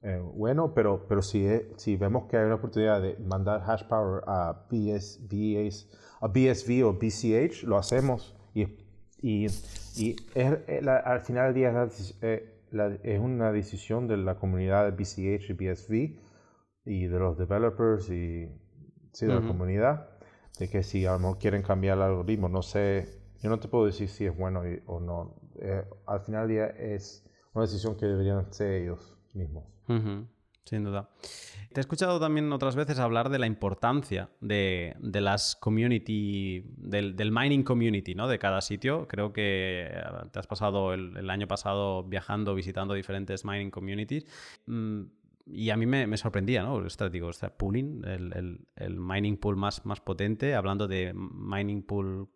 eh, 0.05 0.23
bueno, 0.35 0.75
pero, 0.75 1.07
pero 1.09 1.23
si, 1.23 1.49
si 1.77 1.97
vemos 1.97 2.27
que 2.27 2.37
hay 2.37 2.45
una 2.45 2.57
oportunidad 2.57 3.01
de 3.01 3.17
mandar 3.27 3.63
hash 3.67 3.85
power 3.85 4.23
a, 4.27 4.67
BS, 4.71 5.19
a 6.21 6.29
BSV 6.29 6.85
o 6.85 6.93
BCH, 6.93 7.63
lo 7.65 7.79
hacemos. 7.79 8.37
Y, 8.55 8.63
y, 9.21 9.47
y 9.97 10.17
es, 10.35 10.59
eh, 10.67 10.81
al 10.87 11.21
final 11.21 11.53
del 11.53 11.55
día 11.55 11.85
es, 11.85 12.17
eh, 12.23 12.61
es, 13.03 13.21
una 13.21 13.53
decisión 13.53 14.07
de 14.07 14.17
la 14.17 14.37
comunidad 14.37 14.85
de 14.85 14.91
BCH 14.93 15.51
y 15.51 15.53
BSV 15.53 15.93
y 16.87 17.07
de 17.07 17.19
los 17.19 17.37
developers 17.37 18.09
y 18.11 18.49
sí, 19.13 19.27
de 19.27 19.35
la 19.35 19.47
comunidad, 19.47 20.09
de 20.59 20.69
que 20.69 20.83
si 20.83 21.07
a 21.07 21.17
lo 21.19 21.39
quieren 21.39 21.63
cambiar 21.63 21.97
el 21.99 22.05
algoritmo, 22.05 22.49
no 22.49 22.63
sé, 22.63 23.21
yo 23.43 23.51
no 23.51 23.59
te 23.59 23.69
puedo 23.69 23.87
decir 23.87 24.09
si 24.09 24.27
es 24.27 24.37
bueno 24.37 24.63
o 24.87 25.01
no. 25.01 25.37
al 26.07 26.21
final 26.21 26.47
del 26.47 26.57
día 26.57 26.67
es 26.67 27.25
una 27.55 27.65
decisión 27.65 27.97
que 27.97 28.07
deberían 28.07 28.39
hacer 28.39 28.83
ellos 28.83 29.17
mismos. 29.33 29.65
Sin 30.65 30.85
duda. 30.85 31.11
Te 31.73 31.81
he 31.81 31.83
escuchado 31.83 32.21
también 32.21 32.51
otras 32.53 32.77
veces 32.77 32.99
hablar 32.99 33.29
de 33.29 33.39
la 33.39 33.47
importancia 33.47 34.31
de, 34.41 34.95
las 35.03 35.57
community, 35.57 36.63
del, 36.77 37.33
mining 37.33 37.65
community, 37.65 38.15
¿no? 38.15 38.29
De 38.29 38.39
cada 38.39 38.61
sitio. 38.61 39.07
Creo 39.09 39.33
que 39.33 39.89
eh, 39.91 40.03
te 40.31 40.39
has 40.39 40.47
pasado 40.47 40.95
el, 40.95 41.29
año 41.29 41.49
pasado 41.49 42.05
viajando, 42.05 42.55
visitando 42.55 42.95
diferentes 42.95 43.45
mining 43.45 43.71
communities. 43.71 44.25
Mm, 44.67 45.03
y 45.47 45.71
a 45.71 45.77
mí 45.77 45.85
me, 45.85 46.17
sorprendía, 46.17 46.63
¿no? 46.63 46.81
digo, 47.11 47.29
o 47.29 47.59
pooling, 47.59 48.03
el, 48.05 48.97
mining 48.97 49.37
pool 49.37 49.57
más, 49.57 49.83
potente, 50.03 50.55
hablando 50.55 50.89
de 50.89 51.13
mining 51.13 51.83
pool 51.83 52.29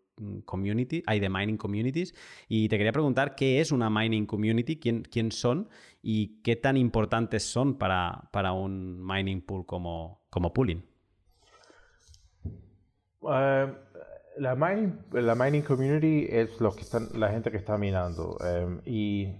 community, 0.45 1.01
hay 1.07 1.19
de 1.19 1.29
mining 1.29 1.57
communities, 1.57 2.13
y 2.47 2.67
te 2.67 2.77
quería 2.77 2.91
preguntar 2.91 3.35
qué 3.35 3.61
es 3.61 3.71
una 3.71 3.89
mining 3.89 4.25
community, 4.25 4.77
quién 4.77 5.31
son 5.31 5.69
y 6.01 6.41
qué 6.41 6.55
tan 6.55 6.77
importantes 6.77 7.43
son 7.43 7.77
para, 7.77 8.29
para 8.31 8.53
un 8.53 9.05
mining 9.05 9.41
pool 9.41 9.65
como, 9.65 10.21
como 10.29 10.53
pooling. 10.53 10.83
Eh, 13.29 13.73
la, 14.37 14.55
mining, 14.55 14.97
la 15.11 15.35
mining 15.35 15.61
community 15.61 16.27
es 16.29 16.59
lo 16.61 16.71
que 16.71 16.81
están, 16.81 17.09
la 17.15 17.29
gente 17.29 17.51
que 17.51 17.57
está 17.57 17.77
minando 17.77 18.37
em, 18.45 18.81
y 18.85 19.35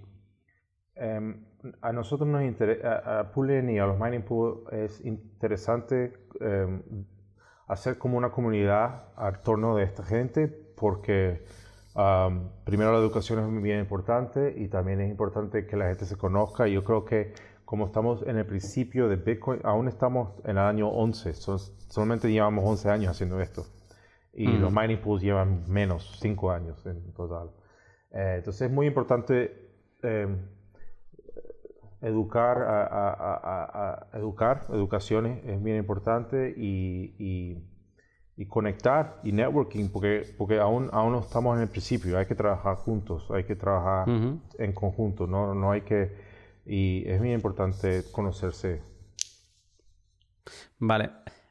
em, 0.96 1.46
a 1.82 1.94
nosotros 1.94 2.28
nos 2.28 2.44
interesa, 2.44 3.20
a, 3.20 3.32
pooling 3.32 3.70
y 3.70 3.80
a 3.80 3.86
los 3.86 3.98
mining 4.00 4.24
pool 4.24 4.66
es 4.72 5.04
interesante 5.06 6.14
em, 6.42 6.82
hacer 7.68 7.98
como 7.98 8.18
una 8.18 8.32
comunidad 8.32 9.14
al 9.16 9.42
torno 9.42 9.76
de 9.76 9.84
esta 9.84 10.04
gente 10.04 10.48
porque 10.48 11.44
primero 11.94 12.92
la 12.92 13.00
educación 13.00 13.40
es 13.40 13.46
muy 13.48 13.62
bien 13.62 13.80
importante 13.80 14.54
y 14.58 14.68
también 14.68 15.02
es 15.02 15.10
importante 15.10 15.66
que 15.66 15.76
la 15.76 15.88
gente 15.88 16.06
se 16.06 16.18
conozca. 16.18 16.68
Yo 16.68 16.84
creo 16.84 17.06
que 17.06 17.34
como 17.66 17.86
estamos 17.86 18.24
en 18.26 18.38
el 18.38 18.46
principio 18.46 19.08
de 19.08 19.16
Bitcoin, 19.16 19.62
aún 19.64 19.88
estamos 19.88 20.34
en 20.44 20.52
el 20.52 20.58
año 20.60 20.90
11, 20.90 21.34
solamente 21.34 22.32
llevamos 22.32 22.66
11 22.66 22.90
años 22.90 23.12
haciendo 23.12 23.40
esto. 23.42 23.66
Y 24.34 24.48
los 24.48 24.72
mining 24.72 25.02
pools 25.02 25.22
llevan 25.22 25.70
menos, 25.70 26.18
5 26.22 26.52
años 26.52 26.86
en 26.86 27.14
total. 27.14 27.52
Eh, 28.12 28.36
entonces 28.38 28.64
es 28.64 28.72
muy 28.72 28.88
importante 28.88 29.70
em, 30.02 30.48
educar, 32.02 32.58
a, 32.62 34.08
educar, 34.14 34.66
educación 34.70 35.26
es 35.26 35.62
bien 35.62 35.78
importante 35.78 36.54
y 36.56 37.14
y 37.20 37.58
conectar 38.46 39.20
y 39.24 39.32
networking, 39.32 39.90
porque, 39.90 40.24
porque 40.38 40.60
aún, 40.60 40.90
aún 40.94 41.12
no 41.12 41.20
estamos 41.20 41.58
en 41.58 41.64
el 41.64 41.70
principio, 41.70 42.18
hay 42.18 42.26
que 42.26 42.36
trabajar 42.36 42.76
juntos, 42.76 43.30
hay 43.32 43.44
que 43.44 43.56
trabajar 43.56 44.08
en 44.08 44.74
conjunto, 44.74 45.28
no, 45.28 45.54
no 45.54 45.72
hay 45.72 45.82
que... 45.82 46.30
Y 46.66 47.04
es 47.08 47.20
muy 47.20 47.34
importante 47.34 48.04
conocerse. 48.12 48.82
Vale. 50.78 51.10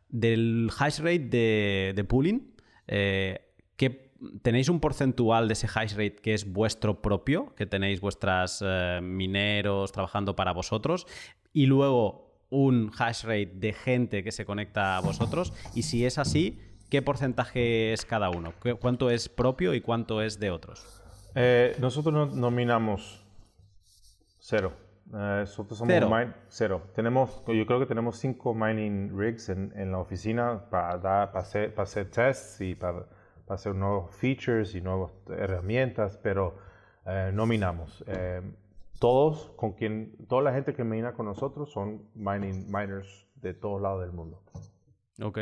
Del 0.08 0.70
hash 0.78 1.00
rate 1.00 1.18
de, 1.18 1.92
de 1.94 2.04
pooling, 2.04 2.54
eh, 2.86 3.40
¿tenéis 4.42 4.68
un 4.68 4.80
porcentual 4.80 5.48
de 5.48 5.52
ese 5.52 5.66
hash 5.66 5.92
rate 5.92 6.16
que 6.16 6.34
es 6.34 6.50
vuestro 6.50 7.02
propio? 7.02 7.54
Que 7.54 7.66
tenéis 7.66 8.00
vuestras 8.00 8.62
eh, 8.64 9.00
mineros 9.02 9.92
trabajando 9.92 10.34
para 10.34 10.52
vosotros. 10.52 11.06
Y 11.52 11.66
luego 11.66 12.28
un 12.50 12.90
hash 12.98 13.24
rate 13.24 13.52
de 13.54 13.72
gente 13.72 14.24
que 14.24 14.32
se 14.32 14.44
conecta 14.44 14.96
a 14.96 15.00
vosotros. 15.00 15.52
Y 15.74 15.82
si 15.82 16.04
es 16.04 16.18
así, 16.18 16.60
¿qué 16.88 17.02
porcentaje 17.02 17.92
es 17.92 18.04
cada 18.04 18.30
uno? 18.30 18.52
¿Cuánto 18.80 19.10
es 19.10 19.28
propio 19.28 19.74
y 19.74 19.80
cuánto 19.80 20.22
es 20.22 20.38
de 20.38 20.50
otros? 20.50 21.02
Eh, 21.34 21.76
nosotros 21.80 22.34
nominamos 22.34 23.24
cero. 24.38 24.72
Eh, 25.08 25.40
nosotros 25.40 25.78
somos 25.78 25.94
cero. 25.94 26.34
cero. 26.48 26.82
Tenemos, 26.94 27.42
yo 27.46 27.66
creo 27.66 27.78
que 27.78 27.86
tenemos 27.86 28.18
cinco 28.18 28.54
mining 28.54 29.16
rigs 29.18 29.48
en, 29.48 29.92
la 29.92 29.98
oficina 29.98 30.68
para, 30.70 30.98
dar, 30.98 31.32
para, 31.32 31.44
hacer, 31.44 31.74
para 31.74 31.84
hacer 31.84 32.10
tests 32.10 32.60
y 32.60 32.74
para, 32.74 33.06
hacer 33.48 33.74
nuevos 33.74 34.14
features 34.14 34.74
y 34.74 34.80
nuevas 34.80 35.12
herramientas, 35.28 36.18
pero 36.22 36.56
eh, 37.06 37.30
nominamos. 37.32 38.04
todos, 38.98 39.52
con 39.56 39.72
quien, 39.72 40.16
toda 40.28 40.42
la 40.42 40.52
gente 40.52 40.74
que 40.74 40.84
mina 40.84 41.12
con 41.12 41.26
nosotros 41.26 41.70
son 41.70 42.08
mining, 42.14 42.66
miners 42.70 43.26
de 43.36 43.54
todos 43.54 43.80
lados 43.80 44.00
del 44.00 44.12
mundo. 44.12 44.42
Ok. 45.22 45.38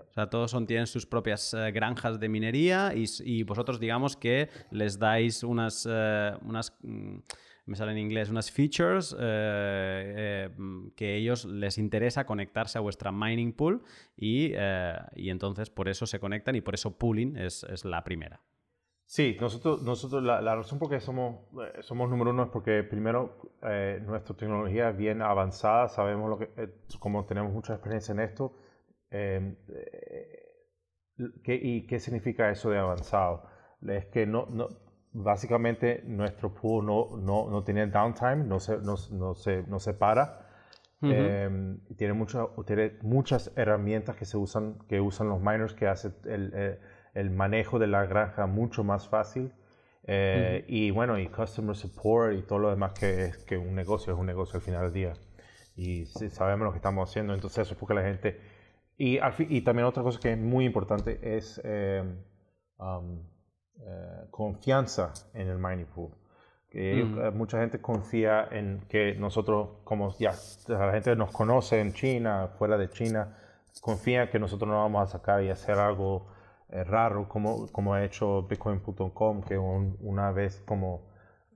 O 0.00 0.12
sea, 0.12 0.28
todos 0.28 0.50
son, 0.50 0.66
tienen 0.66 0.86
sus 0.86 1.06
propias 1.06 1.54
eh, 1.54 1.70
granjas 1.72 2.18
de 2.18 2.28
minería 2.28 2.92
y, 2.94 3.42
vosotros 3.44 3.78
digamos 3.78 4.16
que 4.16 4.48
les 4.70 4.98
dais 4.98 5.42
unas, 5.42 5.86
eh, 5.90 6.32
unas 6.42 6.72
mm, 6.82 7.18
me 7.66 7.76
sale 7.76 7.92
en 7.92 7.98
inglés, 7.98 8.28
unas 8.28 8.50
features 8.50 9.14
eh, 9.18 10.50
que 10.96 11.06
a 11.06 11.14
ellos 11.14 11.44
les 11.44 11.78
interesa 11.78 12.26
conectarse 12.26 12.78
a 12.78 12.80
vuestra 12.80 13.12
mining 13.12 13.52
pool 13.52 13.82
y, 14.16 14.52
entonces 15.16 15.70
por 15.70 15.88
eso 15.88 16.06
se 16.06 16.18
conectan 16.18 16.56
y 16.56 16.60
por 16.60 16.74
eso 16.74 16.96
pooling 16.98 17.36
es, 17.36 17.84
la 17.84 18.02
primera. 18.02 18.40
Sí, 19.04 19.36
nosotros, 19.40 19.82
nosotros 19.82 20.22
la, 20.22 20.40
razón 20.56 20.78
por 20.78 20.88
qué 20.88 20.98
somos, 20.98 21.40
somos 21.80 22.08
número 22.08 22.30
uno 22.30 22.44
es 22.44 22.48
porque 22.48 22.82
primero 22.82 23.38
nuestra 24.06 24.34
tecnología 24.34 24.90
es 24.90 24.96
bien 24.96 25.22
avanzada, 25.22 25.88
sabemos 25.88 26.30
lo 26.30 26.38
que, 26.38 26.50
como 26.98 27.24
tenemos 27.26 27.52
mucha 27.52 27.74
experiencia 27.74 28.12
en 28.12 28.20
esto, 28.20 28.54
eh, 29.12 29.54
¿qué, 31.44 31.54
¿Y 31.54 31.86
qué 31.86 32.00
significa 32.00 32.50
eso 32.50 32.70
de 32.70 32.78
avanzado? 32.78 33.44
Es 33.86 34.06
que 34.06 34.26
no, 34.26 34.46
no, 34.50 34.68
básicamente 35.12 36.02
nuestro 36.06 36.54
pool 36.54 36.86
no, 36.86 37.16
no, 37.16 37.50
no 37.50 37.64
tiene 37.64 37.86
downtime, 37.86 38.44
no 38.44 38.60
se, 38.60 38.78
no, 38.78 38.94
no 39.10 39.34
se, 39.34 39.62
no 39.64 39.78
se 39.78 39.94
para. 39.94 40.48
Em, 41.04 41.80
tiene, 41.96 42.12
mucho, 42.12 42.54
tiene 42.64 42.92
muchas 43.02 43.50
herramientas 43.56 44.14
que 44.14 44.24
se 44.24 44.36
usan, 44.36 44.78
que 44.88 45.00
usan 45.00 45.28
los 45.28 45.40
miners 45.40 45.74
que 45.74 45.88
hacen 45.88 46.14
el, 46.24 46.52
eh, 46.54 46.78
el, 47.14 47.30
manejo 47.30 47.80
de 47.80 47.88
la 47.88 48.06
granja 48.06 48.46
mucho 48.46 48.84
más 48.84 49.08
fácil. 49.08 49.52
Eh, 50.04 50.64
y 50.68 50.92
bueno, 50.92 51.18
y 51.18 51.26
customer 51.26 51.76
support 51.76 52.34
y 52.34 52.42
todo 52.42 52.60
lo 52.60 52.70
demás 52.70 52.92
que 52.92 53.26
es 53.26 53.38
que 53.38 53.56
un 53.58 53.74
negocio 53.74 54.12
es 54.12 54.18
un 54.18 54.26
negocio 54.26 54.56
al 54.56 54.62
final 54.62 54.82
del 54.82 54.92
día. 54.92 55.12
Y 55.74 56.06
sabemos 56.06 56.66
lo 56.66 56.70
que 56.70 56.78
estamos 56.78 57.10
haciendo, 57.10 57.34
entonces 57.34 57.58
eso 57.58 57.74
es 57.74 57.80
porque 57.80 57.94
la 57.94 58.02
gente 58.02 58.38
y, 58.98 59.18
y, 59.48 59.62
también 59.62 59.86
otra 59.86 60.02
cosa 60.02 60.20
que 60.20 60.32
es 60.32 60.38
muy 60.38 60.64
importante 60.64 61.18
es 61.36 61.60
eh, 61.64 62.04
um, 62.78 63.18
eh, 63.80 64.26
confianza 64.30 65.12
en 65.34 65.48
el 65.48 65.58
mining 65.58 65.86
pool. 65.86 66.12
Que 66.68 67.02
mm. 67.02 67.20
eh, 67.20 67.30
mucha 67.30 67.60
gente 67.60 67.80
confía 67.80 68.48
en 68.50 68.80
que 68.88 69.14
nosotros, 69.14 69.80
como 69.84 70.16
ya 70.18 70.32
la 70.68 70.92
gente 70.92 71.16
nos 71.16 71.32
conoce 71.32 71.80
en 71.80 71.92
China, 71.92 72.50
fuera 72.58 72.76
de 72.76 72.90
China, 72.90 73.36
confía 73.80 74.30
que 74.30 74.38
nosotros 74.38 74.68
no 74.68 74.76
vamos 74.76 75.08
a 75.08 75.18
sacar 75.18 75.42
y 75.42 75.50
hacer 75.50 75.78
algo 75.78 76.28
raro 76.68 77.28
como, 77.28 77.70
como 77.70 77.92
ha 77.92 78.02
hecho 78.02 78.42
Bitcoin.com, 78.44 79.42
que 79.42 79.58
una 79.58 80.32
vez 80.32 80.62
como 80.66 81.12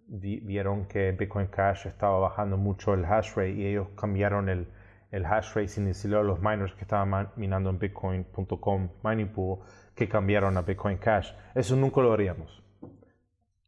vieron 0.09 0.87
que 0.87 1.13
Bitcoin 1.13 1.47
Cash 1.47 1.87
estaba 1.87 2.19
bajando 2.19 2.59
mucho 2.59 2.93
el 2.93 3.05
hash 3.05 3.35
rate 3.35 3.53
y 3.53 3.67
ellos 3.67 3.89
cambiaron 3.97 4.51
el, 4.51 4.69
el 5.11 5.25
hash 5.25 5.55
rate 5.55 5.69
sin 5.69 5.87
decirle 5.87 6.19
a 6.19 6.23
los 6.23 6.41
miners 6.41 6.75
que 6.75 6.83
estaban 6.83 7.31
minando 7.37 7.71
en 7.71 7.79
bitcoin.com 7.79 8.89
mining 9.03 9.29
pool 9.29 9.59
que 9.97 10.09
cambiaron 10.09 10.57
a 10.57 10.63
Bitcoin 10.63 10.99
Cash. 10.99 11.33
Eso 11.55 11.75
nunca 11.75 12.03
lo 12.03 12.13
haríamos. 12.13 12.63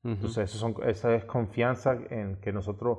Entonces, 0.04 0.50
eso 0.50 0.58
son, 0.58 0.74
esa 0.86 1.14
es 1.14 1.24
confianza 1.24 1.98
en 2.10 2.36
que 2.36 2.52
nosotros, 2.52 2.98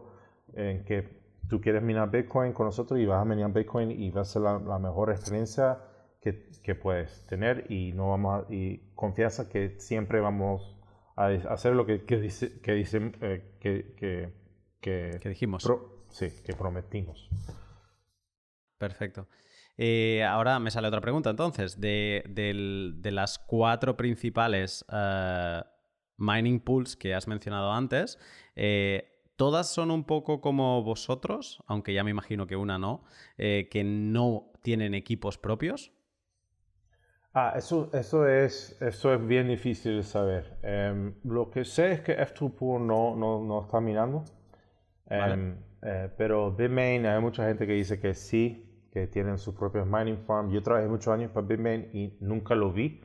en 0.54 0.84
que 0.84 1.20
tú 1.48 1.62
quieres 1.62 1.82
minar 1.82 2.12
Bitcoin 2.12 2.54
con 2.54 2.66
nosotros 2.66 3.00
y 3.00 3.06
vas 3.06 3.22
a 3.22 3.26
minar 3.26 3.54
Bitcoin 3.54 3.92
y 3.92 4.12
va 4.12 4.22
a 4.22 4.26
ser 4.26 4.42
la, 4.42 4.80
mejor 4.80 5.12
experiencia 5.12 5.80
que, 6.22 6.50
que, 6.62 6.76
puedes 6.76 7.26
tener 7.26 7.72
y 7.72 7.94
no 7.94 8.10
vamos 8.10 8.46
y 8.52 8.92
confianza 8.96 9.48
que 9.50 9.80
siempre 9.80 10.20
vamos 10.20 10.78
a 11.16 11.28
hacer 11.28 11.74
lo 11.74 11.86
que, 11.86 12.04
que 12.06 12.18
dice 12.18 12.60
que 12.62 12.74
dicen 12.74 13.16
eh, 13.22 13.56
que, 13.60 13.96
que, 13.96 14.34
que, 14.82 15.30
dijimos 15.30 15.68
sí 16.10 16.28
que 16.46 16.54
prometimos 16.54 17.30
perfecto 18.80 19.28
eh, 19.78 20.24
ahora 20.24 20.60
me 20.60 20.72
sale 20.72 20.88
otra 20.88 21.00
pregunta 21.00 21.30
entonces 21.30 21.80
de, 21.80 22.24
de 22.28 23.12
las 23.12 23.38
cuatro 23.38 23.96
principales 23.96 24.84
uh, 24.92 25.64
mining 26.20 26.60
pools 26.60 26.96
que 26.96 27.16
has 27.16 27.28
mencionado 27.28 27.72
antes, 27.72 28.20
eh, 28.56 29.10
todas 29.36 29.68
son 29.68 29.90
un 29.90 30.04
poco 30.04 30.42
como 30.42 30.84
vosotros, 30.84 31.64
aunque 31.66 31.94
ya 31.94 32.04
me 32.04 32.12
imagino 32.12 32.46
que 32.46 32.56
una 32.56 32.78
no, 32.78 33.04
eh, 33.38 33.70
que 33.72 33.84
no 33.84 34.52
tienen 34.62 34.94
equipos 34.94 35.38
propios. 35.38 35.92
Ah, 37.34 37.54
eso, 37.56 37.90
eso, 37.94 38.28
es, 38.28 38.82
eso 38.82 39.14
es 39.14 39.26
bien 39.26 39.48
difícil 39.48 39.98
de 39.98 40.04
saber. 40.04 40.58
Em, 40.64 41.14
lo 41.24 41.50
que 41.50 41.64
sé 41.64 41.94
es 41.94 42.02
que 42.02 42.18
F2 42.18 42.56
Pool 42.56 42.86
no, 42.86 43.16
no, 43.16 43.42
no 43.44 43.62
está 43.62 43.80
minando. 43.80 44.26
Em, 45.08 45.56
eh, 45.82 46.10
pero 46.18 46.52
Bitmain, 46.52 47.06
hay 47.06 47.22
mucha 47.22 47.48
gente 47.48 47.66
que 47.66 47.74
dice 47.74 48.00
que 48.00 48.14
sí, 48.14 48.69
que 48.92 49.08
tienen 49.08 49.38
sus 49.38 49.56
propios 49.56 49.88
mining 49.88 50.18
farms. 50.26 50.54
Yo 50.54 50.62
trabajé 50.62 50.88
muchos 50.88 51.14
años 51.14 51.32
para 51.32 51.46
Bitmain 51.46 51.90
y 51.94 52.18
nunca 52.22 52.56
lo 52.56 52.72
vi. 52.72 53.02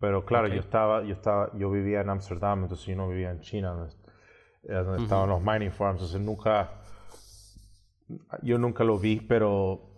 Pero 0.00 0.24
claro, 0.24 0.48
yo 0.48 0.60
estaba, 0.60 1.02
yo 1.02 1.14
estaba, 1.14 1.50
yo 1.56 1.70
vivía 1.70 2.00
en 2.00 2.10
Amsterdam, 2.10 2.64
entonces 2.64 2.86
yo 2.86 2.96
no 2.96 3.08
vivía 3.08 3.30
en 3.30 3.40
China, 3.40 3.88
donde, 4.62 5.02
estaban 5.02 5.28
los 5.30 5.42
mining 5.42 5.70
farms, 5.70 6.00
entonces 6.00 6.20
nunca, 6.20 6.82
yo 8.42 8.58
nunca 8.58 8.84
lo 8.84 8.98
vi, 8.98 9.20
pero 9.20 9.94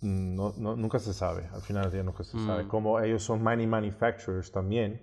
no, 0.00 0.52
nunca 0.56 0.98
se 0.98 1.12
sabe, 1.12 1.48
al 1.52 1.60
final 1.60 1.82
del 1.84 1.92
día 1.92 2.02
nunca 2.02 2.24
se 2.24 2.38
sabe. 2.38 2.64
Mm. 2.64 2.68
Como 2.68 3.00
ellos 3.00 3.22
son 3.22 3.44
mining 3.44 3.68
manufacturers 3.68 4.50
también, 4.50 5.02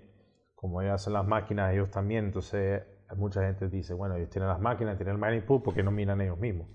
como 0.56 0.82
ellos 0.82 0.94
hacen 0.94 1.12
las 1.12 1.26
máquinas, 1.26 1.72
ellos 1.72 1.90
también, 1.90 2.24
entonces 2.24 2.82
mucha 3.16 3.42
gente 3.42 3.68
dice, 3.68 3.94
bueno, 3.94 4.16
ellos 4.16 4.30
tienen 4.30 4.48
las 4.48 4.60
máquinas, 4.60 4.96
tienen 4.96 5.14
el 5.14 5.20
mining 5.20 5.46
pool, 5.46 5.62
porque 5.62 5.84
no 5.84 5.92
minan 5.92 6.20
ellos 6.20 6.38
mismos? 6.38 6.66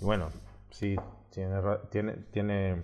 Y 0.00 0.04
bueno, 0.04 0.28
sí, 0.70 0.96
tiene, 1.30 1.60
tiene, 1.90 2.12
tiene 2.30 2.82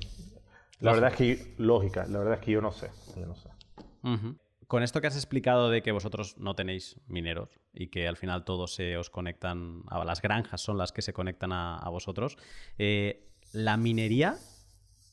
la 0.84 0.92
verdad 0.92 1.12
es 1.12 1.16
que, 1.16 1.54
lógica, 1.58 2.06
la 2.06 2.18
verdad 2.18 2.34
es 2.34 2.40
que 2.40 2.52
yo 2.52 2.60
no 2.60 2.70
sé, 2.70 2.90
yo 3.16 3.26
no 3.26 3.34
sé. 3.34 3.48
Con 4.66 4.82
esto 4.82 5.00
que 5.00 5.06
has 5.06 5.16
explicado 5.16 5.70
de 5.70 5.82
que 5.82 5.92
vosotros 5.92 6.36
no 6.36 6.54
tenéis 6.54 7.00
mineros 7.06 7.48
y 7.72 7.88
que 7.88 8.06
al 8.06 8.16
final 8.16 8.44
todos 8.44 8.74
se 8.74 8.96
os 8.98 9.08
conectan, 9.08 9.82
a 9.88 10.04
las 10.04 10.20
granjas 10.20 10.60
son 10.60 10.76
las 10.76 10.92
que 10.92 11.00
se 11.00 11.12
conectan 11.12 11.52
a, 11.52 11.88
vosotros, 11.88 12.36
eh, 12.76 13.30
¿la 13.52 13.76
minería 13.76 14.36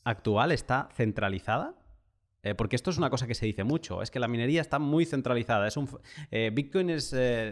actual 0.04 0.52
está 0.52 0.88
centralizada? 0.92 1.74
Eh, 2.42 2.54
porque 2.54 2.76
esto 2.76 2.90
es 2.90 2.98
una 2.98 3.08
cosa 3.08 3.26
que 3.26 3.34
se 3.34 3.46
dice 3.46 3.62
mucho, 3.62 4.02
es 4.02 4.10
que 4.10 4.18
la 4.18 4.28
minería 4.28 4.60
está 4.60 4.78
muy 4.78 5.06
centralizada. 5.06 5.68
Es 5.68 5.76
un, 5.76 5.88
eh, 6.30 6.50
Bitcoin 6.52 6.88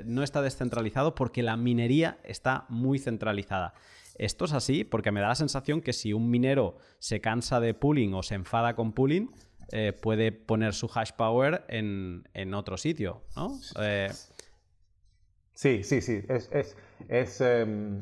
no 0.05 0.23
está 0.23 0.43
descentralizado 0.43 1.15
porque 1.15 1.43
la 1.43 1.57
minería 1.57 2.19
está 2.25 2.67
muy 2.69 2.99
centralizada. 2.99 3.73
Esto 4.21 4.45
es 4.45 4.53
así 4.53 4.85
porque 4.85 5.13
me 5.13 5.21
da 5.23 5.29
la 5.29 5.35
sensación 5.35 5.81
que 5.81 5.95
si 5.95 6.13
un 6.13 6.29
minero 6.29 6.77
se 6.99 7.23
cansa 7.23 7.59
de 7.59 7.73
pooling 7.73 8.13
o 8.13 8.23
se 8.23 8.35
enfada 8.35 8.75
con 8.75 8.93
pooling, 8.93 9.31
eh, 9.73 9.95
puede 9.95 10.31
poner 10.31 10.75
su 10.75 10.91
hash 10.95 11.13
power 11.13 11.65
en, 11.69 12.55
otro 12.55 12.77
sitio, 12.77 13.23
¿no? 13.35 13.59
Eh, 13.81 14.11
sí, 15.55 15.83
sí, 15.85 16.03
sí. 16.03 16.23
Es, 17.09 17.41
em, 17.41 18.01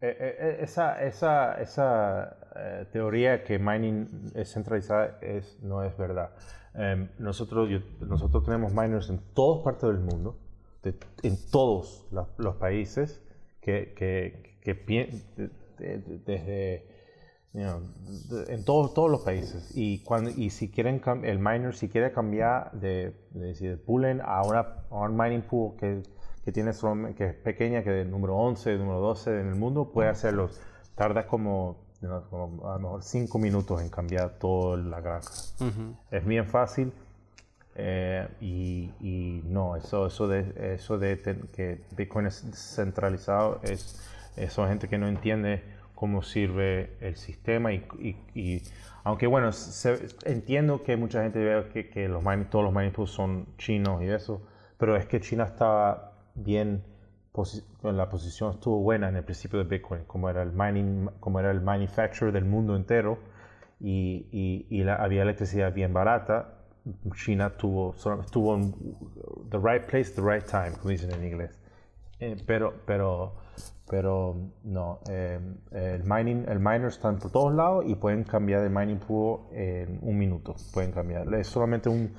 e, 0.00 0.08
e, 0.08 0.64
esa, 0.64 1.00
esa, 1.04 1.62
esa 1.62 2.36
eh, 2.56 2.86
teoría 2.92 3.44
que 3.44 3.60
mining 3.60 4.32
es 4.34 4.52
centralizada 4.52 5.18
es, 5.22 5.56
no 5.62 5.84
es 5.84 5.96
verdad. 5.96 6.32
Em, 6.74 7.10
nosotros, 7.20 7.70
nosotros 8.00 8.44
tenemos 8.44 8.72
miners 8.72 9.08
en 9.08 9.20
todas 9.34 9.62
partes 9.62 9.88
del 9.88 10.00
mundo, 10.00 10.36
en 10.82 11.36
todos 11.52 12.08
los 12.38 12.56
países, 12.56 13.22
que, 13.60 13.94
que, 13.94 14.50
desde 15.80 16.84
en 17.54 18.64
todos, 18.64 18.94
todos 18.94 19.10
los 19.10 19.22
países. 19.22 19.72
Y, 19.74 20.00
cuando, 20.00 20.30
y 20.30 20.50
si 20.50 20.70
quieren, 20.70 21.02
el 21.24 21.38
miner, 21.38 21.74
si 21.74 21.88
quiere 21.88 22.12
cambiar 22.12 22.72
de, 22.72 23.14
de, 23.30 23.76
pooling 23.76 24.20
a, 24.22 24.42
una, 24.42 24.66
un 24.90 25.16
mining 25.16 25.42
pool 25.42 25.76
que, 25.76 26.02
que, 26.44 26.52
tiene 26.52 26.72
que 27.16 27.26
es 27.26 27.34
pequeña, 27.34 27.82
que 27.82 28.00
es 28.00 28.06
el 28.06 28.10
número 28.10 28.36
11, 28.36 28.72
el 28.72 28.78
número 28.78 29.00
12 29.00 29.40
en 29.40 29.48
el 29.48 29.56
mundo, 29.56 29.90
puede 29.92 30.08
hacerlo. 30.08 30.50
Tarda 30.94 31.26
como, 31.26 31.76
a 32.02 32.06
lo 32.06 32.78
mejor 32.78 33.02
5 33.02 33.38
minutos 33.38 33.80
en 33.80 33.88
cambiar 33.88 34.38
toda 34.38 34.76
la 34.76 35.00
granja. 35.00 35.30
Es 36.10 36.24
bien 36.24 36.46
fácil. 36.46 36.92
Eh, 37.76 38.28
y, 38.40 38.90
y, 39.00 39.42
no, 39.46 39.76
eso, 39.76 40.06
eso 40.06 40.28
de, 40.28 40.74
eso 40.74 40.98
de 40.98 41.18
que 41.52 41.80
Bitcoin 41.96 42.26
es 42.26 42.44
centralizado 42.52 43.60
es, 43.62 43.98
eso 44.36 44.66
gente 44.66 44.88
que 44.88 44.98
no 44.98 45.08
entiende 45.08 45.62
cómo 45.94 46.22
sirve 46.22 46.96
el 47.00 47.16
sistema 47.16 47.72
y, 47.72 48.62
aunque 49.04 49.26
bueno, 49.26 49.50
entiendo 50.24 50.82
que 50.82 50.96
mucha 50.96 51.22
gente 51.22 51.38
ve 51.38 51.68
que, 51.72 51.90
que 51.90 52.08
los 52.08 52.24
todos 52.48 52.64
los 52.64 52.72
mining 52.72 52.92
pools 52.92 53.10
son 53.10 53.46
chinos 53.58 54.02
y 54.02 54.06
eso, 54.06 54.40
pero 54.78 54.96
es 54.96 55.04
que 55.04 55.20
China 55.20 55.44
estaba 55.44 56.12
bien, 56.34 56.82
la 57.82 58.08
posición 58.08 58.54
estuvo 58.54 58.78
buena 58.80 59.10
en 59.10 59.16
el 59.16 59.24
principio 59.24 59.58
de 59.58 59.64
Bitcoin, 59.64 60.04
como 60.04 60.30
era 60.30 60.42
el 60.42 60.52
mining, 60.52 61.10
como 61.20 61.38
era 61.38 61.50
el 61.50 61.60
manufacturer 61.60 62.32
del 62.32 62.46
mundo 62.46 62.76
entero 62.76 63.18
y, 63.78 64.66
y 64.70 64.82
la, 64.84 64.96
había 64.96 65.22
electricidad 65.22 65.72
bien 65.72 65.92
barata. 65.92 66.56
China 67.14 67.50
tuvo, 67.50 67.94
estuvo 67.94 68.54
en 68.54 68.72
the 69.50 69.58
right 69.58 69.84
place, 69.84 70.10
the 70.12 70.22
right 70.22 70.44
time, 70.46 70.72
como 70.78 70.88
dicen 70.90 71.12
en 71.12 71.24
inglés. 71.24 71.58
Eh, 72.20 72.36
pero, 72.46 72.72
pero 72.86 73.34
pero 73.88 74.36
no, 74.64 75.00
em, 75.08 75.56
el 75.72 76.04
mining, 76.04 76.44
el 76.48 76.58
miner 76.58 76.86
está 76.86 77.12
por 77.16 77.30
todos 77.30 77.54
lados 77.54 77.84
y 77.86 77.94
pueden 77.94 78.24
cambiar 78.24 78.62
de 78.62 78.70
mining 78.70 78.98
pool 78.98 79.40
en 79.52 79.98
un 80.02 80.16
minuto. 80.16 80.54
Pueden 80.72 80.92
cambiar. 80.92 81.32
Es 81.34 81.48
solamente 81.48 81.88
un, 81.88 82.14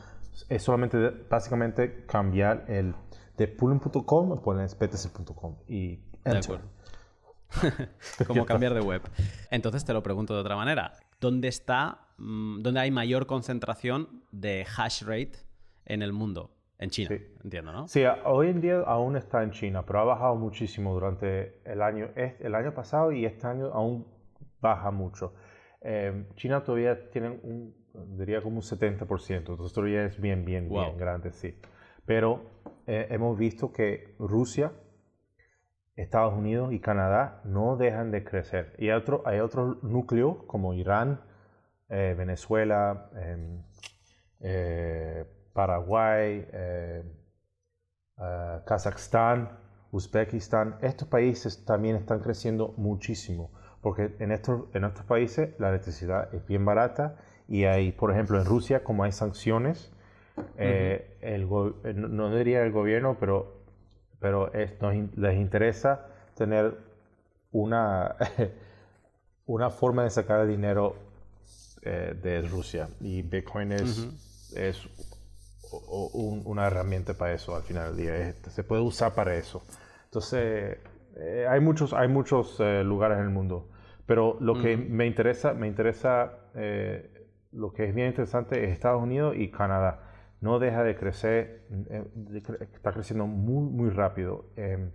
es 0.49 0.63
solamente 0.63 0.97
básicamente 1.29 2.05
cambiar 2.05 2.65
el 2.67 2.93
de 3.37 3.47
pooling.com 3.47 4.31
o 4.31 4.41
poner 4.41 4.69
btc.com 4.69 5.55
y 5.67 5.99
enter. 6.25 6.61
Como 8.27 8.45
cambiar 8.45 8.73
de 8.73 8.81
web. 8.81 9.01
Entonces 9.49 9.83
te 9.85 9.93
lo 9.93 10.03
pregunto 10.03 10.33
de 10.33 10.41
otra 10.41 10.55
manera. 10.55 10.93
¿Dónde 11.19 11.47
está, 11.47 12.07
mm, 12.17 12.61
dónde 12.61 12.79
hay 12.79 12.91
mayor 12.91 13.27
concentración 13.27 14.23
de 14.31 14.65
hash 14.77 15.03
rate 15.03 15.33
en 15.85 16.01
el 16.01 16.13
mundo? 16.13 16.51
En 16.81 16.89
China, 16.89 17.15
entiendo, 17.43 17.71
¿no? 17.71 17.87
Sí, 17.87 18.03
hoy 18.25 18.49
en 18.49 18.59
día 18.59 18.79
aún 18.79 19.15
está 19.15 19.43
en 19.43 19.51
China, 19.51 19.85
pero 19.85 19.99
ha 19.99 20.03
bajado 20.03 20.35
muchísimo 20.35 20.91
durante 20.95 21.61
el 21.63 21.79
año, 21.79 22.09
el 22.15 22.55
año 22.55 22.73
pasado 22.73 23.11
y 23.11 23.23
este 23.23 23.45
año 23.45 23.67
aún 23.67 24.07
baja 24.59 24.89
mucho. 24.89 25.35
Em, 25.79 26.25
China 26.33 26.63
todavía 26.63 27.11
tiene 27.11 27.29
un, 27.29 27.75
diría 28.17 28.41
como 28.41 28.55
un 28.55 28.63
70%, 28.63 29.37
entonces 29.37 29.71
todavía 29.73 30.05
es 30.05 30.19
bien, 30.19 30.43
bien, 30.43 30.69
bien 30.69 30.97
grande, 30.97 31.31
sí. 31.31 31.55
Pero 32.03 32.41
eh, 32.87 33.07
hemos 33.11 33.37
visto 33.37 33.71
que 33.71 34.15
Rusia, 34.17 34.71
Estados 35.95 36.33
Unidos 36.33 36.73
y 36.73 36.79
Canadá 36.79 37.41
no 37.45 37.77
dejan 37.77 38.09
de 38.09 38.23
crecer. 38.23 38.73
Y 38.79 38.89
hay, 38.89 38.97
otro, 38.97 39.21
hay 39.27 39.39
otros 39.39 39.83
núcleos 39.83 40.37
como 40.47 40.73
Irán, 40.73 41.21
eh, 41.89 42.15
Venezuela, 42.17 43.11
em, 43.15 43.61
eh, 44.39 45.25
Paraguay, 45.53 46.47
eh, 46.51 47.03
eh, 48.17 48.59
Kazajstán, 48.65 49.57
Uzbekistán, 49.91 50.77
estos 50.81 51.07
países 51.07 51.65
también 51.65 51.97
están 51.97 52.19
creciendo 52.19 52.73
muchísimo, 52.77 53.51
porque 53.81 54.15
en 54.19 54.31
estos, 54.31 54.73
en 54.73 54.85
estos 54.85 55.05
países 55.05 55.53
la 55.59 55.69
electricidad 55.69 56.33
es 56.33 56.45
bien 56.45 56.63
barata 56.63 57.17
y 57.47 57.65
hay, 57.65 57.91
por 57.91 58.11
ejemplo, 58.11 58.39
en 58.39 58.45
Rusia, 58.45 58.83
como 58.83 59.03
hay 59.03 59.11
sanciones, 59.11 59.91
eh, 60.57 61.17
el 61.21 61.49
no 61.49 62.33
diría 62.33 62.63
el 62.63 62.71
gobierno, 62.71 63.17
pero, 63.19 63.63
pero 64.19 64.49
les 64.53 65.37
interesa 65.37 66.07
tener 66.35 66.77
una, 67.51 68.15
una 69.45 69.69
forma 69.69 70.03
de 70.03 70.09
sacar 70.09 70.39
el 70.41 70.47
dinero 70.47 70.95
de 71.83 72.43
Rusia. 72.43 72.89
Y 72.99 73.23
Bitcoin 73.23 73.71
es, 73.71 74.53
es 74.55 74.87
una 75.71 76.67
herramienta 76.67 77.13
para 77.13 77.33
eso 77.33 77.55
al 77.55 77.63
final 77.63 77.95
del 77.95 78.05
día. 78.05 78.33
se 78.49 78.63
puede 78.63 78.81
usar 78.81 79.13
para 79.13 79.35
eso. 79.35 79.63
Entonces, 80.05 80.77
eh, 81.15 81.45
hay 81.49 81.59
muchos, 81.59 81.93
hay 81.93 82.07
muchos 82.07 82.59
eh, 82.59 82.83
lugares 82.83 83.17
en 83.17 83.25
el 83.25 83.29
mundo. 83.29 83.69
Pero 84.05 84.37
lo 84.41 84.61
que 84.61 84.75
me 84.75 85.05
interesa, 85.05 85.53
me 85.53 85.67
interesa 85.67 86.33
eh, 86.55 87.29
lo 87.51 87.71
que 87.71 87.85
es 87.85 87.95
bien 87.95 88.07
interesante 88.07 88.63
es 88.65 88.71
Estados 88.71 89.01
Unidos 89.01 89.35
y 89.37 89.49
Canadá. 89.51 90.03
No 90.41 90.59
deja 90.59 90.83
de 90.83 90.95
crecer, 90.95 91.67
está 92.73 92.91
creciendo 92.91 93.27
muy, 93.27 93.69
muy 93.71 93.89
rápido. 93.89 94.45
Em, 94.55 94.91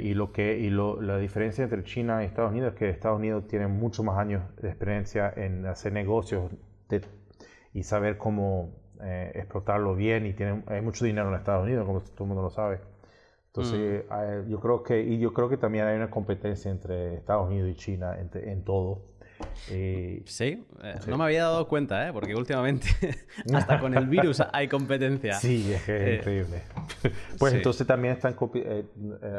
y 0.00 0.14
lo 0.14 0.32
que 0.32 0.58
y 0.58 0.70
la 0.70 1.18
diferencia 1.18 1.62
entre 1.62 1.84
China 1.84 2.22
y 2.22 2.26
Estados 2.26 2.50
Unidos 2.52 2.72
es 2.72 2.78
que 2.78 2.88
Estados 2.88 3.18
Unidos 3.18 3.46
tiene 3.46 3.66
muchos 3.66 4.04
más 4.04 4.18
años 4.18 4.42
de 4.56 4.68
experiencia 4.68 5.30
en 5.36 5.66
hacer 5.66 5.92
negocios 5.92 6.50
y 7.74 7.82
saber 7.82 8.16
cómo 8.16 8.72
explotarlo 9.00 9.94
bien 9.94 10.26
y 10.26 10.32
tiene, 10.32 10.62
hay 10.66 10.80
mucho 10.80 11.04
dinero 11.04 11.28
en 11.28 11.36
Estados 11.36 11.64
Unidos, 11.64 11.86
como 11.86 12.00
todo 12.00 12.24
el 12.24 12.26
mundo 12.26 12.42
lo 12.42 12.50
sabe. 12.50 12.80
Entonces, 13.48 14.04
mm. 14.08 14.50
yo 14.50 14.60
creo 14.60 14.82
que, 14.82 15.02
y 15.02 15.18
yo 15.18 15.32
creo 15.32 15.48
que 15.48 15.56
también 15.56 15.86
hay 15.86 15.96
una 15.96 16.10
competencia 16.10 16.70
entre 16.70 17.16
Estados 17.16 17.48
Unidos 17.48 17.70
y 17.70 17.74
China 17.74 18.16
en, 18.18 18.62
todo. 18.62 19.02
sí, 19.66 20.64
eh, 20.82 20.98
no 21.06 21.16
me 21.16 21.24
había 21.24 21.44
dado 21.44 21.66
cuenta, 21.66 22.08
¿eh? 22.08 22.12
porque 22.12 22.34
últimamente 22.34 22.88
hasta 23.54 23.80
con 23.80 23.94
el 23.94 24.06
virus 24.06 24.42
hay 24.52 24.68
competencia. 24.68 25.34
Sí, 25.34 25.72
es, 25.72 25.82
que 25.82 25.96
es 25.96 26.02
eh, 26.02 26.14
increíble. 26.16 26.62
Pues 27.38 27.54
entonces 27.54 27.86
también 27.86 28.14
están 28.14 28.36
eh, 28.54 28.84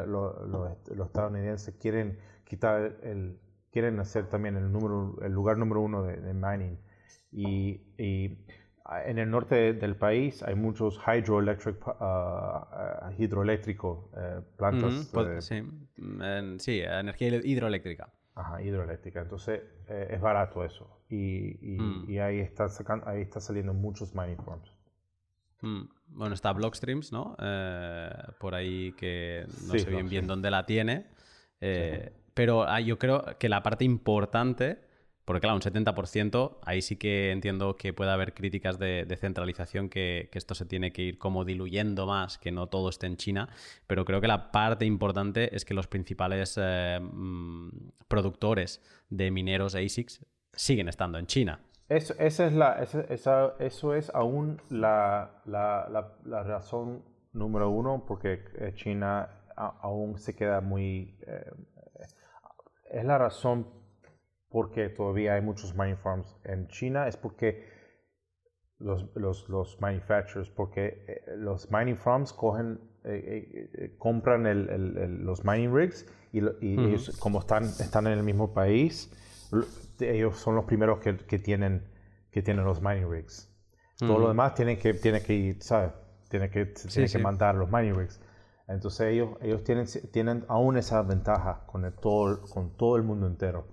los, 0.07 1.05
estadounidenses 1.05 1.75
quieren 1.75 2.17
quitar 2.45 2.97
el, 3.03 3.37
quieren 3.71 3.99
hacer 3.99 4.27
también 4.27 4.57
el 4.57 4.71
número, 4.71 5.17
el 5.21 5.31
lugar 5.31 5.57
número 5.57 5.81
uno 5.81 6.03
de, 6.03 6.17
de 6.17 6.33
mining 6.33 6.77
y, 7.31 7.81
y 7.97 8.37
en 9.05 9.19
el 9.19 9.29
norte 9.29 9.73
del 9.73 9.95
país 9.95 10.41
hay 10.43 10.55
muchos 10.55 10.99
hydroelectric, 11.05 11.87
uh, 11.87 13.11
hidroeléctricos, 13.17 14.05
eh, 14.17 14.41
plantas. 14.57 15.09
Pues, 15.13 15.45
sí. 15.45 15.61
sí, 16.57 16.79
energía 16.81 17.39
hidroeléctrica. 17.43 18.11
Ajá, 18.35 18.61
hidroeléctrica. 18.61 19.21
Entonces 19.21 19.61
eh, 19.87 20.07
es 20.11 20.21
barato 20.21 20.63
eso. 20.63 21.03
Y, 21.09 21.75
y, 21.75 21.79
mm. 21.79 22.09
y 22.09 22.19
ahí, 22.19 22.39
está 22.39 22.67
ahí 23.05 23.21
está 23.21 23.39
saliendo 23.39 23.73
muchos 23.73 24.15
mining 24.15 24.37
farms. 24.43 24.71
Mm. 25.61 25.81
Bueno, 26.07 26.33
está 26.33 26.51
Blockstreams, 26.53 27.11
¿no? 27.11 27.35
Eh, 27.39 28.09
por 28.39 28.55
ahí 28.55 28.93
que 28.93 29.45
no 29.67 29.77
sé 29.77 29.89
bien 29.89 30.09
bien 30.09 30.25
dónde 30.25 30.49
la 30.49 30.65
tiene. 30.65 31.05
Pero 32.33 32.63
ah, 32.63 32.79
yo 32.79 32.97
creo 32.97 33.25
que 33.37 33.49
la 33.49 33.61
parte 33.61 33.83
importante 33.83 34.88
porque 35.29 35.41
claro, 35.41 35.57
un 35.57 35.61
70%, 35.61 36.57
ahí 36.63 36.81
sí 36.81 36.95
que 36.95 37.31
entiendo 37.31 37.77
que 37.77 37.93
puede 37.93 38.09
haber 38.09 38.33
críticas 38.33 38.79
de, 38.79 39.05
centralización, 39.15 39.87
que, 39.87 40.27
esto 40.33 40.55
se 40.55 40.65
tiene 40.65 40.91
que 40.91 41.03
ir 41.03 41.19
como 41.19 41.45
diluyendo 41.45 42.07
más, 42.07 42.39
que 42.39 42.51
no 42.51 42.65
todo 42.65 42.89
esté 42.89 43.05
en 43.05 43.15
China, 43.15 43.47
pero 43.85 44.05
creo 44.05 44.21
que 44.21 44.27
la 44.27 44.51
parte 44.51 44.85
importante 44.85 45.55
es 45.55 45.65
que 45.65 45.75
los 45.75 45.85
principales 45.85 46.57
eh, 46.59 46.99
mm, 46.99 47.69
productores 48.07 48.81
de 49.11 49.29
mineros 49.29 49.75
ASICs 49.75 50.25
siguen 50.51 50.89
estando 50.89 51.19
en 51.19 51.27
China. 51.27 51.59
Eso, 51.89 52.15
esa 52.17 52.47
es 52.47 52.53
la, 52.53 52.81
eso 53.59 53.93
es 53.93 54.09
aún 54.15 54.59
la, 54.71 55.43
razón 56.25 57.03
número 57.33 57.69
uno, 57.69 58.03
porque 58.07 58.45
eh, 58.55 58.71
China 58.73 59.29
aún 59.55 60.17
se 60.17 60.35
queda 60.35 60.59
muy... 60.59 61.19
Eh, 61.27 61.51
es 62.89 63.05
la 63.05 63.19
razón 63.19 63.77
porque 64.49 64.89
todavía 64.89 65.35
hay 65.35 65.41
muchos 65.41 65.75
mining 65.75 65.97
farms 65.97 66.35
en 66.43 66.67
China, 66.67 67.07
es 67.07 67.17
porque 67.17 67.67
los, 68.79 69.05
los, 69.15 69.47
los 69.49 69.79
manufacturers, 69.81 70.49
porque 70.49 71.03
eh, 71.07 71.21
los 71.37 71.69
mining 71.71 71.97
farms 71.97 72.33
cogen, 72.33 72.79
eh, 73.03 73.69
eh, 73.73 73.95
compran 73.97 74.47
el, 74.47 74.69
el, 74.69 75.23
los 75.23 75.43
mining 75.43 75.73
rigs 75.73 76.05
y, 76.31 76.39
y 76.65 76.79
ellos, 76.79 77.17
como 77.19 77.39
están, 77.39 77.63
están 77.63 78.07
en 78.07 78.13
el 78.13 78.23
mismo 78.23 78.53
país, 78.53 79.11
ellos 79.99 80.37
son 80.37 80.55
los 80.55 80.65
primeros 80.65 80.99
que, 80.99 81.17
que 81.17 81.39
tienen, 81.39 81.83
que 82.31 82.41
tienen 82.41 82.65
los 82.65 82.81
mining 82.81 83.09
rigs. 83.09 83.47
Todo 83.97 84.17
lo 84.17 84.27
demás 84.29 84.55
tienen 84.55 84.79
que, 84.79 84.93
tiene 84.93 85.21
que 85.21 85.33
ir, 85.33 85.61
¿sabes? 85.61 85.91
Tiene 86.29 86.49
que, 86.49 86.67
tiene 86.67 87.09
que 87.09 87.19
mandar 87.19 87.55
los 87.55 87.69
mining 87.69 87.95
rigs. 87.95 88.21
Entonces 88.69 89.07
ellos, 89.07 89.31
ellos 89.41 89.63
tienen, 89.63 89.87
tienen 90.13 90.45
aún 90.47 90.77
esa 90.77 91.01
ventaja 91.01 91.65
con, 91.65 91.83
el, 91.83 91.93
todo, 91.93 92.41
con 92.43 92.77
todo 92.77 92.95
el 92.95 93.03
mundo 93.03 93.27
entero. 93.27 93.67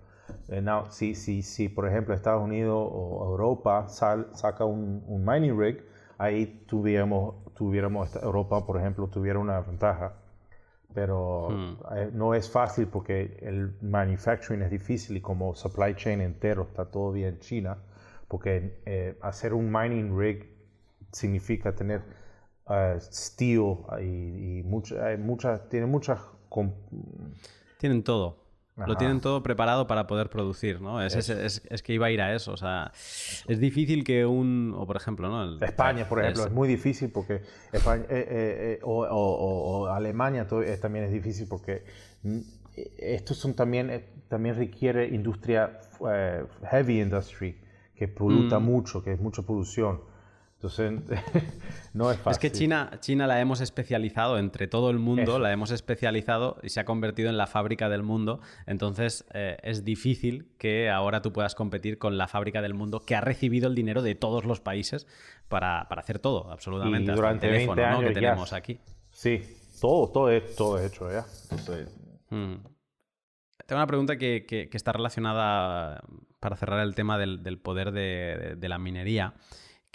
Eh, 0.48 0.64
si, 0.90 1.14
si, 1.14 1.42
si, 1.42 1.68
por 1.68 1.88
ejemplo, 1.88 2.14
Estados 2.14 2.42
Unidos 2.42 2.88
o 2.92 3.26
Europa 3.30 3.88
saca 3.88 4.64
un, 4.64 5.24
mining 5.24 5.58
rig, 5.58 5.82
ahí 6.18 6.64
tuviéramos, 6.66 7.34
tuviéramos, 7.54 8.14
Europa, 8.16 8.64
por 8.64 8.78
ejemplo, 8.78 9.08
tuviera 9.08 9.38
una 9.38 9.60
ventaja. 9.60 10.14
Pero 10.94 11.48
hmm. 11.50 11.76
eh, 11.96 12.10
no 12.12 12.34
es 12.34 12.50
fácil 12.50 12.86
porque 12.86 13.38
el 13.42 13.76
manufacturing 13.82 14.62
es 14.62 14.70
difícil 14.70 15.16
y 15.16 15.20
como 15.20 15.54
supply 15.54 15.94
chain 15.94 16.20
entero 16.20 16.62
está 16.62 16.86
todavía 16.86 17.28
en 17.28 17.38
China, 17.40 17.78
porque 18.28 18.80
eh, 18.86 19.18
hacer 19.20 19.52
un 19.52 19.70
mining 19.70 20.16
rig 20.18 20.48
significa 21.12 21.74
tener 21.74 22.02
steel 22.98 23.76
y, 24.00 24.58
y 24.58 24.62
muchas, 24.64 25.68
tiene 25.68 25.86
muchas... 25.86 26.20
Tienen 27.78 28.02
todo. 28.02 28.45
Lo 28.76 28.96
tienen 28.96 29.20
todo 29.20 29.42
preparado 29.42 29.86
para 29.86 30.06
poder 30.06 30.28
producir, 30.28 30.82
¿no? 30.82 31.00
Es, 31.02 31.14
es, 31.30 31.82
que 31.82 31.94
iba 31.94 32.06
a 32.06 32.10
ir 32.10 32.20
a 32.20 32.34
eso. 32.34 32.52
O 32.52 32.56
sea, 32.58 32.92
es 33.48 33.58
difícil 33.58 34.04
que 34.04 34.26
un. 34.26 34.74
O 34.76 34.86
por 34.86 34.96
ejemplo, 34.96 35.28
¿no? 35.28 35.64
España, 35.64 36.06
por 36.06 36.20
ejemplo, 36.20 36.44
es, 36.44 36.52
muy 36.52 36.68
difícil 36.68 37.10
porque. 37.10 37.40
España, 37.72 38.04
eh, 38.04 38.06
eh, 38.10 38.26
eh, 38.28 38.80
o, 38.82 39.06
o, 39.06 39.86
Alemania 39.86 40.46
también 40.80 41.06
es 41.06 41.12
difícil 41.12 41.46
porque. 41.48 41.84
Mm, 42.22 42.40
estos 42.98 43.38
son 43.38 43.54
también. 43.54 44.04
También 44.28 44.56
requiere 44.56 45.06
industria. 45.08 45.80
heavy 46.70 47.00
industry, 47.00 47.58
que 47.94 48.08
produce 48.08 48.58
mm. 48.58 48.62
mucho, 48.62 49.02
que 49.02 49.12
es 49.12 49.20
mucha 49.20 49.40
producción. 49.40 50.00
Entonces, 50.56 50.90
no 51.92 52.10
es 52.10 52.18
fácil. 52.18 52.32
Es 52.32 52.38
que 52.38 52.50
China, 52.50 52.90
China 53.00 53.26
la 53.26 53.40
hemos 53.40 53.60
especializado 53.60 54.38
entre 54.38 54.66
todo 54.66 54.90
el 54.90 54.98
mundo, 54.98 55.38
la 55.38 55.52
hemos 55.52 55.70
especializado 55.70 56.58
y 56.62 56.70
se 56.70 56.80
ha 56.80 56.86
convertido 56.86 57.28
en 57.28 57.36
la 57.36 57.46
fábrica 57.46 57.90
del 57.90 58.02
mundo. 58.02 58.40
Entonces, 58.66 59.26
eh, 59.34 59.58
es 59.62 59.84
difícil 59.84 60.48
que 60.58 60.88
ahora 60.88 61.20
tú 61.20 61.32
puedas 61.32 61.54
competir 61.54 61.98
con 61.98 62.16
la 62.16 62.26
fábrica 62.26 62.62
del 62.62 62.72
mundo 62.72 63.00
que 63.00 63.14
ha 63.14 63.20
recibido 63.20 63.68
el 63.68 63.74
dinero 63.74 64.00
de 64.00 64.14
todos 64.14 64.46
los 64.46 64.60
países 64.60 65.06
para, 65.48 65.82
hacer 65.82 66.20
todo, 66.20 66.50
absolutamente. 66.50 67.12
durante 67.12 67.46
el 67.48 67.66
teléfono 67.66 68.00
que 68.00 68.10
tenemos 68.12 68.54
aquí. 68.54 68.80
Sí, 69.10 69.42
todo, 69.78 70.08
todo, 70.08 70.30
es, 70.30 70.56
todo 70.56 70.82
hecho 70.82 71.10
ya. 71.12 71.26
Mm. 72.30 72.54
Tengo 73.66 73.78
una 73.78 73.86
pregunta 73.86 74.16
que, 74.16 74.70
está 74.72 74.92
relacionada, 74.92 76.02
para 76.40 76.56
cerrar 76.56 76.80
el 76.80 76.94
tema 76.94 77.18
del, 77.18 77.58
poder 77.58 77.92
de 77.92 78.68
la 78.68 78.78
minería 78.78 79.34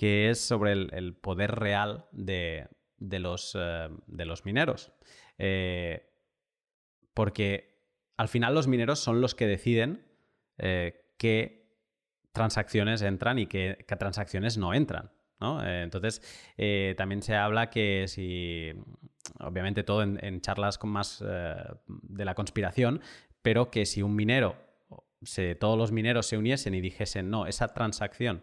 que 0.02 0.32
es 0.32 0.42
sobre 0.42 0.72
el, 0.72 1.14
poder 1.14 1.52
real 1.52 2.08
de, 2.12 2.68
los, 2.98 3.56
eh, 3.56 3.88
de 4.08 4.26
los, 4.26 4.46
mineros. 4.46 4.92
Eh, 5.38 6.10
porque 7.14 7.86
al 8.18 8.28
final 8.28 8.56
los 8.56 8.68
mineros 8.68 8.98
son 8.98 9.22
los 9.22 9.36
que 9.36 9.46
deciden 9.46 10.04
eh, 10.58 11.14
qué 11.20 11.78
transacciones 12.32 13.04
entran 13.04 13.38
y 13.38 13.46
qué, 13.46 13.86
transacciones 14.00 14.58
no 14.58 14.74
entran. 14.74 15.12
entonces, 15.40 16.20
también 16.98 17.22
se 17.22 17.36
habla 17.36 17.70
que 17.70 18.08
si, 18.08 18.72
obviamente 19.40 19.84
todo 19.84 20.02
en, 20.02 20.42
charlas 20.42 20.80
con 20.80 20.90
más 20.90 21.24
de 21.86 22.26
la 22.26 22.34
conspiración, 22.34 23.02
pero 23.44 23.70
que 23.70 23.86
si 23.86 24.02
un 24.02 24.16
minero, 24.16 24.56
todos 25.60 25.78
los 25.78 25.92
mineros 25.92 26.26
se 26.26 26.40
uniesen 26.40 26.74
y 26.74 26.82
dijesen, 26.82 27.30
no, 27.30 27.46
esa 27.46 27.72
transacción 27.76 28.42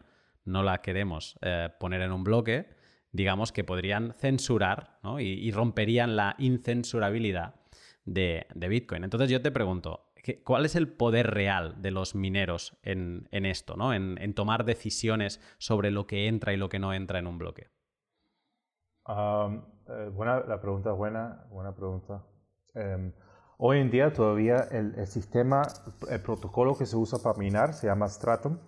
no 0.49 0.63
la 0.63 0.81
queremos 0.81 1.39
eh, 1.43 1.69
poner 1.79 2.01
en 2.03 2.13
un 2.13 2.25
bloque, 2.25 2.69
digamos 3.13 3.53
que 3.53 3.65
podrían 3.65 4.13
censurar 4.15 4.99
y, 5.19 5.51
romperían 5.51 6.17
la 6.17 6.35
incensurabilidad 6.39 7.55
de, 8.05 8.47
Bitcoin. 8.55 9.05
Entonces 9.05 9.31
yo 9.31 9.41
te 9.41 9.51
pregunto, 9.51 10.13
¿cuál 10.45 10.67
es 10.67 10.77
el 10.77 10.89
poder 10.89 11.31
real 11.31 11.81
de 11.81 11.91
los 11.91 12.15
mineros 12.15 12.77
en, 12.83 13.29
esto, 13.31 13.77
¿no? 13.77 13.95
En, 13.95 14.35
tomar 14.35 14.65
decisiones 14.65 15.41
sobre 15.59 15.91
lo 15.91 16.07
que 16.07 16.27
entra 16.27 16.53
y 16.53 16.57
lo 16.57 16.69
que 16.69 16.79
no 16.79 16.93
entra 16.93 17.19
en 17.19 17.27
un 17.27 17.39
bloque? 17.39 17.69
Eh, 19.09 20.11
buena, 20.13 20.41
la 20.41 20.61
pregunta 20.61 20.91
es 20.91 20.97
buena, 20.97 21.47
buena 21.51 21.75
pregunta. 21.75 22.23
Em, 22.75 23.13
hoy 23.57 23.79
en 23.79 23.91
día 23.91 24.13
todavía 24.13 24.69
el, 24.71 25.07
sistema, 25.07 25.63
el 26.11 26.21
protocolo 26.21 26.77
que 26.77 26.85
se 26.85 26.97
usa 26.97 27.19
para 27.23 27.39
minar 27.39 27.73
se 27.73 27.87
llama 27.87 28.09
Stratum. 28.09 28.59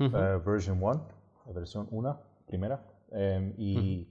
Eh, 0.00 0.40
version 0.44 0.82
1, 0.82 1.08
versión 1.54 1.86
1, 1.90 2.20
primera. 2.46 2.82
Em, 3.12 3.52
y 3.58 4.08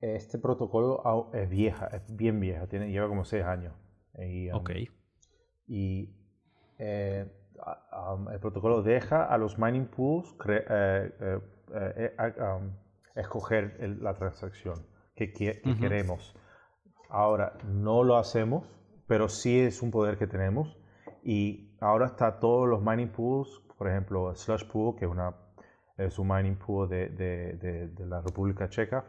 este 0.00 0.38
protocolo 0.38 1.30
es 1.32 1.48
vieja, 1.48 1.86
es 1.86 2.14
bien 2.14 2.38
vieja, 2.38 2.66
tiene, 2.66 2.90
lleva 2.90 3.08
como 3.08 3.24
6 3.24 3.44
años. 3.44 3.74
Y, 4.18 4.50
ok. 4.50 4.70
Y 5.66 6.14
eh, 6.78 7.26
el 8.32 8.40
protocolo 8.40 8.82
deja 8.82 9.24
a 9.24 9.38
los 9.38 9.58
mining 9.58 9.86
pools 9.86 10.34
eh, 10.48 11.40
escoger 13.14 13.98
la 14.00 14.14
transacción 14.14 14.86
que, 15.14 15.32
queremos. 15.32 16.34
ahora 17.08 17.56
no 17.64 18.02
lo 18.02 18.16
hacemos, 18.16 18.66
pero 19.06 19.28
sí 19.28 19.60
es 19.60 19.80
un 19.80 19.90
poder 19.90 20.18
que 20.18 20.26
tenemos. 20.26 20.76
Y 21.22 21.76
ahora 21.80 22.06
está 22.06 22.38
todos 22.38 22.68
los 22.68 22.82
mining 22.82 23.08
pools, 23.08 23.62
por 23.78 23.88
ejemplo, 23.88 24.34
Slush 24.34 24.64
Pool, 24.64 24.96
que 24.96 25.04
es, 25.04 25.10
una, 25.10 25.34
es 25.96 26.18
un 26.18 26.28
mining 26.28 26.56
pool 26.56 26.88
de, 26.88 27.08
de, 27.08 27.88
de, 27.88 28.06
la 28.06 28.20
República 28.20 28.68
Checa, 28.68 29.04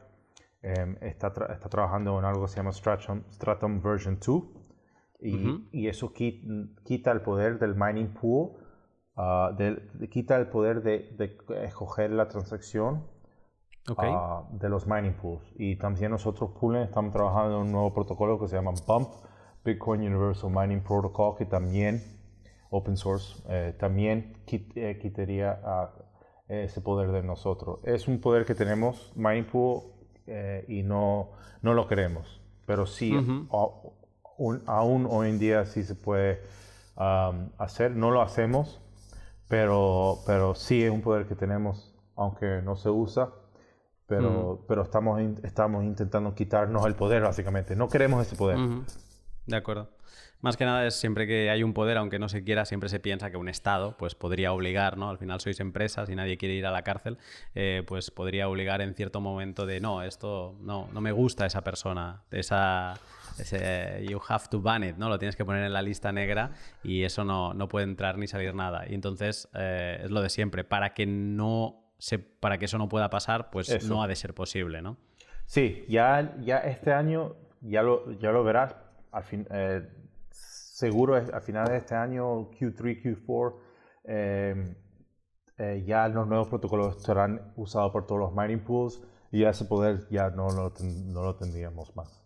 em, 0.61 0.95
está, 1.01 1.28
está, 1.28 1.70
trabajando 1.70 2.18
en 2.20 2.26
algo 2.26 2.43
que 2.43 2.49
se 2.49 2.57
llama 2.57 2.72
Stratum, 2.72 3.24
Stratum 3.32 3.82
Version 3.82 4.20
2. 4.26 4.43
Y, 5.22 5.70
y 5.72 5.88
eso 5.88 6.11
quita, 6.11 7.11
el 7.11 7.22
poder 7.22 7.57
del 7.57 7.76
mining 7.76 8.14
pool, 8.14 8.51
uh, 9.16 9.55
quita 10.09 10.36
el 10.36 10.47
poder 10.47 10.84
de, 10.84 11.38
escoger 11.64 12.11
la 12.11 12.28
transacción 12.28 13.03
Ah, 13.97 14.43
de 14.51 14.70
los 14.70 14.88
mining 14.88 15.14
pools. 15.14 15.43
Y 15.55 15.76
también 15.76 16.11
nosotros, 16.11 16.51
Poolen, 16.59 16.84
estamos 16.84 17.11
trabajando 17.11 17.57
en 17.57 17.61
un 17.64 17.72
nuevo 17.72 17.93
protocolo 17.93 18.39
que 18.39 18.47
se 18.47 18.55
llama 18.55 18.72
BUMP, 18.88 19.09
Bitcoin 19.64 20.01
Universal 20.01 20.49
Mining 20.49 20.82
Protocol, 20.82 21.36
que 21.38 21.45
también, 21.45 22.03
open 22.70 22.97
source, 22.97 23.41
eh, 23.47 23.74
también 23.80 24.34
eh, 24.47 24.99
quitaría 25.01 25.59
ah, 25.64 25.91
ese 26.47 26.82
poder 26.82 27.11
de 27.11 27.24
nosotros. 27.24 27.80
Es 27.84 28.07
un 28.07 28.20
poder 28.20 28.45
que 28.45 28.55
tenemos, 28.55 29.11
mining 29.16 29.45
pool, 29.45 29.84
eh, 30.28 30.66
y 30.68 30.84
no, 30.84 31.32
no 31.61 31.74
lo 31.74 31.88
queremos. 31.88 32.41
Pero 32.66 32.86
sí, 32.86 33.14
aún 34.66 35.07
hoy 35.09 35.30
en 35.30 35.39
día 35.39 35.66
sí 35.66 35.84
se 35.84 35.95
puede 35.95 36.41
hacer. 36.95 37.91
No 37.91 38.11
lo 38.11 38.22
hacemos, 38.22 38.82
pero, 39.49 40.20
pero 40.26 40.55
sí 40.55 40.82
es 40.84 40.91
un 40.91 41.01
poder 41.01 41.28
que 41.28 41.36
tenemos, 41.36 41.93
aunque 42.16 42.61
no 42.64 42.78
se 42.78 42.89
usa 42.89 43.34
pero, 44.05 44.66
pero 44.68 44.84
estamos, 44.84 45.22
estamos 45.43 45.84
intentando 45.84 46.36
quitarnos 46.36 46.86
el 46.86 46.95
poder, 46.95 47.24
básicamente. 47.24 47.76
No 47.76 47.88
queremos 47.88 48.26
ese 48.26 48.36
poder. 48.36 48.59
De 49.45 49.55
acuerdo. 49.55 49.89
Más 50.43 50.57
que 50.57 50.65
nada 50.65 50.85
es 50.85 50.95
siempre 50.95 51.25
que 51.25 51.49
hay 51.49 51.63
un 51.63 51.73
poder, 51.73 51.97
aunque 51.97 52.19
no 52.19 52.27
se 52.27 52.43
quiera, 52.43 52.65
siempre 52.65 52.89
se 52.89 52.99
piensa 52.99 53.31
que 53.31 53.37
un 53.37 53.47
Estado 53.47 53.95
pues 53.97 54.13
podría 54.13 54.51
obligar, 54.51 54.97
¿no? 54.97 55.09
Al 55.09 55.17
final 55.17 55.39
sois 55.39 55.61
empresas 55.61 56.09
y 56.09 56.15
nadie 56.15 56.37
quiere 56.37 56.53
ir 56.53 56.65
a 56.65 56.71
la 56.71 56.81
cárcel, 56.81 57.17
eh, 57.55 57.83
pues 57.87 58.11
podría 58.11 58.49
obligar 58.49 58.81
en 58.81 58.93
cierto 58.93 59.21
momento 59.21 59.65
de 59.65 59.79
no, 59.79 60.03
esto 60.03 60.57
no, 60.59 60.89
no 60.91 60.99
me 60.99 61.13
gusta 61.13 61.45
esa 61.45 61.63
persona, 61.63 62.23
esa, 62.29 62.95
ese 63.39 64.05
you 64.05 64.19
have 64.27 64.45
to 64.49 64.61
ban 64.61 64.83
it, 64.83 64.97
¿no? 64.97 65.07
Lo 65.07 65.17
tienes 65.17 65.37
que 65.37 65.45
poner 65.45 65.63
en 65.63 65.71
la 65.71 65.81
lista 65.81 66.11
negra 66.11 66.51
y 66.83 67.03
eso 67.03 67.23
no, 67.23 67.53
no 67.53 67.69
puede 67.69 67.85
entrar 67.85 68.17
ni 68.17 68.27
salir 68.27 68.53
nada. 68.53 68.83
Y 68.85 68.95
entonces 68.95 69.47
eh, 69.53 70.01
es 70.03 70.11
lo 70.11 70.21
de 70.21 70.29
siempre, 70.29 70.65
para 70.65 70.93
que 70.93 71.05
no 71.05 71.79
para 72.41 72.57
que 72.57 72.65
eso 72.65 72.77
no 72.77 72.89
pueda 72.89 73.09
pasar, 73.09 73.49
pues 73.49 73.87
no 73.87 74.03
ha 74.03 74.07
de 74.07 74.17
ser 74.17 74.33
posible, 74.33 74.81
¿no? 74.81 74.97
Sí, 75.45 75.85
ya, 75.87 76.35
ya 76.41 76.57
este 76.57 76.91
año, 76.91 77.37
ya 77.61 77.81
lo, 77.81 78.11
ya 78.19 78.31
lo 78.31 78.43
verás, 78.43 78.75
eh, 79.32 79.88
seguro 80.32 81.16
a 81.16 81.39
finales 81.41 81.72
de 81.72 81.78
este 81.78 81.95
año, 81.95 82.49
Q3, 82.51 83.01
Q4, 83.01 83.55
eh, 84.05 84.76
eh, 85.57 85.84
ya 85.86 86.07
los 86.07 86.28
nuevos 86.28 86.47
protocolos 86.47 87.01
serán 87.03 87.53
usados 87.55 87.91
por 87.91 88.07
todos 88.07 88.20
los 88.20 88.34
mining 88.36 88.64
pools 88.64 89.01
y 89.32 89.43
ese 89.43 89.66
poder 89.66 90.07
ya 90.09 90.30
no 90.30 90.49
lo, 90.49 90.74
no 91.05 91.24
lo 91.24 91.36
tendríamos 91.36 91.95
más. 91.95 92.22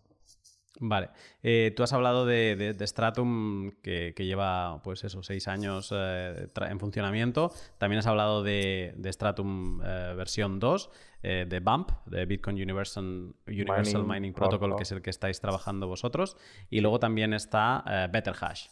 Vale. 0.80 1.10
Eh, 1.42 1.72
tú 1.76 1.82
has 1.82 1.92
hablado 1.92 2.24
de, 2.24 2.76
Stratum 2.80 3.72
que, 3.82 4.14
lleva, 4.16 4.80
pues 4.82 5.04
eso, 5.04 5.22
seis 5.22 5.48
años 5.48 5.92
eh, 5.94 6.48
en 6.54 6.80
funcionamiento. 6.80 7.52
También 7.78 7.98
has 7.98 8.06
hablado 8.06 8.42
de, 8.42 8.94
Stratum 9.04 9.80
eh, 9.84 10.14
versión 10.16 10.58
2, 10.60 10.90
de 11.22 11.60
BUMP, 11.60 11.90
de 12.06 12.26
Bitcoin 12.26 12.62
Universal, 12.62 13.34
Universal 13.46 14.04
Mining, 14.04 14.32
Protocol, 14.32 14.76
que 14.76 14.84
es 14.84 14.92
el 14.92 15.02
que 15.02 15.10
estáis 15.10 15.40
trabajando 15.40 15.88
vosotros. 15.88 16.36
Y 16.70 16.80
luego 16.80 17.00
también 17.00 17.34
está 17.34 18.08
BetterHash, 18.12 18.68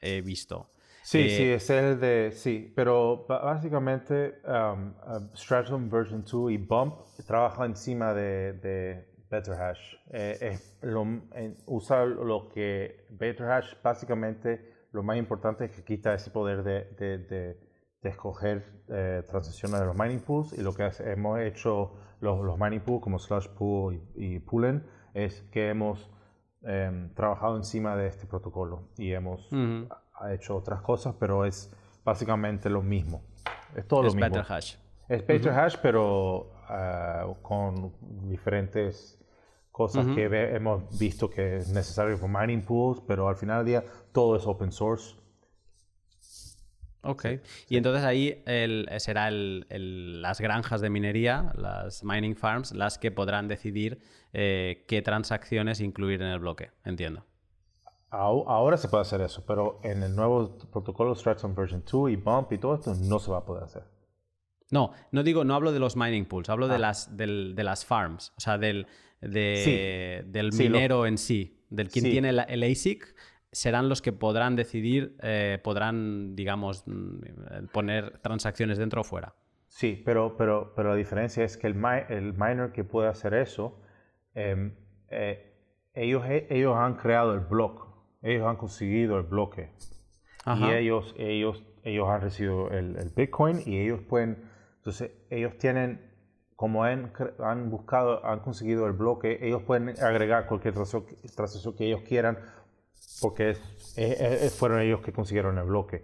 he 0.00 0.20
visto. 0.20 0.70
Sí, 1.02 1.30
sí, 1.30 1.44
es 1.44 1.68
el 1.70 1.98
de, 1.98 2.30
sí, 2.32 2.72
pero 2.76 3.26
básicamente 3.26 4.40
um, 4.46 4.92
Stratum 5.34 5.90
version 5.90 6.22
2 6.22 6.52
y 6.52 6.58
BUMP 6.58 6.94
trabajan 7.26 7.70
encima 7.70 8.14
de 8.14 9.11
BetterHash. 9.32 9.94
Eh, 10.10 10.58
lo, 10.82 11.06
usa 11.66 12.04
lo 12.04 12.50
que 12.50 13.06
BetterHash 13.08 13.74
básicamente 13.82 14.86
lo 14.92 15.02
más 15.02 15.16
importante 15.16 15.64
es 15.64 15.70
que 15.70 15.82
quita 15.82 16.12
ese 16.12 16.30
poder 16.30 16.62
de, 16.62 16.84
de, 16.98 17.18
de, 17.18 18.08
escoger 18.10 18.62
eh, 18.88 19.22
transacciones 19.26 19.80
de 19.80 19.86
los 19.86 19.96
mining 19.96 20.20
pools 20.20 20.52
y 20.52 20.60
lo 20.60 20.74
que 20.74 20.90
hemos 21.06 21.40
hecho 21.40 21.94
los, 22.20 22.40
los, 22.40 22.58
mining 22.58 22.80
pools 22.80 23.02
como 23.02 23.18
Slush 23.18 23.48
Pool 23.48 24.02
y, 24.14 24.34
y 24.34 24.38
Poolen 24.38 24.84
es 25.14 25.40
que 25.50 25.70
hemos 25.70 26.10
em, 26.62 27.14
trabajado 27.14 27.56
encima 27.56 27.96
de 27.96 28.08
este 28.08 28.26
protocolo 28.26 28.90
y 28.98 29.12
hemos 29.12 29.48
hecho 30.30 30.56
otras 30.56 30.82
cosas, 30.82 31.14
pero 31.18 31.46
es 31.46 31.74
básicamente 32.04 32.68
lo 32.68 32.82
mismo. 32.82 33.22
Es 33.74 33.86
todo 33.88 34.02
lo 34.02 34.12
mismo. 34.12 34.20
BetterHash. 34.20 34.76
Es 35.08 35.26
BetterHash, 35.26 35.76
pero 35.82 36.52
uh, 36.68 37.34
con 37.42 37.92
diferentes 38.28 39.21
cosas 39.72 40.06
que 40.14 40.26
hemos 40.54 40.98
visto 40.98 41.30
que 41.30 41.56
es 41.56 41.70
necesario 41.70 42.18
por 42.18 42.28
mining 42.28 42.62
pools, 42.62 43.00
pero 43.06 43.28
al 43.28 43.36
final 43.36 43.64
del 43.64 43.66
día 43.66 43.84
todo 44.12 44.36
es 44.36 44.46
open 44.46 44.70
source. 44.70 45.16
Ok. 47.04 47.24
Y 47.68 47.76
entonces 47.78 48.04
ahí 48.04 48.42
el, 48.46 48.88
será 48.98 49.30
las 49.30 50.40
granjas 50.40 50.80
de 50.80 50.90
minería, 50.90 51.52
las 51.56 52.04
mining 52.04 52.36
farms, 52.36 52.72
las 52.72 52.98
que 52.98 53.10
podrán 53.10 53.48
decidir 53.48 54.00
eh, 54.32 54.84
qué 54.86 55.02
transacciones 55.02 55.80
incluir 55.80 56.22
en 56.22 56.28
el 56.28 56.38
bloque, 56.38 56.70
entiendo. 56.84 57.24
Ahora 58.10 58.76
se 58.76 58.88
puede 58.88 59.00
hacer 59.00 59.22
eso, 59.22 59.42
pero 59.46 59.80
en 59.82 60.02
el 60.02 60.14
nuevo 60.14 60.58
protocolo 60.70 61.14
Stratum 61.14 61.54
version 61.54 61.82
2 61.90 62.10
y 62.10 62.16
Bump 62.16 62.52
y 62.52 62.58
todo 62.58 62.74
esto 62.74 62.94
no 62.94 63.18
se 63.18 63.30
va 63.30 63.38
a 63.38 63.44
poder 63.44 63.64
hacer. 63.64 63.84
No, 64.72 64.92
no 65.12 65.22
digo, 65.22 65.44
no 65.44 65.54
hablo 65.54 65.70
de 65.70 65.78
los 65.78 65.96
mining 65.96 66.24
pools, 66.24 66.48
hablo 66.48 66.66
de, 66.66 66.74
ah. 66.74 66.78
las, 66.78 67.16
de 67.16 67.62
las 67.62 67.84
farms, 67.84 68.32
o 68.36 68.40
sea, 68.40 68.58
del, 68.58 68.88
del 69.20 70.50
minero 70.52 71.06
en 71.06 71.18
sí, 71.18 71.60
del 71.70 71.88
quien 71.88 72.06
tiene 72.06 72.30
el 72.30 72.62
ASIC, 72.62 73.14
serán 73.52 73.90
los 73.90 74.00
que 74.00 74.12
podrán 74.12 74.56
decidir, 74.56 75.14
eh, 75.22 75.60
podrán, 75.62 76.34
digamos, 76.34 76.84
mm, 76.86 77.66
poner 77.72 78.18
transacciones 78.18 78.78
dentro 78.78 79.02
o 79.02 79.04
fuera. 79.04 79.34
Sí, 79.68 80.02
pero, 80.04 80.36
pero, 80.36 80.72
pero 80.74 80.90
la 80.90 80.96
diferencia 80.96 81.44
es 81.44 81.56
que 81.56 81.66
el, 81.66 81.76
el 82.08 82.32
miner 82.32 82.72
que 82.72 82.82
puede 82.82 83.08
hacer 83.08 83.34
eso, 83.34 83.78
em, 84.34 84.74
eh, 85.08 85.54
ellos, 85.94 86.24
ellos 86.26 86.74
han 86.76 86.96
creado 86.96 87.34
el 87.34 87.40
bloque, 87.40 87.82
ellos 88.22 88.46
han 88.46 88.56
conseguido 88.56 89.18
el 89.18 89.24
bloque. 89.24 89.70
Y 90.58 90.70
ellos, 90.70 91.14
ellos, 91.18 91.62
ellos 91.84 92.08
han 92.08 92.20
recibido 92.22 92.70
el, 92.70 92.96
el 92.96 93.10
Bitcoin 93.10 93.60
y 93.64 93.78
ellos 93.78 94.00
pueden, 94.08 94.50
entonces 94.82 95.12
ellos 95.30 95.56
tienen 95.58 96.10
como 96.56 96.82
han, 96.82 97.12
han, 97.38 97.70
buscado, 97.70 98.24
han 98.26 98.40
conseguido 98.40 98.86
el 98.86 98.92
bloque, 98.92 99.38
ellos 99.40 99.62
pueden 99.62 99.90
agregar 100.02 100.46
cualquier 100.48 100.74
transacción 100.74 101.74
que 101.76 101.86
ellos 101.86 102.02
quieran 102.02 102.38
porque 103.20 103.56
es, 103.96 104.54
fueron 104.58 104.80
ellos 104.80 105.00
que 105.00 105.12
consiguieron 105.12 105.56
el 105.58 105.64
bloque. 105.64 106.02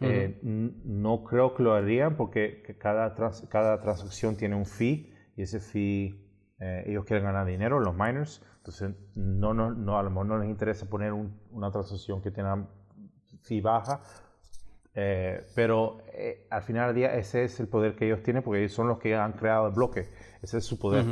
Eh, 0.00 0.38
no 0.42 1.24
creo 1.24 1.54
que 1.54 1.62
lo 1.62 1.72
harían 1.72 2.16
porque 2.16 2.76
cada, 2.78 3.14
cada 3.48 3.80
transacción 3.80 4.36
tiene 4.36 4.54
un 4.54 4.66
fee 4.66 5.14
y 5.34 5.42
ese 5.42 5.60
fee 5.60 6.28
eh, 6.60 6.84
ellos 6.86 7.06
quieren 7.06 7.24
ganar 7.24 7.46
dinero, 7.46 7.80
los 7.80 7.94
miners, 7.94 8.42
entonces 8.58 8.90
no, 9.14 9.54
no, 9.54 9.70
no, 9.70 9.98
a 9.98 10.02
lo 10.02 10.10
mejor 10.10 10.26
no 10.26 10.38
les 10.38 10.50
interesa 10.50 10.86
poner 10.90 11.12
una 11.12 11.70
transacción 11.70 12.20
que 12.20 12.30
tenga 12.30 12.68
fee 13.42 13.62
baja 13.62 14.02
eh, 14.94 15.44
pero 15.54 15.98
eh, 16.12 16.46
al 16.50 16.62
final 16.62 16.88
del 16.88 16.96
día 16.96 17.14
ese 17.16 17.44
es 17.44 17.58
el 17.58 17.68
poder 17.68 17.96
que 17.96 18.06
ellos 18.06 18.22
tienen 18.22 18.42
porque 18.42 18.60
ellos 18.60 18.72
son 18.72 18.88
los 18.88 18.98
que 18.98 19.14
han 19.14 19.32
creado 19.32 19.66
el 19.66 19.74
bloque. 19.74 20.08
Ese 20.42 20.58
es 20.58 20.64
su 20.64 20.78
poder. 20.78 21.04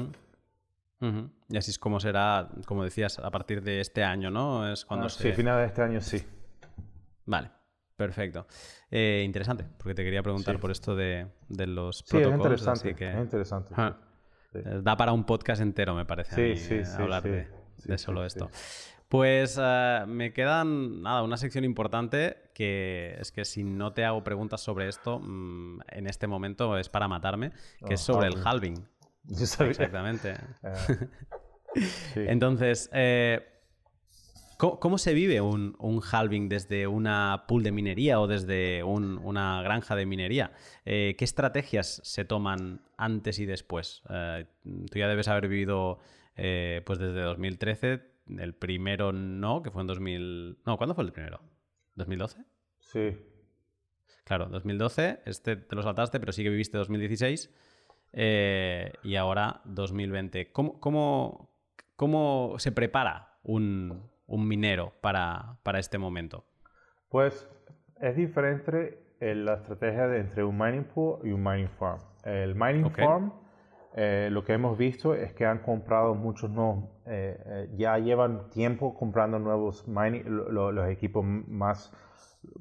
Y 1.49 1.57
así 1.57 1.73
es 1.73 1.79
como 1.81 1.99
será, 1.99 2.49
como 2.65 2.85
decías, 2.85 3.19
a 3.19 3.31
partir 3.31 3.61
de 3.63 3.81
este 3.81 4.05
año, 4.05 4.31
¿no? 4.31 4.71
Es 4.73 4.85
cuando 4.85 5.07
ah, 5.07 5.11
Sí, 5.11 5.33
final 5.33 5.59
de 5.59 5.67
este 5.67 5.83
año 5.83 6.01
sí. 6.01 6.23
Vale, 7.27 7.51
perfecto. 7.97 8.47
Eh, 8.89 9.23
interesante, 9.25 9.65
porque 9.79 9.95
te 9.95 10.05
quería 10.05 10.23
preguntar 10.23 10.61
por 10.61 10.71
esto 10.71 10.95
de, 10.95 11.27
los 11.49 12.05
protocolos. 12.05 12.61
Sí, 12.61 12.89
es 12.89 13.01
interesante. 13.01 13.21
interesante. 13.21 13.75
Da 14.83 14.97
para 14.97 15.13
un 15.13 15.25
podcast 15.25 15.61
entero, 15.61 15.95
me 15.95 16.05
parece. 16.05 16.57
Sí, 16.57 16.61
sí, 16.61 16.85
sí, 16.85 17.03
hablar 17.03 17.25
de, 17.25 17.49
de, 17.85 17.99
solo 17.99 18.25
esto. 18.25 18.49
Pues 19.13 19.59
eh, 19.63 20.05
me 20.09 20.33
quedan, 20.33 21.03
nada, 21.03 21.23
una 21.23 21.37
sección 21.37 21.65
importante 21.65 22.49
que 22.55 23.15
es 23.21 23.31
que 23.31 23.45
si 23.45 23.63
no 23.63 23.93
te 23.93 24.07
hago 24.07 24.25
preguntas 24.25 24.63
sobre 24.63 24.89
esto 24.89 25.19
mm, 25.19 25.81
en 25.89 26.07
este 26.07 26.27
momento 26.27 26.79
es 26.79 26.89
para 26.89 27.09
matarme, 27.09 27.53
que 27.87 27.93
es 27.93 28.09
oh, 28.09 28.15
sobre 28.15 28.29
el 28.29 28.37
halving. 28.43 28.89
Exactamente. 29.29 30.37
Ah. 30.65 30.87
Entonces, 32.15 32.89
eh, 32.95 33.47
¿cómo, 34.57 34.97
se 34.97 35.13
vive 35.13 35.43
un, 35.43 36.01
halving 36.11 36.49
desde 36.49 36.87
una 36.87 37.45
pool 37.47 37.63
de 37.63 37.73
minería 37.73 38.19
o 38.19 38.27
desde 38.27 38.83
una 38.83 39.61
granja 39.63 39.95
de 39.95 40.07
minería? 40.07 40.53
Eh, 40.87 41.17
¿Qué 41.19 41.25
estrategias 41.27 42.01
se 42.03 42.25
toman 42.25 42.81
antes 42.97 43.39
y 43.39 43.45
después? 43.45 44.03
tú 44.63 44.99
ya 44.99 45.09
debes 45.09 45.29
haber 45.29 45.49
vivido, 45.49 45.99
pues 46.35 46.99
desde 46.99 47.21
2013 47.21 48.12
el 48.27 48.55
primero 48.55 49.13
no, 49.13 49.63
que 49.63 49.71
fue 49.71 49.83
en 49.83 49.87
2000... 49.87 50.59
No, 50.65 50.77
¿cuándo 50.77 50.95
fue 50.95 51.05
el 51.05 51.13
primero? 51.13 51.41
¿2012? 51.97 52.45
Sí. 52.81 53.17
Claro, 54.25 54.47
2012, 54.47 55.21
este 55.27 55.57
te 55.57 55.77
lo 55.77 55.83
saltaste, 55.83 56.21
pero 56.21 56.33
sí 56.33 56.43
que 56.43 56.51
viviste 56.51 56.79
2016 56.79 57.53
eh, 58.13 58.93
y 59.03 59.17
ahora 59.17 59.61
2020. 59.65 60.53
¿Cómo, 60.53 60.79
cómo, 60.81 61.51
cómo 61.97 62.55
se 62.59 62.73
prepara 62.73 63.39
un, 63.43 64.11
un 64.27 64.49
minero 64.49 64.93
para, 65.01 65.59
para, 65.63 65.79
este 65.79 65.99
momento? 65.99 66.45
Pues 67.09 67.49
es 68.01 68.17
diferente 68.17 68.99
la 69.21 69.55
estrategia 69.55 70.09
de 70.09 70.21
entre 70.21 70.45
un 70.45 70.57
mining 70.57 70.85
pool 70.85 71.21
y 71.25 71.33
un 71.33 71.43
mining 71.43 71.69
farm. 71.79 72.01
El 72.25 72.55
mining 72.55 72.91
farm, 72.91 73.33
eh, 73.95 74.29
lo 74.31 74.45
que 74.45 74.55
hemos 74.55 74.79
visto 74.79 75.15
es 75.15 75.33
que 75.35 75.45
han 75.45 75.59
comprado 75.59 76.15
muchos 76.15 76.51
nuevos, 76.51 76.85
eh, 77.07 77.43
eh, 77.45 77.75
ya 77.77 77.99
llevan 77.99 78.51
tiempo 78.51 78.95
comprando 78.95 79.39
nuevos 79.39 79.87
mining, 79.87 80.25
los 80.27 80.89
equipos 80.89 81.25
más 81.25 81.93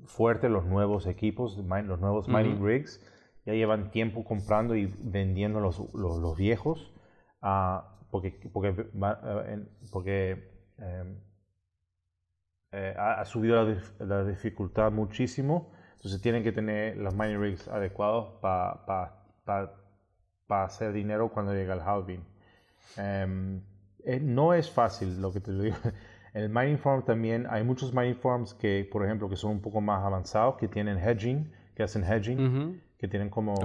fuertes, 0.06 0.52
los 0.52 0.66
nuevos 0.66 1.08
equipos, 1.08 1.58
los 1.58 2.00
nuevos 2.00 2.28
mining 2.28 2.64
rigs, 2.64 3.00
ya 3.46 3.54
llevan 3.54 3.92
tiempo 3.92 4.24
comprando 4.24 4.76
y 4.76 4.86
vendiendo 5.00 5.60
los, 5.60 5.80
los, 5.94 6.38
viejos, 6.38 6.94
uh, 7.42 7.82
porque, 8.12 8.40
porque, 8.54 8.74
porque 9.92 10.52
em, 10.78 11.20
ha, 12.98 13.26
subido 13.26 13.64
la, 13.64 14.06
la 14.06 14.26
dificultad 14.26 14.92
muchísimo 14.92 15.72
entonces 16.02 16.20
tienen 16.24 16.42
que 16.42 16.52
tener 16.52 16.98
los 16.98 17.14
mining 17.14 17.40
rigs 17.40 17.68
adecuados 17.68 18.40
para 18.42 19.76
hacer 20.52 20.94
dinero 20.94 21.30
cuando 21.30 21.54
llega 21.54 21.74
el 21.74 21.82
halving. 21.82 22.24
Em, 22.98 23.62
eh, 24.04 24.20
no 24.20 24.54
es 24.54 24.70
fácil 24.70 25.22
lo 25.22 25.32
que 25.32 25.40
te 25.40 25.52
digo. 25.52 25.78
En 26.34 26.44
el 26.44 26.50
mining 26.50 26.78
farm 26.78 27.04
también 27.04 27.48
hay 27.50 27.64
muchos 27.64 27.94
mining 27.94 28.16
farms 28.16 28.54
que, 28.54 28.88
por 28.92 29.06
ejemplo, 29.06 29.30
que 29.30 29.36
son 29.36 29.52
un 29.52 29.62
poco 29.62 29.82
más 29.82 30.04
avanzados, 30.04 30.56
que 30.58 30.68
tienen 30.68 30.98
hedging, 30.98 31.52
que 31.76 31.84
hacen 31.84 32.04
hedging, 32.04 32.82
que 32.98 33.08
tienen 33.08 33.30
como 33.30 33.56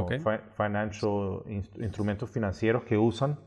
financial 0.57 1.43
instrumentos 1.47 2.31
financieros 2.31 2.85
que 2.85 2.97
usan. 2.97 3.39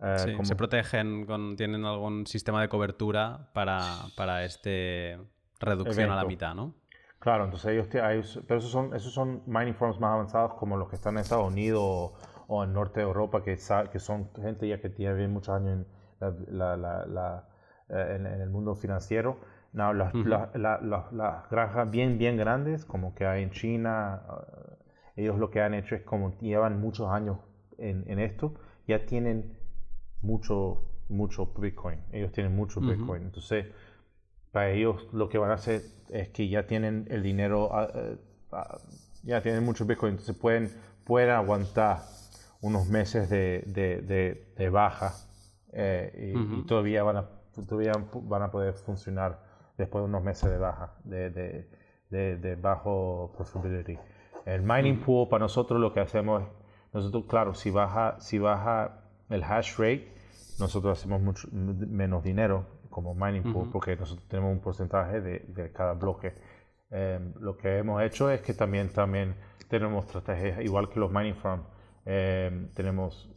Eh, 0.00 0.36
se 0.42 0.56
protegen, 0.56 1.26
con, 1.26 1.56
tienen 1.56 1.84
algún 1.84 2.26
sistema 2.26 2.60
de 2.60 2.68
cobertura 2.68 3.48
para, 3.52 3.80
para 4.16 4.44
este 4.44 5.16
reducción 5.60 6.10
a 6.10 6.16
la 6.16 6.24
mitad, 6.24 6.54
¿no? 6.54 6.74
Claro, 7.20 7.44
entonces 7.44 7.70
ellos, 7.70 8.40
pero 8.48 8.58
esos 8.58 8.72
son, 8.72 8.96
esos 8.96 9.12
son 9.12 9.44
mining 9.46 9.74
farms 9.74 10.00
más 10.00 10.14
avanzados 10.14 10.54
como 10.54 10.76
los 10.76 10.88
que 10.88 10.96
están 10.96 11.14
en 11.14 11.20
Estados 11.20 11.46
Unidos 11.46 12.10
o, 12.52 12.64
en 12.64 12.72
norte 12.74 13.00
de 13.00 13.06
Europa, 13.06 13.42
que, 13.42 13.56
que 13.90 13.98
son 13.98 14.30
gente 14.34 14.68
ya 14.68 14.78
que 14.78 14.90
tiene 14.90 15.26
muchos 15.28 15.54
años 15.54 15.86
en, 16.20 16.58
la, 16.58 17.48
eh, 17.88 18.16
en, 18.16 18.26
el 18.26 18.50
mundo 18.50 18.74
financiero. 18.74 19.38
No, 19.72 19.94
las, 19.94 20.12
las, 20.14 21.50
granjas 21.50 21.90
bien, 21.90 22.18
bien 22.18 22.36
grandes, 22.36 22.84
como 22.84 23.14
que 23.14 23.24
hay 23.24 23.42
en 23.42 23.50
China, 23.52 24.20
eh, 25.16 25.22
ellos 25.22 25.38
lo 25.38 25.50
que 25.50 25.62
han 25.62 25.72
hecho 25.72 25.94
es 25.94 26.02
como 26.02 26.38
llevan 26.40 26.78
muchos 26.78 27.08
años 27.08 27.38
en, 27.78 28.04
en 28.06 28.18
esto, 28.18 28.54
ya 28.86 29.06
tienen 29.06 29.56
mucho, 30.20 30.84
mucho 31.08 31.46
Bitcoin. 31.56 32.00
Ellos 32.12 32.32
tienen 32.32 32.54
mucho 32.54 32.80
Bitcoin. 32.80 33.22
Entonces, 33.22 33.66
para 34.50 34.70
ellos 34.70 35.08
lo 35.12 35.30
que 35.30 35.38
van 35.38 35.52
a 35.52 35.54
hacer 35.54 35.80
es 36.10 36.28
que 36.28 36.48
ya 36.50 36.66
tienen 36.66 37.06
el 37.10 37.22
dinero, 37.22 37.70
ah, 37.72 37.88
eh, 37.94 38.16
ah, 38.52 38.78
ya 39.22 39.40
tienen 39.40 39.64
mucho 39.64 39.86
Bitcoin, 39.86 40.12
entonces 40.12 40.36
pueden, 40.36 40.70
pueden 41.04 41.30
aguantar 41.30 42.00
unos 42.62 42.88
meses 42.88 43.28
de, 43.28 43.62
de, 44.56 44.70
baja 44.70 45.12
eh, 45.72 46.32
y, 46.34 46.62
todavía, 46.62 47.02
van 47.02 47.18
a, 47.18 47.28
todavía 47.68 47.92
van 48.14 48.42
a 48.42 48.50
poder 48.50 48.72
funcionar 48.74 49.38
después 49.76 50.02
de 50.02 50.08
unos 50.08 50.22
meses 50.22 50.50
de 50.50 50.56
baja, 50.58 50.94
de, 51.04 51.66
de 52.08 52.56
bajo 52.56 53.34
profitability. 53.36 53.98
El 54.44 54.62
mining 54.62 55.00
pool 55.00 55.28
para 55.28 55.42
nosotros 55.42 55.80
lo 55.80 55.92
que 55.92 56.00
hacemos 56.00 56.42
es, 56.42 56.48
nosotros 56.92 57.24
claro, 57.28 57.54
si 57.54 57.70
baja, 57.70 58.16
si 58.20 58.38
baja 58.38 59.02
el 59.30 59.42
hash 59.44 59.76
rate, 59.78 60.12
nosotros 60.58 60.98
hacemos 60.98 61.20
mucho 61.22 61.48
menos 61.52 62.22
dinero 62.22 62.66
como 62.90 63.14
mining 63.14 63.52
pool, 63.52 63.70
porque 63.72 63.96
nosotros 63.96 64.28
tenemos 64.28 64.52
un 64.52 64.60
porcentaje 64.60 65.20
de, 65.20 65.38
de 65.48 65.72
cada 65.72 65.94
bloque. 65.94 66.34
Em, 66.90 67.32
lo 67.40 67.56
que 67.56 67.78
hemos 67.78 68.02
hecho 68.02 68.30
es 68.30 68.42
que 68.42 68.52
también, 68.52 68.92
también 68.92 69.34
tenemos 69.68 70.04
estrategias, 70.04 70.60
igual 70.60 70.90
que 70.90 71.00
los 71.00 71.10
mining 71.10 71.34
farms, 71.34 71.64
em, 72.04 72.68
tenemos, 72.74 73.30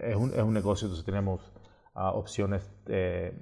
eh, 0.00 0.10
es 0.10 0.16
un, 0.16 0.30
es 0.30 0.42
un, 0.42 0.54
negocio, 0.54 0.86
entonces 0.86 1.04
tenemos 1.04 1.52
uh, 1.94 2.16
opciones 2.16 2.70
eh, 2.86 3.34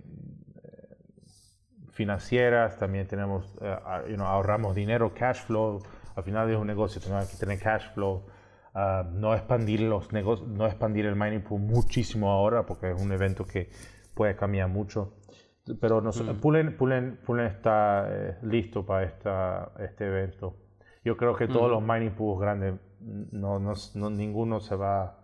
financieras, 1.90 2.78
también 2.78 3.06
tenemos, 3.06 3.54
uh, 3.60 4.08
you 4.08 4.16
know, 4.16 4.26
ahorramos 4.26 4.74
dinero, 4.74 5.12
cash 5.14 5.42
flow, 5.42 5.82
al 6.16 6.24
final 6.24 6.50
es 6.50 6.56
un 6.56 6.66
negocio, 6.66 7.00
tenemos 7.00 7.30
que 7.30 7.36
tener 7.36 7.58
cash 7.58 7.92
flow, 7.94 8.26
uh, 8.74 9.04
no 9.12 9.34
expandir 9.34 9.80
los 9.80 10.12
negocios, 10.12 10.48
no 10.48 10.66
expandir 10.66 11.06
el 11.06 11.16
mining 11.16 11.42
pool 11.42 11.60
muchísimo 11.60 12.30
ahora, 12.30 12.66
porque 12.66 12.90
es 12.90 13.00
un 13.00 13.12
evento 13.12 13.44
que 13.44 13.70
puede 14.14 14.36
cambiar 14.36 14.68
mucho. 14.68 15.14
Pero 15.80 16.00
nos, 16.00 16.20
mm. 16.20 16.40
Pullen, 16.40 17.18
está 17.46 18.08
eh, 18.10 18.38
listo 18.42 18.84
para 18.84 19.04
esta, 19.04 19.72
este 19.78 20.06
evento. 20.06 20.56
Yo 21.04 21.16
creo 21.16 21.36
que 21.36 21.46
todos 21.46 21.68
mm. 21.68 21.72
los 21.72 21.82
mining 21.82 22.14
pools 22.14 22.40
grandes, 22.40 22.74
no, 23.32 23.58
no, 23.58 24.10
ninguno 24.10 24.60
se 24.60 24.76
va. 24.76 25.18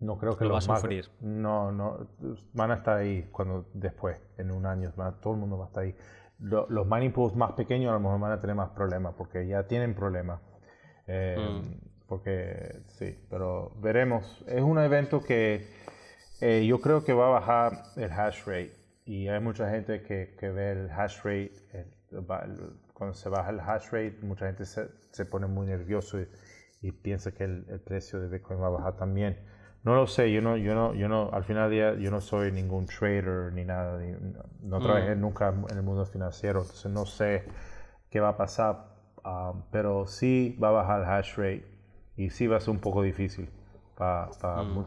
No 0.00 0.18
creo 0.18 0.36
que 0.36 0.44
Lo 0.44 0.50
los 0.50 0.68
va 0.68 0.74
a 0.74 0.76
sufrir. 0.78 1.08
no, 1.20 1.70
no, 1.70 2.08
van 2.52 2.72
a 2.72 2.74
estar 2.74 2.98
ahí 2.98 3.28
cuando 3.30 3.68
después, 3.72 4.18
en 4.36 4.50
un 4.50 4.66
año, 4.66 4.92
todo 5.20 5.34
el 5.34 5.38
mundo 5.38 5.58
va 5.58 5.66
a 5.66 5.68
estar 5.68 5.84
ahí. 5.84 5.94
los 6.38 6.86
mining 6.86 7.12
pools 7.12 7.36
más 7.36 7.52
pequeños 7.52 7.90
a 7.90 7.94
lo 7.94 8.00
mejor 8.00 8.18
van 8.18 8.32
a 8.32 8.40
tener 8.40 8.56
más 8.56 8.70
problemas 8.70 9.14
porque 9.16 9.46
ya 9.46 9.66
tienen 9.68 9.94
problemas. 9.94 10.40
Eh, 11.06 11.36
mm. 11.38 12.06
Porque 12.08 12.82
sí, 12.88 13.16
pero 13.30 13.72
veremos. 13.80 14.44
Es 14.48 14.62
un 14.62 14.78
evento 14.78 15.22
que 15.22 15.68
eh, 16.40 16.66
yo 16.66 16.80
creo 16.80 17.04
que 17.04 17.12
va 17.12 17.28
a 17.28 17.30
bajar 17.30 17.84
el 17.96 18.10
hash 18.10 18.44
rate 18.44 18.82
y 19.04 19.28
hay 19.28 19.40
mucha 19.40 19.70
gente 19.70 20.02
que, 20.02 20.34
que 20.38 20.48
ve 20.48 20.72
el 20.72 20.90
hash 20.90 21.18
rate, 21.22 21.52
cuando 22.92 23.14
se 23.14 23.28
baja 23.28 23.50
el 23.50 23.60
hash 23.60 23.90
rate, 23.90 24.18
mucha 24.22 24.46
gente 24.46 24.64
se, 24.64 24.88
se 25.10 25.24
pone 25.24 25.46
muy 25.46 25.66
nervioso 25.66 26.20
y, 26.20 26.28
piensa 26.90 27.32
que 27.32 27.44
el, 27.44 27.80
precio 27.84 28.18
de 28.18 28.28
Bitcoin 28.28 28.60
va 28.60 28.66
a 28.66 28.70
bajar 28.70 28.96
también. 28.96 29.38
No 29.84 29.94
lo 29.94 30.06
sé, 30.06 30.32
yo 30.32 30.42
no, 30.42 30.56
yo 30.56 30.74
no, 30.74 30.94
yo 30.94 31.08
no, 31.08 31.30
al 31.32 31.44
final 31.44 31.70
del 31.70 31.96
día 31.96 32.02
yo 32.04 32.10
no 32.10 32.20
soy 32.20 32.50
ningún 32.50 32.86
trader 32.86 33.52
ni 33.52 33.64
nada, 33.64 34.00
no, 34.60 34.78
trabajé 34.80 35.14
mm. 35.14 35.20
nunca 35.20 35.48
en 35.48 35.76
el 35.76 35.82
mundo 35.82 36.04
financiero, 36.06 36.60
entonces 36.60 36.90
no 36.90 37.04
sé 37.04 37.44
qué 38.10 38.20
va 38.20 38.30
a 38.30 38.36
pasar, 38.36 38.86
um, 39.24 39.62
pero 39.70 40.06
sí 40.06 40.56
va 40.62 40.68
a 40.68 40.72
bajar 40.72 41.00
el 41.00 41.08
hash 41.08 41.36
rate 41.36 41.66
y 42.16 42.30
sí 42.30 42.46
va 42.46 42.58
a 42.58 42.60
ser 42.60 42.70
un 42.70 42.78
poco 42.78 43.02
difícil 43.02 43.48
para, 43.96 44.28
mm. 44.62 44.86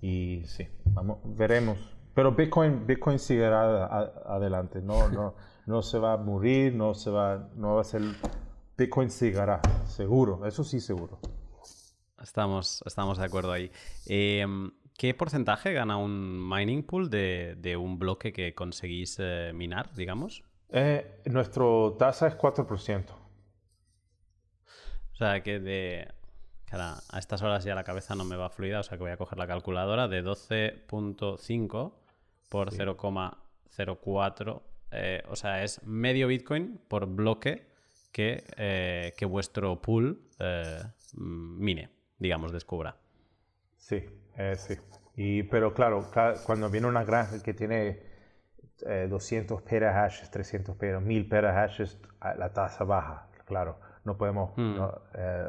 y 0.00 0.42
sí, 0.46 0.68
vamos, 0.86 1.18
veremos. 1.24 1.78
Pero 2.14 2.32
Bitcoin, 2.32 2.86
Bitcoin 2.86 3.18
seguirá 3.18 3.86
adelante, 4.26 4.80
no, 4.82 5.08
no, 5.08 5.34
no 5.66 5.82
se 5.82 5.98
va 5.98 6.14
a 6.14 6.16
morir, 6.16 6.74
no 6.74 6.94
se 6.94 7.10
va, 7.10 7.48
no 7.56 7.76
va 7.76 7.80
a 7.80 7.84
ser, 7.84 8.02
Bitcoin 8.80 9.10
seguirá, 9.10 9.60
seguro, 9.86 10.46
eso 10.46 10.64
sí 10.64 10.80
seguro. 10.80 11.18
Estamos, 12.22 12.82
estamos 12.86 13.18
de 13.18 13.26
acuerdo 13.26 13.52
ahí. 13.52 13.70
Em, 14.06 14.70
¿Qué 14.96 15.12
porcentaje 15.12 15.74
gana 15.74 15.98
un 15.98 16.48
mining 16.48 16.82
pool 16.82 17.10
de, 17.10 17.56
de 17.58 17.76
un 17.76 17.98
bloque 17.98 18.32
que 18.32 18.54
conseguís 18.54 19.18
eh, 19.20 19.52
minar, 19.54 19.92
digamos? 19.94 20.44
Eh, 20.70 21.20
nuestro 21.26 21.94
tasa 21.98 22.26
es 22.28 22.38
4%. 22.38 23.04
O 25.12 25.16
sea 25.16 25.42
que 25.42 25.60
de, 25.60 26.08
a 26.72 27.18
estas 27.18 27.42
horas 27.42 27.64
ya 27.64 27.74
la 27.74 27.84
cabeza 27.84 28.14
no 28.14 28.24
me 28.24 28.36
va 28.36 28.48
fluida, 28.48 28.80
o 28.80 28.82
sea 28.82 28.96
que 28.96 29.02
voy 29.02 29.12
a 29.12 29.18
coger 29.18 29.36
la 29.36 29.46
calculadora 29.46 30.08
de 30.08 30.24
12.5 30.24 31.92
por 32.48 32.70
0,04. 32.70 34.62
Eh, 34.92 35.22
o 35.28 35.36
sea, 35.36 35.62
es 35.64 35.84
medio 35.84 36.28
Bitcoin 36.28 36.80
por 36.88 37.04
bloque 37.04 37.69
que, 38.12 38.44
eh, 38.56 39.14
que 39.16 39.26
vuestro 39.26 39.80
pool 39.80 40.20
eh, 40.38 40.82
mine, 41.14 41.90
digamos, 42.18 42.52
descubra. 42.52 42.96
Sí, 43.76 44.04
sí. 44.56 44.74
Y, 45.16 45.42
pero 45.44 45.74
claro, 45.74 46.10
cuando 46.46 46.70
viene 46.70 46.86
una 46.86 47.04
granja 47.04 47.42
que 47.42 47.54
tiene 47.54 48.02
200 49.08 49.62
perahashes, 49.62 50.30
300 50.30 50.76
perahashes, 50.76 51.06
1000 51.06 51.28
perahashes, 51.28 51.98
la 52.36 52.52
tasa 52.52 52.84
baja, 52.84 53.28
claro 53.44 53.90
no 54.04 54.16
podemos, 54.16 54.52
hmm. 54.56 54.76
eh, 55.14 55.46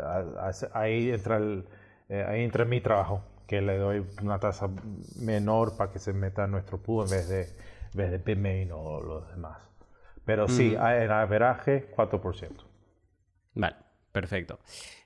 ahí, 0.74 1.12
entra 1.12 1.38
el, 1.38 1.66
eh, 2.09 2.26
ahí 2.28 2.43
entra 2.43 2.66
mi 2.66 2.82
trabajo, 2.82 3.24
que 3.47 3.62
le 3.62 3.78
doy 3.78 4.05
una 4.22 4.39
tasa 4.39 4.70
menor 5.20 5.78
para 5.78 5.91
que 5.91 5.99
se 5.99 6.14
meta 6.14 6.45
en 6.45 6.51
nuestro 6.51 6.78
pool 6.78 7.05
en 7.05 7.12
vez 7.12 7.30
de, 7.30 7.41
en 7.41 7.97
vez 7.97 8.12
de 8.12 8.18
Bitmain 8.18 8.72
o 8.72 9.01
los 9.01 9.30
demás. 9.30 9.71
Pero 10.26 10.48
sí, 10.48 10.72
hmm. 10.72 10.86
en 10.86 11.12
averaje 11.12 11.92
4%. 11.96 12.50
Vale, 13.56 13.76
perfecto. 14.12 14.60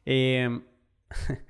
Em, 0.06 0.64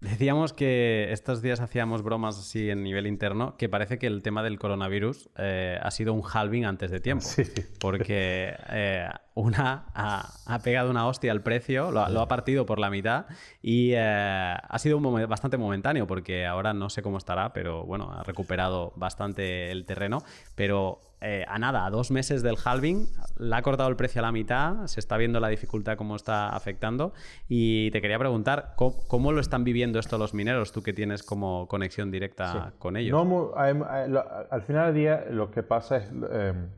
Decíamos 0.00 0.54
que 0.54 1.12
estos 1.12 1.42
días 1.42 1.60
hacíamos 1.60 2.02
bromas 2.02 2.38
así 2.38 2.70
en 2.70 2.82
nivel 2.82 3.06
interno, 3.06 3.58
que 3.58 3.68
parece 3.68 3.98
que 3.98 4.06
el 4.06 4.22
tema 4.22 4.42
del 4.42 4.58
coronavirus 4.58 5.28
eh, 5.36 5.78
ha 5.80 5.90
sido 5.90 6.14
un 6.14 6.22
halving 6.22 6.64
antes 6.64 6.90
de 6.90 7.00
tiempo. 7.00 7.24
Sí. 7.30 7.44
Porque 7.78 8.54
eh, 8.70 9.08
una 9.40 9.86
ha, 9.94 10.58
pegado 10.62 10.90
una 10.90 11.06
hostia 11.06 11.32
al 11.32 11.42
precio, 11.42 11.90
lo, 11.90 12.00
ha 12.00 12.28
partido 12.28 12.66
por 12.66 12.78
la 12.78 12.90
mitad 12.90 13.26
y 13.62 13.92
eh, 13.94 13.98
ha 14.00 14.78
sido 14.78 14.98
un 14.98 15.28
bastante 15.28 15.56
momentáneo 15.56 16.06
porque 16.06 16.46
ahora 16.46 16.72
no 16.72 16.90
sé 16.90 17.02
cómo 17.02 17.18
estará, 17.18 17.52
pero 17.52 17.84
bueno, 17.84 18.12
ha 18.12 18.22
recuperado 18.22 18.92
bastante 18.96 19.70
el 19.70 19.84
terreno. 19.84 20.22
Pero 20.54 21.00
eh, 21.22 21.44
a 21.46 21.58
nada, 21.58 21.84
a 21.84 21.90
dos 21.90 22.10
meses 22.10 22.42
del 22.42 22.56
halving, 22.64 23.06
le 23.38 23.54
ha 23.54 23.60
cortado 23.60 23.90
el 23.90 23.96
precio 23.96 24.20
a 24.20 24.22
la 24.22 24.32
mitad, 24.32 24.86
se 24.86 25.00
está 25.00 25.18
viendo 25.18 25.38
la 25.38 25.48
dificultad 25.48 25.98
cómo 25.98 26.16
está 26.16 26.48
afectando 26.48 27.12
y 27.46 27.90
te 27.90 28.00
quería 28.00 28.18
preguntar, 28.18 28.72
¿cómo, 28.76 29.32
lo 29.32 29.40
están 29.40 29.62
viviendo 29.62 29.98
esto 29.98 30.16
los 30.16 30.32
mineros, 30.32 30.72
tú 30.72 30.82
que 30.82 30.94
tienes 30.94 31.22
como 31.22 31.68
conexión 31.68 32.10
directa 32.10 32.72
con 32.78 32.96
ellos? 32.96 33.20
al 33.54 34.62
final 34.62 34.86
del 34.86 34.94
día 34.94 35.24
lo 35.30 35.50
que 35.50 35.62
pasa 35.62 35.98
es, 35.98 36.10
em, 36.10 36.68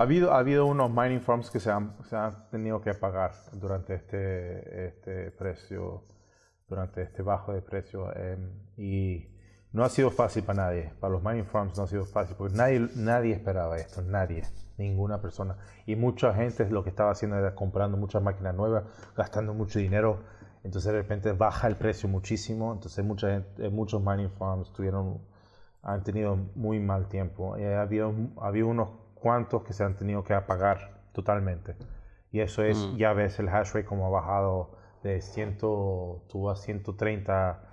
ha, 0.00 0.04
habido, 0.04 0.32
ha 0.32 0.38
habido 0.38 0.64
unos 0.64 0.90
mining 0.90 1.20
farms 1.20 1.50
que 1.50 1.60
se 1.60 1.70
han, 1.70 1.94
se 2.08 2.16
han 2.16 2.48
tenido 2.48 2.80
que 2.80 2.94
pagar 2.94 3.32
durante 3.52 3.94
este, 3.94 4.86
este 4.86 5.30
precio, 5.30 6.04
durante 6.66 7.02
este 7.02 7.20
bajo 7.20 7.52
de 7.52 7.60
precio 7.60 8.10
em, 8.16 8.50
y 8.78 9.28
no 9.72 9.84
ha 9.84 9.90
sido 9.90 10.10
fácil 10.10 10.42
para 10.42 10.64
nadie, 10.64 10.94
para 11.00 11.12
los 11.12 11.22
mining 11.22 11.44
farms 11.44 11.76
no 11.76 11.84
ha 11.84 11.86
sido 11.86 12.06
fácil, 12.06 12.34
porque 12.34 12.56
nadie, 12.56 12.88
nadie 12.96 13.34
esperaba 13.34 13.76
esto, 13.76 14.00
nadie, 14.00 14.42
ninguna 14.78 15.20
persona. 15.20 15.58
Y 15.84 15.96
mucha 15.96 16.32
gente 16.32 16.66
lo 16.70 16.82
que 16.82 16.88
estaba 16.88 17.10
haciendo 17.10 17.36
era 17.36 17.54
comprando 17.54 17.98
muchas 17.98 18.22
máquinas 18.22 18.54
nuevas, 18.54 18.84
gastando 19.14 19.52
mucho 19.52 19.78
dinero, 19.78 20.20
entonces 20.64 20.92
de 20.92 20.98
repente 20.98 21.32
baja 21.32 21.68
el 21.68 21.76
precio 21.76 22.08
muchísimo, 22.08 22.72
entonces 22.72 23.04
mucha 23.04 23.32
gente, 23.32 23.66
eh, 23.66 23.68
muchos 23.68 24.02
mining 24.02 24.30
farms 24.30 24.72
tuvieron, 24.72 25.20
han 25.82 26.02
tenido 26.04 26.36
muy 26.54 26.80
mal 26.80 27.06
tiempo. 27.06 27.58
Y 27.58 27.64
había, 27.64 28.10
había 28.40 28.64
unos 28.64 29.09
cuantos 29.20 29.62
que 29.62 29.72
se 29.72 29.84
han 29.84 29.96
tenido 29.96 30.24
que 30.24 30.34
apagar 30.34 31.02
totalmente. 31.12 31.76
Y 32.32 32.40
eso 32.40 32.62
es, 32.62 32.78
mm. 32.78 32.96
ya 32.96 33.12
ves 33.12 33.38
el 33.38 33.48
hash 33.48 33.72
rate 33.72 33.84
como 33.84 34.06
ha 34.06 34.10
bajado 34.10 34.78
de 35.02 35.20
100, 35.20 35.58
tuvo 35.58 36.50
a 36.50 36.56
130 36.56 37.70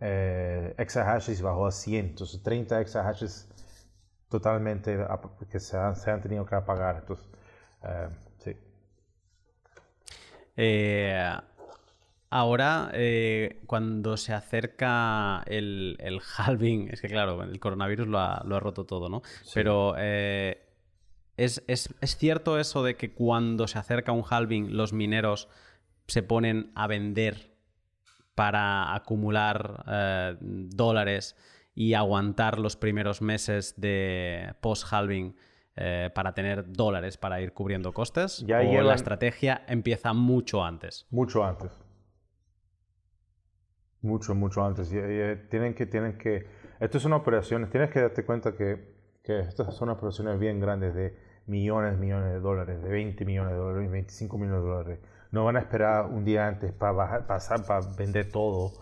eh, 0.00 0.74
exahashes 0.78 1.42
bajó 1.42 1.66
a 1.66 1.72
100, 1.72 2.06
entonces 2.06 2.42
30 2.42 2.80
exahashes 2.80 3.48
totalmente 4.28 4.96
que 5.50 5.58
se 5.58 5.76
han, 5.76 5.96
se 5.96 6.10
han 6.10 6.20
tenido 6.20 6.44
que 6.46 6.54
apagar. 6.54 6.96
Entonces, 7.00 7.26
eh, 7.82 8.08
sí. 8.38 8.56
Eh, 10.56 11.36
ahora, 12.30 12.90
eh, 12.92 13.60
cuando 13.66 14.16
se 14.16 14.34
acerca 14.34 15.42
el, 15.46 15.96
el, 16.00 16.20
halving, 16.36 16.90
es 16.90 17.00
que 17.00 17.08
claro, 17.08 17.42
el 17.42 17.58
coronavirus 17.58 18.06
lo 18.06 18.18
ha, 18.18 18.42
lo 18.44 18.56
ha 18.56 18.60
roto 18.60 18.84
todo, 18.84 19.08
¿no? 19.08 19.22
Pero 19.54 19.94
¿es, 21.38 21.64
es, 21.66 21.94
¿es 22.00 22.16
cierto 22.16 22.58
eso 22.58 22.82
de 22.82 22.96
que 22.96 23.14
cuando 23.14 23.66
se 23.66 23.78
acerca 23.78 24.12
un 24.12 24.24
halving, 24.28 24.76
los 24.76 24.92
mineros 24.92 25.48
se 26.06 26.22
ponen 26.22 26.72
a 26.74 26.86
vender 26.86 27.56
para 28.34 28.94
acumular 28.94 29.84
eh, 29.88 30.36
dólares 30.40 31.36
y 31.74 31.94
aguantar 31.94 32.58
los 32.58 32.76
primeros 32.76 33.22
meses 33.22 33.74
de 33.76 34.54
post-halving 34.60 35.36
eh, 35.76 36.10
para 36.14 36.34
tener 36.34 36.72
dólares 36.72 37.16
para 37.16 37.40
ir 37.40 37.52
cubriendo 37.52 37.92
costes? 37.92 38.44
Ya 38.46 38.60
¿O 38.60 38.82
la 38.82 38.94
estrategia 38.94 39.62
empieza 39.68 40.12
mucho 40.12 40.64
antes? 40.64 41.06
Mucho 41.10 41.44
antes. 41.44 41.70
Mucho, 44.00 44.34
mucho 44.34 44.64
antes. 44.64 44.88
tienen 45.50 45.74
que, 45.74 45.86
tienen 45.86 46.18
que... 46.18 46.46
Esto 46.80 46.98
es 46.98 47.04
una 47.04 47.16
operación, 47.16 47.68
tienes 47.70 47.90
que 47.90 48.00
darte 48.00 48.24
cuenta 48.24 48.56
que, 48.56 48.94
que 49.22 49.40
estas 49.40 49.74
son 49.76 49.88
operaciones 49.88 50.38
bien 50.38 50.60
grandes 50.60 50.94
de 50.94 51.27
millones, 51.48 51.98
millones 51.98 52.32
de 52.32 52.40
dólares, 52.40 52.82
de 52.82 52.88
20 52.88 53.24
millones 53.24 53.52
de 53.52 53.58
dólares, 53.58 53.90
25 53.90 54.38
millones 54.38 54.62
de 54.62 54.68
dólares 54.68 54.98
no 55.30 55.44
van 55.44 55.56
a 55.56 55.60
esperar 55.60 56.06
un 56.06 56.24
día 56.24 56.46
antes 56.46 56.72
para 56.72 57.26
pasar, 57.26 57.64
para 57.66 57.86
vender 57.96 58.30
todo. 58.30 58.72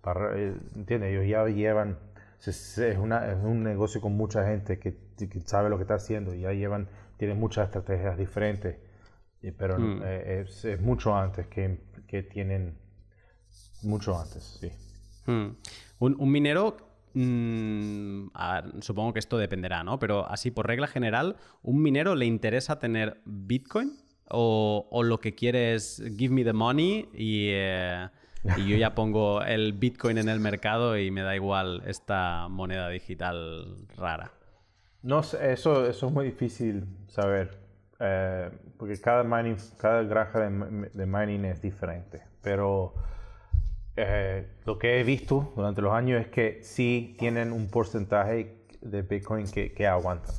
Para, 0.00 0.38
eh, 0.38 0.56
¿Entiendes? 0.74 1.12
Ellos 1.12 1.26
ya 1.26 1.44
llevan, 1.46 1.98
es, 2.44 2.78
una, 2.98 3.30
es, 3.30 3.36
un 3.42 3.62
negocio 3.62 4.00
con 4.00 4.16
mucha 4.16 4.46
gente 4.46 4.78
que, 4.78 4.96
sabe 5.44 5.68
lo 5.68 5.76
que 5.76 5.82
está 5.82 5.94
haciendo 5.94 6.34
y 6.34 6.40
ya 6.42 6.52
llevan, 6.52 6.88
tienen 7.16 7.40
muchas 7.40 7.66
estrategias 7.66 8.16
diferentes, 8.16 8.76
pero 9.58 9.78
mm. 9.78 10.02
eh, 10.04 10.46
es, 10.46 10.80
mucho 10.80 11.16
antes 11.16 11.46
que, 11.48 11.80
que, 12.06 12.22
tienen, 12.22 12.78
mucho 13.82 14.18
antes, 14.18 14.58
sí. 14.60 14.70
Mm. 15.30 15.56
Un, 15.98 16.16
un, 16.20 16.30
minero 16.30 16.76
mm, 17.18 18.80
supongo 18.80 19.12
que 19.12 19.18
esto 19.18 19.38
dependerá, 19.38 19.84
¿no? 19.84 19.98
Pero 19.98 20.28
así 20.28 20.50
por 20.50 20.66
regla 20.66 20.86
general, 20.86 21.36
¿un 21.62 21.82
minero 21.82 22.14
le 22.14 22.26
interesa 22.26 22.78
tener 22.78 23.20
Bitcoin? 23.24 24.06
o, 24.28 25.02
lo 25.04 25.20
que 25.20 25.34
quiere 25.34 25.74
es 25.74 26.02
give 26.16 26.34
me 26.34 26.44
the 26.44 26.52
money 26.52 27.08
y, 27.12 27.50
yo 27.50 28.76
ya 28.76 28.94
pongo 28.94 29.42
el 29.42 29.72
Bitcoin 29.72 30.18
en 30.18 30.28
el 30.28 30.40
mercado 30.40 30.98
y 30.98 31.10
me 31.10 31.22
da 31.22 31.34
igual 31.34 31.82
esta 31.86 32.48
moneda 32.48 32.88
digital 32.88 33.86
rara. 33.96 34.32
No 35.02 35.22
sé, 35.22 35.52
eso, 35.52 35.86
eso 35.86 36.06
es 36.06 36.12
muy 36.12 36.24
difícil 36.26 36.84
saber, 37.06 37.58
eh, 38.00 38.50
porque 38.76 39.00
cada, 39.00 39.22
mining, 39.22 39.56
cada 39.78 40.02
granja 40.02 40.40
de, 40.40 41.06
mining 41.06 41.44
es 41.44 41.62
diferente, 41.62 42.22
pero 42.42 42.94
eh, 43.96 44.46
lo 44.64 44.78
que 44.78 45.00
he 45.00 45.04
visto 45.04 45.52
durante 45.56 45.82
los 45.82 45.92
años 45.92 46.20
es 46.20 46.28
que 46.28 46.60
sí 46.62 47.14
tienen 47.18 47.52
un 47.52 47.68
porcentaje 47.68 48.66
de 48.80 49.02
Bitcoin 49.02 49.50
que, 49.50 49.72
que 49.72 49.86
aguantan. 49.86 50.34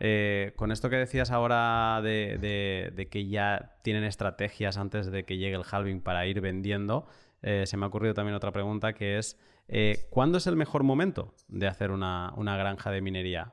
Eh, 0.00 0.52
con 0.56 0.70
esto 0.70 0.90
que 0.90 0.96
decías 0.96 1.30
ahora 1.30 2.00
de, 2.02 3.08
que 3.10 3.26
ya 3.28 3.76
tienen 3.82 4.04
estrategias 4.04 4.76
antes 4.76 5.10
de 5.10 5.24
que 5.24 5.38
llegue 5.38 5.56
el 5.56 5.64
halving 5.68 6.00
para 6.00 6.26
ir 6.26 6.40
vendiendo, 6.40 7.06
eh, 7.42 7.64
se 7.66 7.76
me 7.76 7.84
ha 7.84 7.88
ocurrido 7.88 8.14
también 8.14 8.34
otra 8.34 8.52
pregunta 8.52 8.92
que 8.92 9.18
es, 9.18 9.38
eh, 9.68 10.06
¿cuándo 10.10 10.38
es 10.38 10.46
el 10.46 10.56
mejor 10.56 10.82
momento 10.82 11.34
de 11.48 11.66
hacer 11.66 11.90
una, 11.90 12.32
granja 12.36 12.90
de 12.90 13.00
minería? 13.00 13.52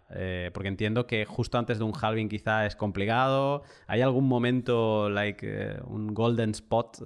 porque 0.53 0.69
entiendo 0.69 1.07
que 1.07 1.25
justo 1.25 1.57
antes 1.57 1.77
de 1.77 1.83
un 1.83 1.93
halving 1.99 2.29
quizá 2.29 2.65
es 2.65 2.75
complicado. 2.75 3.63
¿Hay 3.87 4.01
algún 4.01 4.27
momento, 4.27 5.09
like 5.09 5.77
un 5.85 6.13
golden 6.13 6.51
spot 6.51 6.97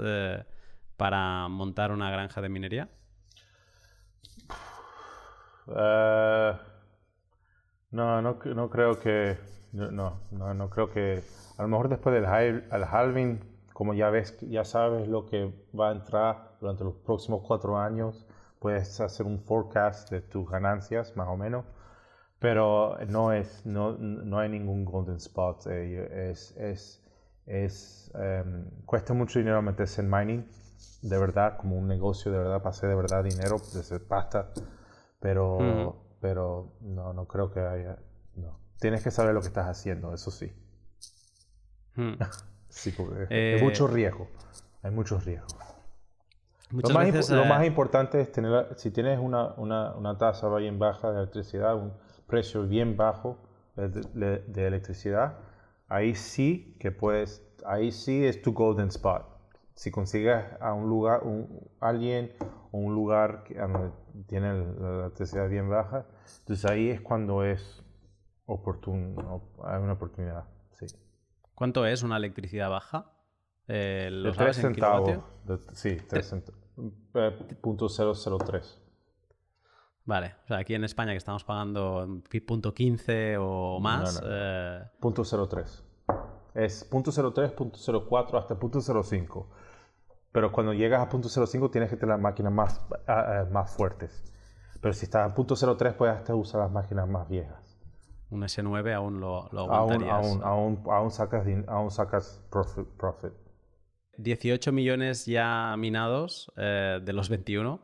para 0.97 1.47
montar 1.47 1.91
una 1.91 2.11
granja 2.11 2.41
de 2.41 2.49
minería? 2.49 2.89
No, 7.91 8.21
no, 8.21 8.37
no 8.43 8.69
creo 8.69 8.99
que. 8.99 9.37
No, 9.71 10.19
no, 10.31 10.53
no 10.53 10.69
creo 10.69 10.89
que. 10.91 11.21
A 11.57 11.63
lo 11.63 11.67
mejor 11.67 11.89
después 11.89 12.13
del 12.13 12.25
halving, 12.25 13.39
como 13.73 13.93
ya 13.93 14.09
ves, 14.09 14.37
ya 14.41 14.63
sabes 14.63 15.07
lo 15.07 15.25
que 15.25 15.51
va 15.77 15.89
a 15.89 15.91
entrar 15.93 16.57
durante 16.61 16.83
los 16.83 16.95
próximos 16.95 17.41
cuatro 17.45 17.77
años, 17.77 18.25
puedes 18.59 18.99
hacer 18.99 19.25
un 19.25 19.39
forecast 19.39 20.09
de 20.09 20.21
tus 20.21 20.49
ganancias, 20.49 21.15
más 21.15 21.27
o 21.27 21.37
menos. 21.37 21.65
Pero 22.39 22.97
no 23.07 23.33
es, 23.33 23.65
no, 23.65 23.97
no 23.97 24.39
hay 24.39 24.49
ningún 24.49 24.85
golden 24.85 25.17
spot. 25.17 25.67
Eh, 25.67 26.29
es, 26.31 26.55
es, 26.57 27.03
es 27.45 28.11
em, 28.15 28.69
cuesta 28.85 29.13
mucho 29.13 29.39
dinero 29.39 29.61
meterse 29.61 30.01
en 30.01 30.09
mining, 30.09 30.45
de 31.01 31.17
verdad, 31.17 31.57
como 31.57 31.77
un 31.77 31.87
negocio 31.87 32.31
de 32.31 32.37
verdad, 32.37 32.57
para 32.59 32.69
hacer 32.69 32.89
de 32.89 32.95
verdad 32.95 33.23
dinero, 33.23 33.57
de 33.57 33.99
pasta. 33.99 34.51
Pero. 35.19 36.05
Pero 36.21 36.73
no, 36.81 37.13
no 37.13 37.27
creo 37.27 37.51
que 37.51 37.61
haya. 37.61 37.97
No. 38.35 38.59
Tienes 38.79 39.03
que 39.03 39.11
saber 39.11 39.33
lo 39.33 39.41
que 39.41 39.47
estás 39.47 39.67
haciendo, 39.67 40.13
eso 40.13 40.31
sí. 40.31 40.51
Hmm. 41.95 42.13
sí, 42.69 42.91
porque 42.91 43.33
hay 43.33 43.61
mucho 43.61 43.87
eh, 43.87 43.91
riesgo. 43.91 44.27
Hay 44.81 44.91
muchos 44.91 45.25
riesgos. 45.25 45.55
Lo 46.71 46.89
más, 46.89 47.29
lo 47.31 47.45
más, 47.45 47.65
importante 47.65 48.21
es 48.21 48.31
tener, 48.31 48.77
si 48.77 48.91
tienes 48.91 49.17
una, 49.17 49.53
una, 49.57 49.95
una, 49.95 50.17
tasa 50.19 50.47
bien 50.55 50.77
baja 50.77 51.11
de 51.11 51.17
electricidad, 51.17 51.75
un 51.75 51.93
precio 52.27 52.67
bien 52.67 52.95
bajo 52.95 53.39
de, 53.75 54.43
de, 54.45 54.67
electricidad, 54.67 55.39
ahí 55.87 56.13
sí 56.13 56.75
que 56.79 56.91
puedes, 56.91 57.43
ahí 57.65 57.91
sí 57.91 58.23
es 58.23 58.43
tu 58.43 58.53
golden 58.53 58.89
spot. 58.89 59.25
Si 59.73 59.89
consigues 59.89 60.45
a 60.59 60.73
un 60.73 60.87
lugar, 60.87 61.23
un, 61.23 61.69
alguien 61.79 62.33
o 62.71 62.77
un 62.77 62.93
lugar 62.93 63.43
que, 63.45 63.55
tiene 64.27 64.53
la 64.53 64.99
electricidad 65.05 65.49
bien 65.49 65.69
baja, 65.69 66.05
entonces 66.41 66.69
ahí 66.69 66.89
es 66.89 67.01
cuando 67.01 67.43
es 67.43 67.83
oportuno, 68.45 69.41
hay 69.63 69.81
una 69.81 69.93
oportunidad, 69.93 70.43
sí. 70.71 70.85
¿Cuánto 71.55 71.87
es 71.87 72.03
una 72.03 72.17
electricidad 72.17 72.69
baja? 72.69 73.11
Eh, 73.71 74.09
¿Lo 74.11 74.31
de 74.31 74.37
3 74.37 74.55
centavos. 74.57 75.19
sí, 75.73 75.97
3 76.07 76.27
centavos. 76.27 76.61
Punto 77.61 77.87
003. 77.87 78.81
Vale, 80.05 80.35
o 80.43 80.47
sea, 80.47 80.57
aquí 80.57 80.73
en 80.73 80.83
España 80.83 81.11
que 81.11 81.17
estamos 81.17 81.43
pagando 81.43 82.23
punto 82.47 82.73
15 82.73 83.37
o 83.37 83.79
más. 83.79 84.19
Eh... 84.25 84.81
Punto 84.99 85.23
03. 85.23 85.83
Es 86.55 86.83
punto 86.83 87.11
03, 87.11 87.51
punto 87.51 87.77
04 88.09 88.39
hasta 88.39 88.57
punto 88.57 88.81
05. 88.81 89.49
Pero 90.31 90.51
cuando 90.51 90.73
llegas 90.73 91.01
a 91.01 91.09
.05 91.09 91.71
tienes 91.71 91.91
que 91.91 91.95
tener 91.95 92.15
las 92.15 92.21
máquinas 92.21 92.51
más, 92.51 92.87
más 93.51 93.71
fuertes. 93.75 94.23
Pero 94.81 94.93
si 94.93 95.05
estás 95.05 95.31
a 95.31 95.35
.03 95.35 95.93
puedes 95.93 96.15
hasta 96.15 96.33
usar 96.33 96.61
las 96.61 96.71
máquinas 96.71 97.07
más 97.07 97.29
viejas. 97.29 97.77
Un 98.31 98.41
S9 98.41 98.93
aún 98.95 99.19
lo, 99.19 99.47
lo 99.51 99.71
aguantarías. 99.71 100.11
Aún, 100.11 100.43
aún, 100.43 100.83
aún, 100.89 101.11
sacas, 101.11 101.45
aún 101.67 101.91
sacas 101.91 102.43
profit. 102.49 103.33
18 104.19 104.71
millones 104.71 105.25
ya 105.25 105.75
minados 105.77 106.51
eh, 106.57 106.99
de 107.03 107.13
los 107.13 107.29
21. 107.29 107.81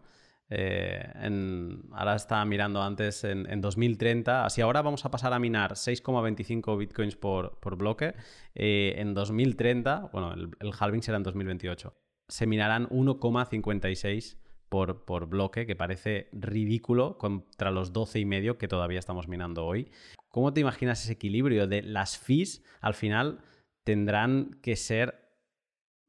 Eh, 0.50 1.82
ahora 1.92 2.16
estaba 2.16 2.46
mirando 2.46 2.82
antes 2.82 3.24
en, 3.24 3.62
2030. 3.62 4.46
Así 4.46 4.62
ahora 4.62 4.82
vamos 4.82 5.06
a 5.06 5.12
pasar 5.12 5.34
a 5.34 5.40
minar 5.40 5.72
6,25 5.74 6.78
bitcoins 6.78 7.16
por, 7.16 7.78
bloque. 7.78 8.14
Eh, 8.54 8.96
en 8.98 9.14
2030, 9.14 10.10
bueno, 10.12 10.34
el, 10.34 10.52
el 10.60 10.72
halving 10.78 11.02
será 11.02 11.18
en 11.18 11.24
2028. 11.24 11.94
Se 12.28 12.48
minarán 12.48 12.88
1,56 12.90 14.38
por, 14.70 15.06
por, 15.06 15.28
bloque, 15.28 15.66
que 15.66 15.76
parece 15.76 16.30
ridículo 16.34 17.18
contra 17.18 17.72
los 17.72 17.94
12 17.94 18.20
y 18.20 18.26
medio 18.26 18.58
que 18.58 18.68
todavía 18.68 19.00
estamos 19.00 19.28
minando 19.28 19.66
hoy. 19.66 19.90
¿Cómo 20.30 20.54
te 20.54 20.62
imaginas 20.62 21.04
ese 21.04 21.14
equilibrio 21.14 21.68
de 21.68 21.82
las 21.82 22.18
fees 22.18 22.64
al 22.82 22.94
final 22.94 23.40
tendrán 23.86 24.60
que 24.62 24.76
ser 24.76 25.25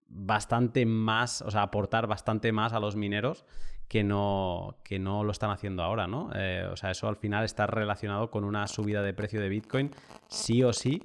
bastante 0.08 0.86
más, 0.86 1.42
o 1.42 1.50
sea, 1.50 1.62
aportar 1.62 2.06
bastante 2.06 2.52
más 2.52 2.72
a 2.72 2.80
los 2.80 2.96
mineros 2.96 3.44
que 3.88 4.02
no, 4.02 4.78
que 4.82 4.98
no 4.98 5.22
lo 5.22 5.30
están 5.30 5.50
haciendo 5.50 5.82
ahora, 5.82 6.06
¿no? 6.06 6.30
Eh, 6.34 6.66
o 6.70 6.76
sea, 6.76 6.90
eso 6.90 7.08
al 7.08 7.16
final 7.16 7.44
está 7.44 7.66
relacionado 7.66 8.30
con 8.30 8.44
una 8.44 8.66
subida 8.66 9.02
de 9.02 9.14
precio 9.14 9.40
de 9.40 9.48
Bitcoin, 9.48 9.90
sí 10.28 10.62
o 10.64 10.72
sí, 10.72 11.00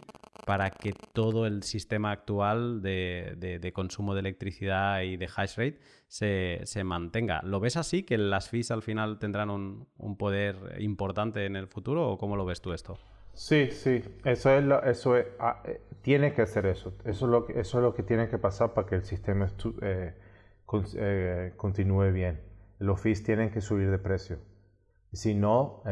para 0.46 0.72
que 0.72 0.94
todo 1.14 1.46
el 1.46 1.62
sistema 1.64 2.12
actual 2.12 2.82
de, 2.82 3.72
consumo 3.74 4.14
de 4.16 4.22
electricidad 4.22 5.02
y 5.02 5.18
de 5.18 5.30
hash 5.36 5.58
rate 5.58 5.80
se, 6.08 6.84
mantenga. 6.84 7.42
¿Lo 7.44 7.60
ves 7.60 7.78
así, 7.78 8.04
que 8.04 8.18
las 8.18 8.50
fees 8.50 8.72
al 8.72 8.82
final 8.82 9.20
tendrán 9.20 9.52
un, 9.52 9.88
un 9.98 10.18
poder 10.18 10.78
importante 10.80 11.46
en 11.46 11.56
el 11.56 11.68
futuro 11.68 12.10
o 12.10 12.18
cómo 12.18 12.36
lo 12.36 12.46
ves 12.46 12.62
tú 12.62 12.74
esto? 12.74 12.98
Sí, 13.34 13.72
sí, 13.72 14.04
eso 14.26 14.52
es 14.52 14.64
lo, 14.64 14.84
eso 14.84 15.18
es, 15.18 15.26
ah, 15.40 15.62
eh, 15.66 15.82
tiene 16.02 16.34
que 16.34 16.42
hacer 16.42 16.66
eso. 16.66 16.94
Eso 17.06 17.26
es, 17.26 17.32
lo 17.32 17.46
que, 17.46 17.60
eso 17.60 17.78
es 17.80 17.84
lo 17.84 17.94
que 17.94 18.04
tiene 18.04 18.28
que 18.30 18.38
pasar 18.38 18.74
para 18.74 18.88
que 18.88 18.96
el 18.96 19.04
sistema 19.04 19.48
eh, 19.82 20.14
eh, 20.96 21.54
continúe 21.56 22.12
bien. 22.12 22.42
Los 22.80 23.00
fees 23.02 23.24
tienen 23.24 23.52
que 23.52 23.62
subir 23.62 23.90
de 23.90 24.00
precio. 24.00 24.40
Si 25.14 25.36
no, 25.36 25.84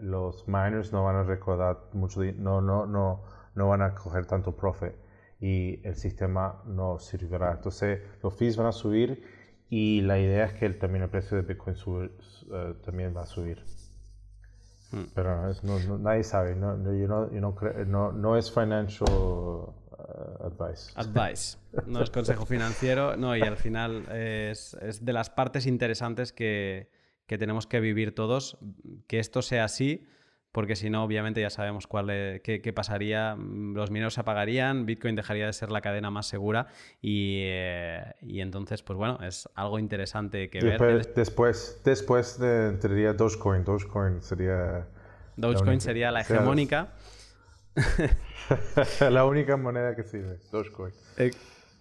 los 0.00 0.46
miners 0.48 0.92
no 0.92 1.04
van 1.04 1.16
a 1.16 1.22
recordar 1.24 1.78
mucho, 1.92 2.22
no, 2.36 2.60
no, 2.60 2.86
no, 2.86 3.22
no 3.54 3.68
van 3.68 3.82
a 3.82 3.94
coger 3.94 4.26
tanto 4.26 4.54
profit 4.54 4.92
y 5.40 5.80
el 5.86 5.96
sistema 5.96 6.62
no 6.66 6.98
servirá. 6.98 7.52
Entonces, 7.52 8.02
los 8.22 8.36
fees 8.36 8.56
van 8.56 8.66
a 8.66 8.72
subir 8.72 9.24
y 9.70 10.02
la 10.02 10.18
idea 10.18 10.44
es 10.44 10.54
que 10.54 10.68
también 10.70 11.04
el 11.04 11.10
precio 11.10 11.38
de 11.38 11.42
Bitcoin 11.42 11.76
también 12.84 13.16
va 13.16 13.22
a 13.22 13.26
subir. 13.26 13.64
Hmm. 14.90 15.04
Pero 15.14 15.52
no, 15.62 15.98
nadie 15.98 16.24
sabe, 16.24 16.56
no, 16.56 16.76
no, 16.76 18.12
no, 18.12 18.36
es 18.36 18.52
financial 18.52 19.08
uh, 19.08 19.72
advice. 20.44 20.92
Advice, 20.96 21.58
no 21.86 22.02
es 22.02 22.10
consejo 22.10 22.44
financiero, 22.44 23.16
no, 23.16 23.36
y 23.36 23.42
al 23.42 23.56
final 23.56 24.06
es, 24.10 24.74
es 24.82 25.04
de 25.04 25.12
las 25.12 25.30
partes 25.30 25.66
interesantes 25.66 26.32
que, 26.32 26.90
que, 27.26 27.38
tenemos 27.38 27.68
que 27.68 27.78
vivir 27.78 28.14
todos, 28.14 28.58
que 29.06 29.20
esto 29.20 29.42
sea 29.42 29.64
así, 29.64 30.04
porque 30.52 30.74
si 30.74 30.90
no, 30.90 31.04
obviamente 31.04 31.40
ya 31.40 31.50
sabemos 31.50 31.86
cuál 31.86 32.40
qué, 32.42 32.72
pasaría, 32.74 33.36
los 33.36 33.90
mineros 33.90 34.14
se 34.14 34.20
apagarían, 34.20 34.86
Bitcoin 34.86 35.14
dejaría 35.14 35.46
de 35.46 35.52
ser 35.52 35.70
la 35.70 35.80
cadena 35.80 36.10
más 36.10 36.26
segura 36.26 36.66
y, 37.00 37.42
eh, 37.44 38.14
y 38.22 38.40
entonces, 38.40 38.82
pues 38.82 38.96
bueno, 38.96 39.18
es 39.22 39.48
algo 39.54 39.78
interesante 39.78 40.50
que 40.50 40.60
ver. 40.60 41.14
Después, 41.14 41.80
después 41.84 42.38
de, 42.38 42.68
entraría 42.68 43.12
Dogecoin, 43.12 43.64
Dogecoin 43.64 44.22
sería... 44.22 44.88
Dogecoin 45.36 45.80
sería 45.80 46.10
la 46.10 46.22
hegemónica. 46.22 46.94
la 49.10 49.24
única 49.24 49.56
moneda 49.56 49.94
que 49.94 50.02
sirve, 50.02 50.38
Dogecoin. 50.50 50.92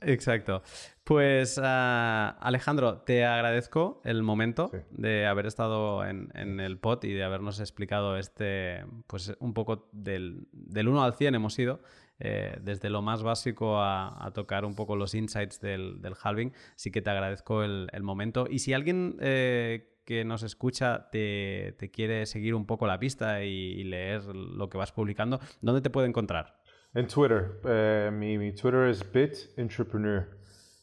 Exacto. 0.01 0.61
Pues 1.03 1.59
ah, 1.61 2.37
Alejandro, 2.39 2.99
te 2.99 3.25
agradezco 3.25 4.01
el 4.05 4.21
momento 4.21 4.71
de 4.91 5.25
haber 5.25 5.47
estado 5.47 6.05
en, 6.05 6.59
el 6.59 6.77
pod 6.77 7.03
y 7.03 7.13
de 7.13 7.23
habernos 7.23 7.59
explicado 7.59 8.17
este, 8.17 8.85
pues 9.07 9.35
un 9.39 9.53
poco 9.53 9.89
del, 9.91 10.47
del 10.51 10.87
1 10.87 11.03
al 11.03 11.15
100 11.15 11.35
hemos 11.35 11.57
ido. 11.57 11.81
Eh, 12.21 12.57
desde 12.61 12.89
lo 12.89 13.01
más 13.01 13.23
básico 13.23 13.81
a, 13.81 14.29
tocar 14.33 14.65
un 14.65 14.75
poco 14.75 14.97
los 14.97 15.15
insights 15.15 15.59
del, 15.61 16.01
del 16.01 16.15
halving. 16.21 16.53
Sí 16.75 16.91
que 16.91 17.01
te 17.01 17.09
agradezco 17.09 17.63
el, 17.63 18.03
momento. 18.03 18.45
Y 18.49 18.59
si 18.59 18.73
alguien 18.73 19.15
eh, 19.21 20.01
que 20.05 20.25
nos 20.25 20.43
escucha 20.43 21.09
te, 21.11 21.75
quiere 21.93 22.25
seguir 22.25 22.55
un 22.55 22.65
poco 22.65 22.87
la 22.87 22.99
pista 22.99 23.43
y, 23.43 23.83
leer 23.83 24.25
lo 24.25 24.69
que 24.69 24.77
vas 24.77 24.91
publicando, 24.91 25.39
¿dónde 25.61 25.81
te 25.81 25.89
puede 25.89 26.07
encontrar? 26.07 26.58
En 26.93 27.07
Twitter. 27.07 27.61
Eh, 27.65 28.09
mi, 28.11 28.37
mi, 28.37 28.53
Twitter 28.53 28.87
es 28.87 29.03
BitEntrepreneur. 29.11 30.37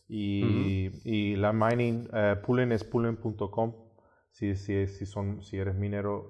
Y, 0.09 0.91
y 1.05 1.37
la 1.37 1.53
mining, 1.53 2.09
pooling 2.45 2.73
es 2.73 2.85
pooling.com. 2.85 3.75
Si, 4.31 4.55
si, 4.55 4.87
si, 4.87 5.07
son, 5.07 5.43
si 5.43 5.57
eres 5.57 5.75
minero, 5.75 6.29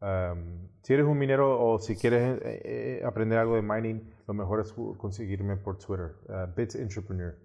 um, 0.00 0.68
si 0.82 0.94
eres 0.94 1.06
un 1.06 1.16
minero 1.16 1.64
o 1.64 1.78
si 1.78 1.96
quieres 1.96 2.40
eh, 2.42 3.02
aprender 3.06 3.38
algo 3.38 3.54
de 3.54 3.62
mining, 3.62 4.12
lo 4.26 4.34
mejor 4.34 4.60
es 4.60 4.74
conseguirme 4.96 5.56
por 5.56 5.78
Twitter, 5.78 6.16
uh, 6.28 6.52
Bits 6.56 6.74
Entrepreneur. 6.74 7.38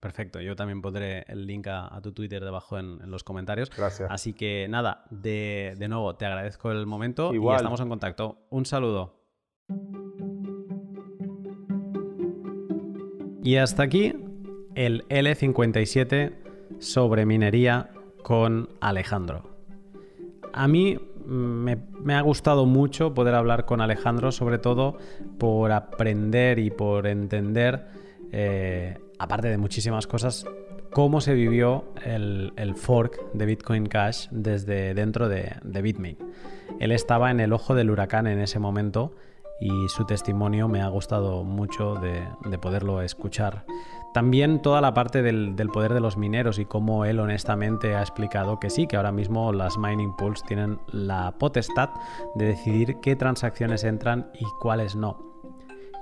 Perfecto, 0.00 0.40
yo 0.40 0.54
también 0.54 0.80
pondré 0.80 1.24
el 1.28 1.46
link 1.46 1.66
a, 1.68 2.00
tu 2.02 2.12
Twitter 2.12 2.44
debajo 2.44 2.78
en, 2.78 3.02
en, 3.02 3.10
los 3.10 3.24
comentarios. 3.24 3.68
Gracias. 3.76 4.08
Así 4.10 4.32
que 4.32 4.66
nada, 4.68 5.04
de, 5.10 5.74
de 5.76 5.88
nuevo, 5.88 6.16
te 6.16 6.24
agradezco 6.24 6.70
el 6.70 6.86
momento 6.86 7.34
y 7.34 7.54
estamos 7.54 7.80
en 7.80 7.88
contacto. 7.88 8.46
Un 8.50 8.64
saludo. 8.64 9.18
Y 13.48 13.56
hasta 13.56 13.82
aquí 13.82 14.12
el 14.74 15.08
L57 15.08 16.34
sobre 16.80 17.24
minería 17.24 17.88
con 18.22 18.68
Alejandro. 18.78 19.48
A 20.52 20.68
mí 20.68 20.98
me, 21.24 22.14
ha 22.14 22.20
gustado 22.20 22.66
mucho 22.66 23.14
poder 23.14 23.34
hablar 23.34 23.64
con 23.64 23.80
Alejandro, 23.80 24.32
sobre 24.32 24.58
todo 24.58 24.98
por 25.38 25.72
aprender 25.72 26.58
y 26.58 26.70
por 26.70 27.06
entender, 27.06 27.86
eh, 28.32 28.98
aparte 29.18 29.48
de 29.48 29.56
muchísimas 29.56 30.06
cosas, 30.06 30.44
cómo 30.92 31.22
se 31.22 31.32
vivió 31.32 31.86
el, 32.04 32.52
fork 32.76 33.32
de 33.32 33.46
Bitcoin 33.46 33.86
Cash 33.86 34.28
desde 34.30 34.92
dentro 34.92 35.26
de, 35.30 35.56
de 35.62 35.80
Bitmain. 35.80 36.18
Él 36.80 36.92
estaba 36.92 37.30
en 37.30 37.40
el 37.40 37.54
ojo 37.54 37.74
del 37.74 37.88
huracán 37.88 38.26
en 38.26 38.40
ese 38.40 38.58
momento 38.58 39.14
y 39.60 39.88
su 39.88 40.04
testimonio 40.04 40.68
me 40.68 40.82
ha 40.82 40.88
gustado 40.88 41.42
mucho 41.44 41.94
de, 41.94 42.28
poderlo 42.58 43.02
escuchar. 43.02 43.64
También 44.14 44.62
toda 44.62 44.80
la 44.80 44.94
parte 44.94 45.22
del, 45.22 45.54
poder 45.72 45.94
de 45.94 46.00
los 46.00 46.16
mineros 46.16 46.58
y 46.58 46.64
cómo 46.64 47.04
él 47.04 47.20
honestamente 47.20 47.94
ha 47.94 48.00
explicado 48.00 48.58
que 48.58 48.70
sí, 48.70 48.86
que 48.86 48.96
ahora 48.96 49.12
mismo 49.12 49.52
las 49.52 49.76
mining 49.78 50.14
pools 50.16 50.42
tienen 50.44 50.78
la 50.88 51.32
potestad 51.38 51.90
de 52.34 52.46
decidir 52.46 52.96
qué 53.00 53.16
transacciones 53.16 53.84
entran 53.84 54.30
y 54.34 54.44
cuáles 54.60 54.96
no. 54.96 55.28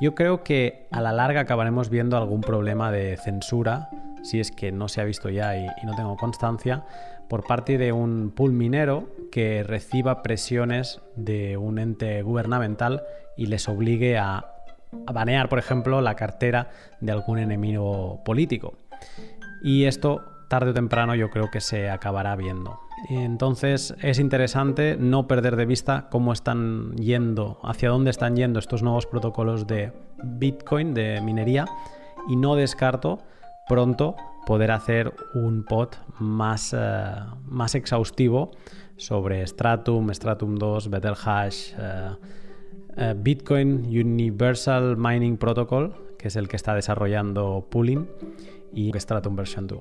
Yo 0.01 0.15
creo 0.15 0.45
que 0.45 0.87
a 0.93 1.01
la 1.01 1.13
larga 1.13 1.41
acabaremos 1.41 1.89
viendo 1.89 2.19
algún 2.19 2.43
problema 2.43 2.93
de 2.93 3.17
censura, 3.17 3.89
si 4.27 4.41
es 4.41 4.51
que 4.51 4.73
no 4.73 4.89
se 4.89 5.01
ha 5.01 5.05
visto 5.05 5.31
ya 5.31 5.57
y 5.57 5.67
no 5.85 5.95
tengo 5.95 6.17
constancia, 6.17 6.85
por 7.29 7.45
parte 7.45 7.79
de 7.79 7.93
un 7.93 8.31
pool 8.31 8.53
minero 8.53 9.09
que 9.31 9.63
reciba 9.63 10.23
presiones 10.23 11.01
de 11.17 11.57
un 11.57 11.79
ente 11.79 12.23
gubernamental 12.23 13.03
y 13.37 13.47
les 13.47 13.69
obligue 13.69 14.19
a, 14.19 14.53
banear, 15.13 15.49
por 15.49 15.59
ejemplo, 15.59 16.01
la 16.01 16.15
cartera 16.15 16.71
de 17.01 17.13
algún 17.13 17.39
enemigo 17.39 18.23
político. 18.25 18.75
Y 19.63 19.85
esto, 19.85 20.25
tarde 20.49 20.71
o 20.71 20.75
temprano, 20.75 21.15
yo 21.15 21.31
creo 21.31 21.51
que 21.51 21.61
se 21.61 21.91
acabará 21.91 22.37
viendo. 22.37 22.81
Entonces 23.11 23.95
es 24.01 24.19
interesante 24.19 24.97
no 24.99 25.27
perder 25.27 25.57
de 25.57 25.67
vista 25.67 26.09
cómo 26.11 26.33
están 26.33 26.97
yendo, 26.97 27.59
hacia 27.63 27.91
dónde 27.91 28.11
están 28.11 28.37
yendo 28.37 28.59
estos 28.59 28.83
nuevos 28.83 29.07
protocolos 29.07 29.67
de 29.67 29.93
Bitcoin, 30.23 30.95
de 30.95 31.21
minería, 31.21 31.67
y 32.29 32.37
no 32.37 32.55
descarto 32.55 33.19
pronto 33.67 34.17
poder 34.47 34.71
hacer 34.71 35.13
un 35.35 35.65
pod 35.65 35.89
más, 36.19 36.73
eh, 36.73 36.79
más 37.47 37.75
exhaustivo 37.75 38.53
sobre 38.97 39.47
Stratum, 39.47 40.13
Stratum 40.15 40.55
2, 40.55 40.89
Betterhash, 40.89 41.73
uh, 41.75 43.15
Bitcoin 43.17 43.85
Universal 43.87 44.97
Mining 44.97 45.37
Protocol, 45.37 46.15
que 46.19 46.29
es 46.29 46.37
el 46.37 46.49
que 46.49 46.57
está 46.57 46.75
desarrollando 46.75 47.67
Pooling, 47.71 48.09
y 48.73 48.91
Stratum 48.99 49.37
Version 49.37 49.67
2. 49.67 49.81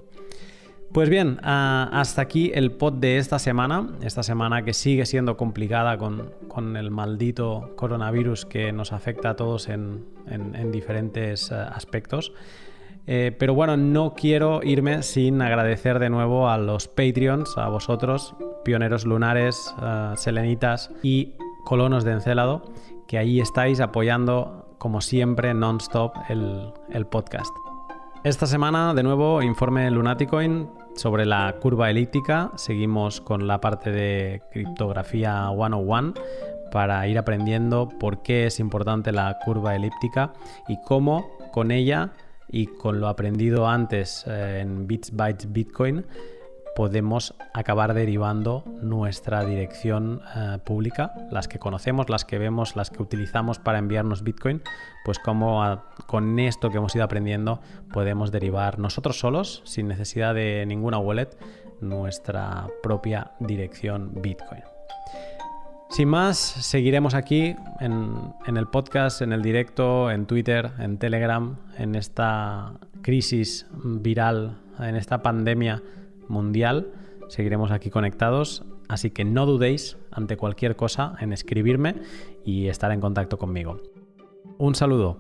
Pues 0.92 1.10
bien, 1.10 1.40
hasta 1.44 2.22
aquí 2.22 2.52
el 2.54 2.72
pod 2.72 2.94
de 2.94 3.18
esta 3.18 3.40
semana, 3.40 3.90
esta 4.02 4.24
semana 4.24 4.64
que 4.64 4.74
sigue 4.74 5.06
siendo 5.06 5.38
complicada 5.38 5.98
con, 5.98 6.78
el 6.78 6.92
maldito 6.92 7.74
coronavirus 7.76 8.46
que 8.46 8.72
nos 8.72 8.94
afecta 8.94 9.32
a 9.32 9.36
todos 9.36 9.70
en, 9.70 10.06
en 10.28 10.72
diferentes 10.72 11.52
aspectos. 11.52 12.34
Eh, 13.08 13.36
pero 13.38 13.54
bueno, 13.54 13.78
no 13.78 14.14
quiero 14.16 14.62
irme 14.64 15.04
sin 15.04 15.42
agradecer 15.42 16.00
de 16.00 16.10
nuevo 16.10 16.50
a 16.50 16.58
los 16.58 16.88
Patreons, 16.88 17.58
a 17.58 17.70
vosotros, 17.70 18.36
pioneros 18.64 19.06
lunares, 19.06 19.74
eh, 19.82 20.14
selenitas 20.16 20.92
y 21.04 21.34
colonos 21.66 22.04
de 22.04 22.14
Encélado, 22.14 22.64
que 23.08 23.20
ahí 23.20 23.40
estáis 23.40 23.80
apoyando, 23.80 24.76
como 24.80 25.02
siempre, 25.02 25.54
non-stop 25.54 26.16
el, 26.30 26.74
el 26.90 27.06
podcast. 27.06 27.56
Esta 28.24 28.48
semana, 28.48 28.96
de 28.96 29.04
nuevo, 29.04 29.44
informe 29.44 29.92
Lunaticoin 29.92 30.68
sobre 30.96 31.28
la 31.28 31.56
curva 31.62 31.92
elíptica. 31.92 32.52
Seguimos 32.56 33.22
con 33.22 33.46
la 33.46 33.62
parte 33.62 33.92
de 33.92 34.42
criptografía 34.52 35.48
101 35.56 36.14
para 36.72 37.08
ir 37.08 37.20
aprendiendo 37.20 37.88
por 37.88 38.24
qué 38.24 38.48
es 38.48 38.60
importante 38.60 39.12
la 39.12 39.38
curva 39.46 39.76
elíptica 39.76 40.34
y 40.68 40.82
cómo 40.82 41.38
con 41.52 41.70
ella 41.70 42.14
y 42.48 42.68
con 42.68 43.00
lo 43.00 43.08
aprendido 43.08 43.68
antes 43.68 44.26
eh, 44.28 44.60
en 44.62 44.88
Bits 44.88 45.12
Bytes 45.16 45.52
Bitcoin 45.52 46.06
podemos 46.76 47.34
acabar 47.54 47.94
derivando 47.94 48.64
nuestra 48.82 49.46
dirección 49.46 50.22
eh, 50.36 50.60
pública, 50.64 51.14
las 51.32 51.48
que 51.48 51.58
conocemos, 51.58 52.10
las 52.10 52.26
que 52.26 52.38
vemos, 52.38 52.76
las 52.76 52.90
que 52.92 53.02
utilizamos 53.02 53.60
para 53.60 53.80
enviarnos 53.80 54.24
Bitcoin, 54.24 54.62
pues 55.06 55.18
como 55.18 55.82
con 56.06 56.38
esto 56.38 56.70
que 56.70 56.78
hemos 56.78 56.94
ido 56.94 57.06
aprendiendo 57.06 57.62
podemos 57.94 58.32
derivar 58.32 58.78
nosotros 58.78 59.18
solos, 59.18 59.62
sin 59.64 59.88
necesidad 59.88 60.36
de 60.36 60.66
ninguna 60.68 61.00
wallet, 61.00 61.30
nuestra 61.80 62.68
propia 62.84 63.32
dirección 63.40 64.12
Bitcoin. 64.22 64.75
Sin 65.90 66.10
más, 66.10 66.38
seguiremos 66.38 67.14
aquí 67.14 67.56
en, 67.80 68.34
en, 68.46 68.58
el 68.58 68.68
podcast, 68.68 69.22
en 69.22 69.32
el 69.32 69.42
directo, 69.42 70.12
en 70.12 70.26
Twitter, 70.26 70.72
en 70.80 70.98
Telegram, 70.98 71.58
en 71.78 71.96
esta 71.96 72.74
crisis 73.02 73.68
viral, 73.72 74.58
en 74.80 74.96
esta 74.96 75.22
pandemia 75.22 75.84
mundial. 76.28 76.92
Seguiremos 77.28 77.72
aquí 77.72 77.90
conectados, 77.90 78.64
así 78.90 79.12
que 79.12 79.24
no 79.24 79.46
dudéis 79.46 79.98
ante 80.12 80.38
cualquier 80.38 80.76
cosa 80.76 81.16
en 81.20 81.34
escribirme 81.34 81.96
y 82.44 82.68
estar 82.68 82.92
en 82.92 83.02
contacto 83.02 83.38
conmigo. 83.38 83.82
Un 84.58 84.76
saludo. 84.76 85.18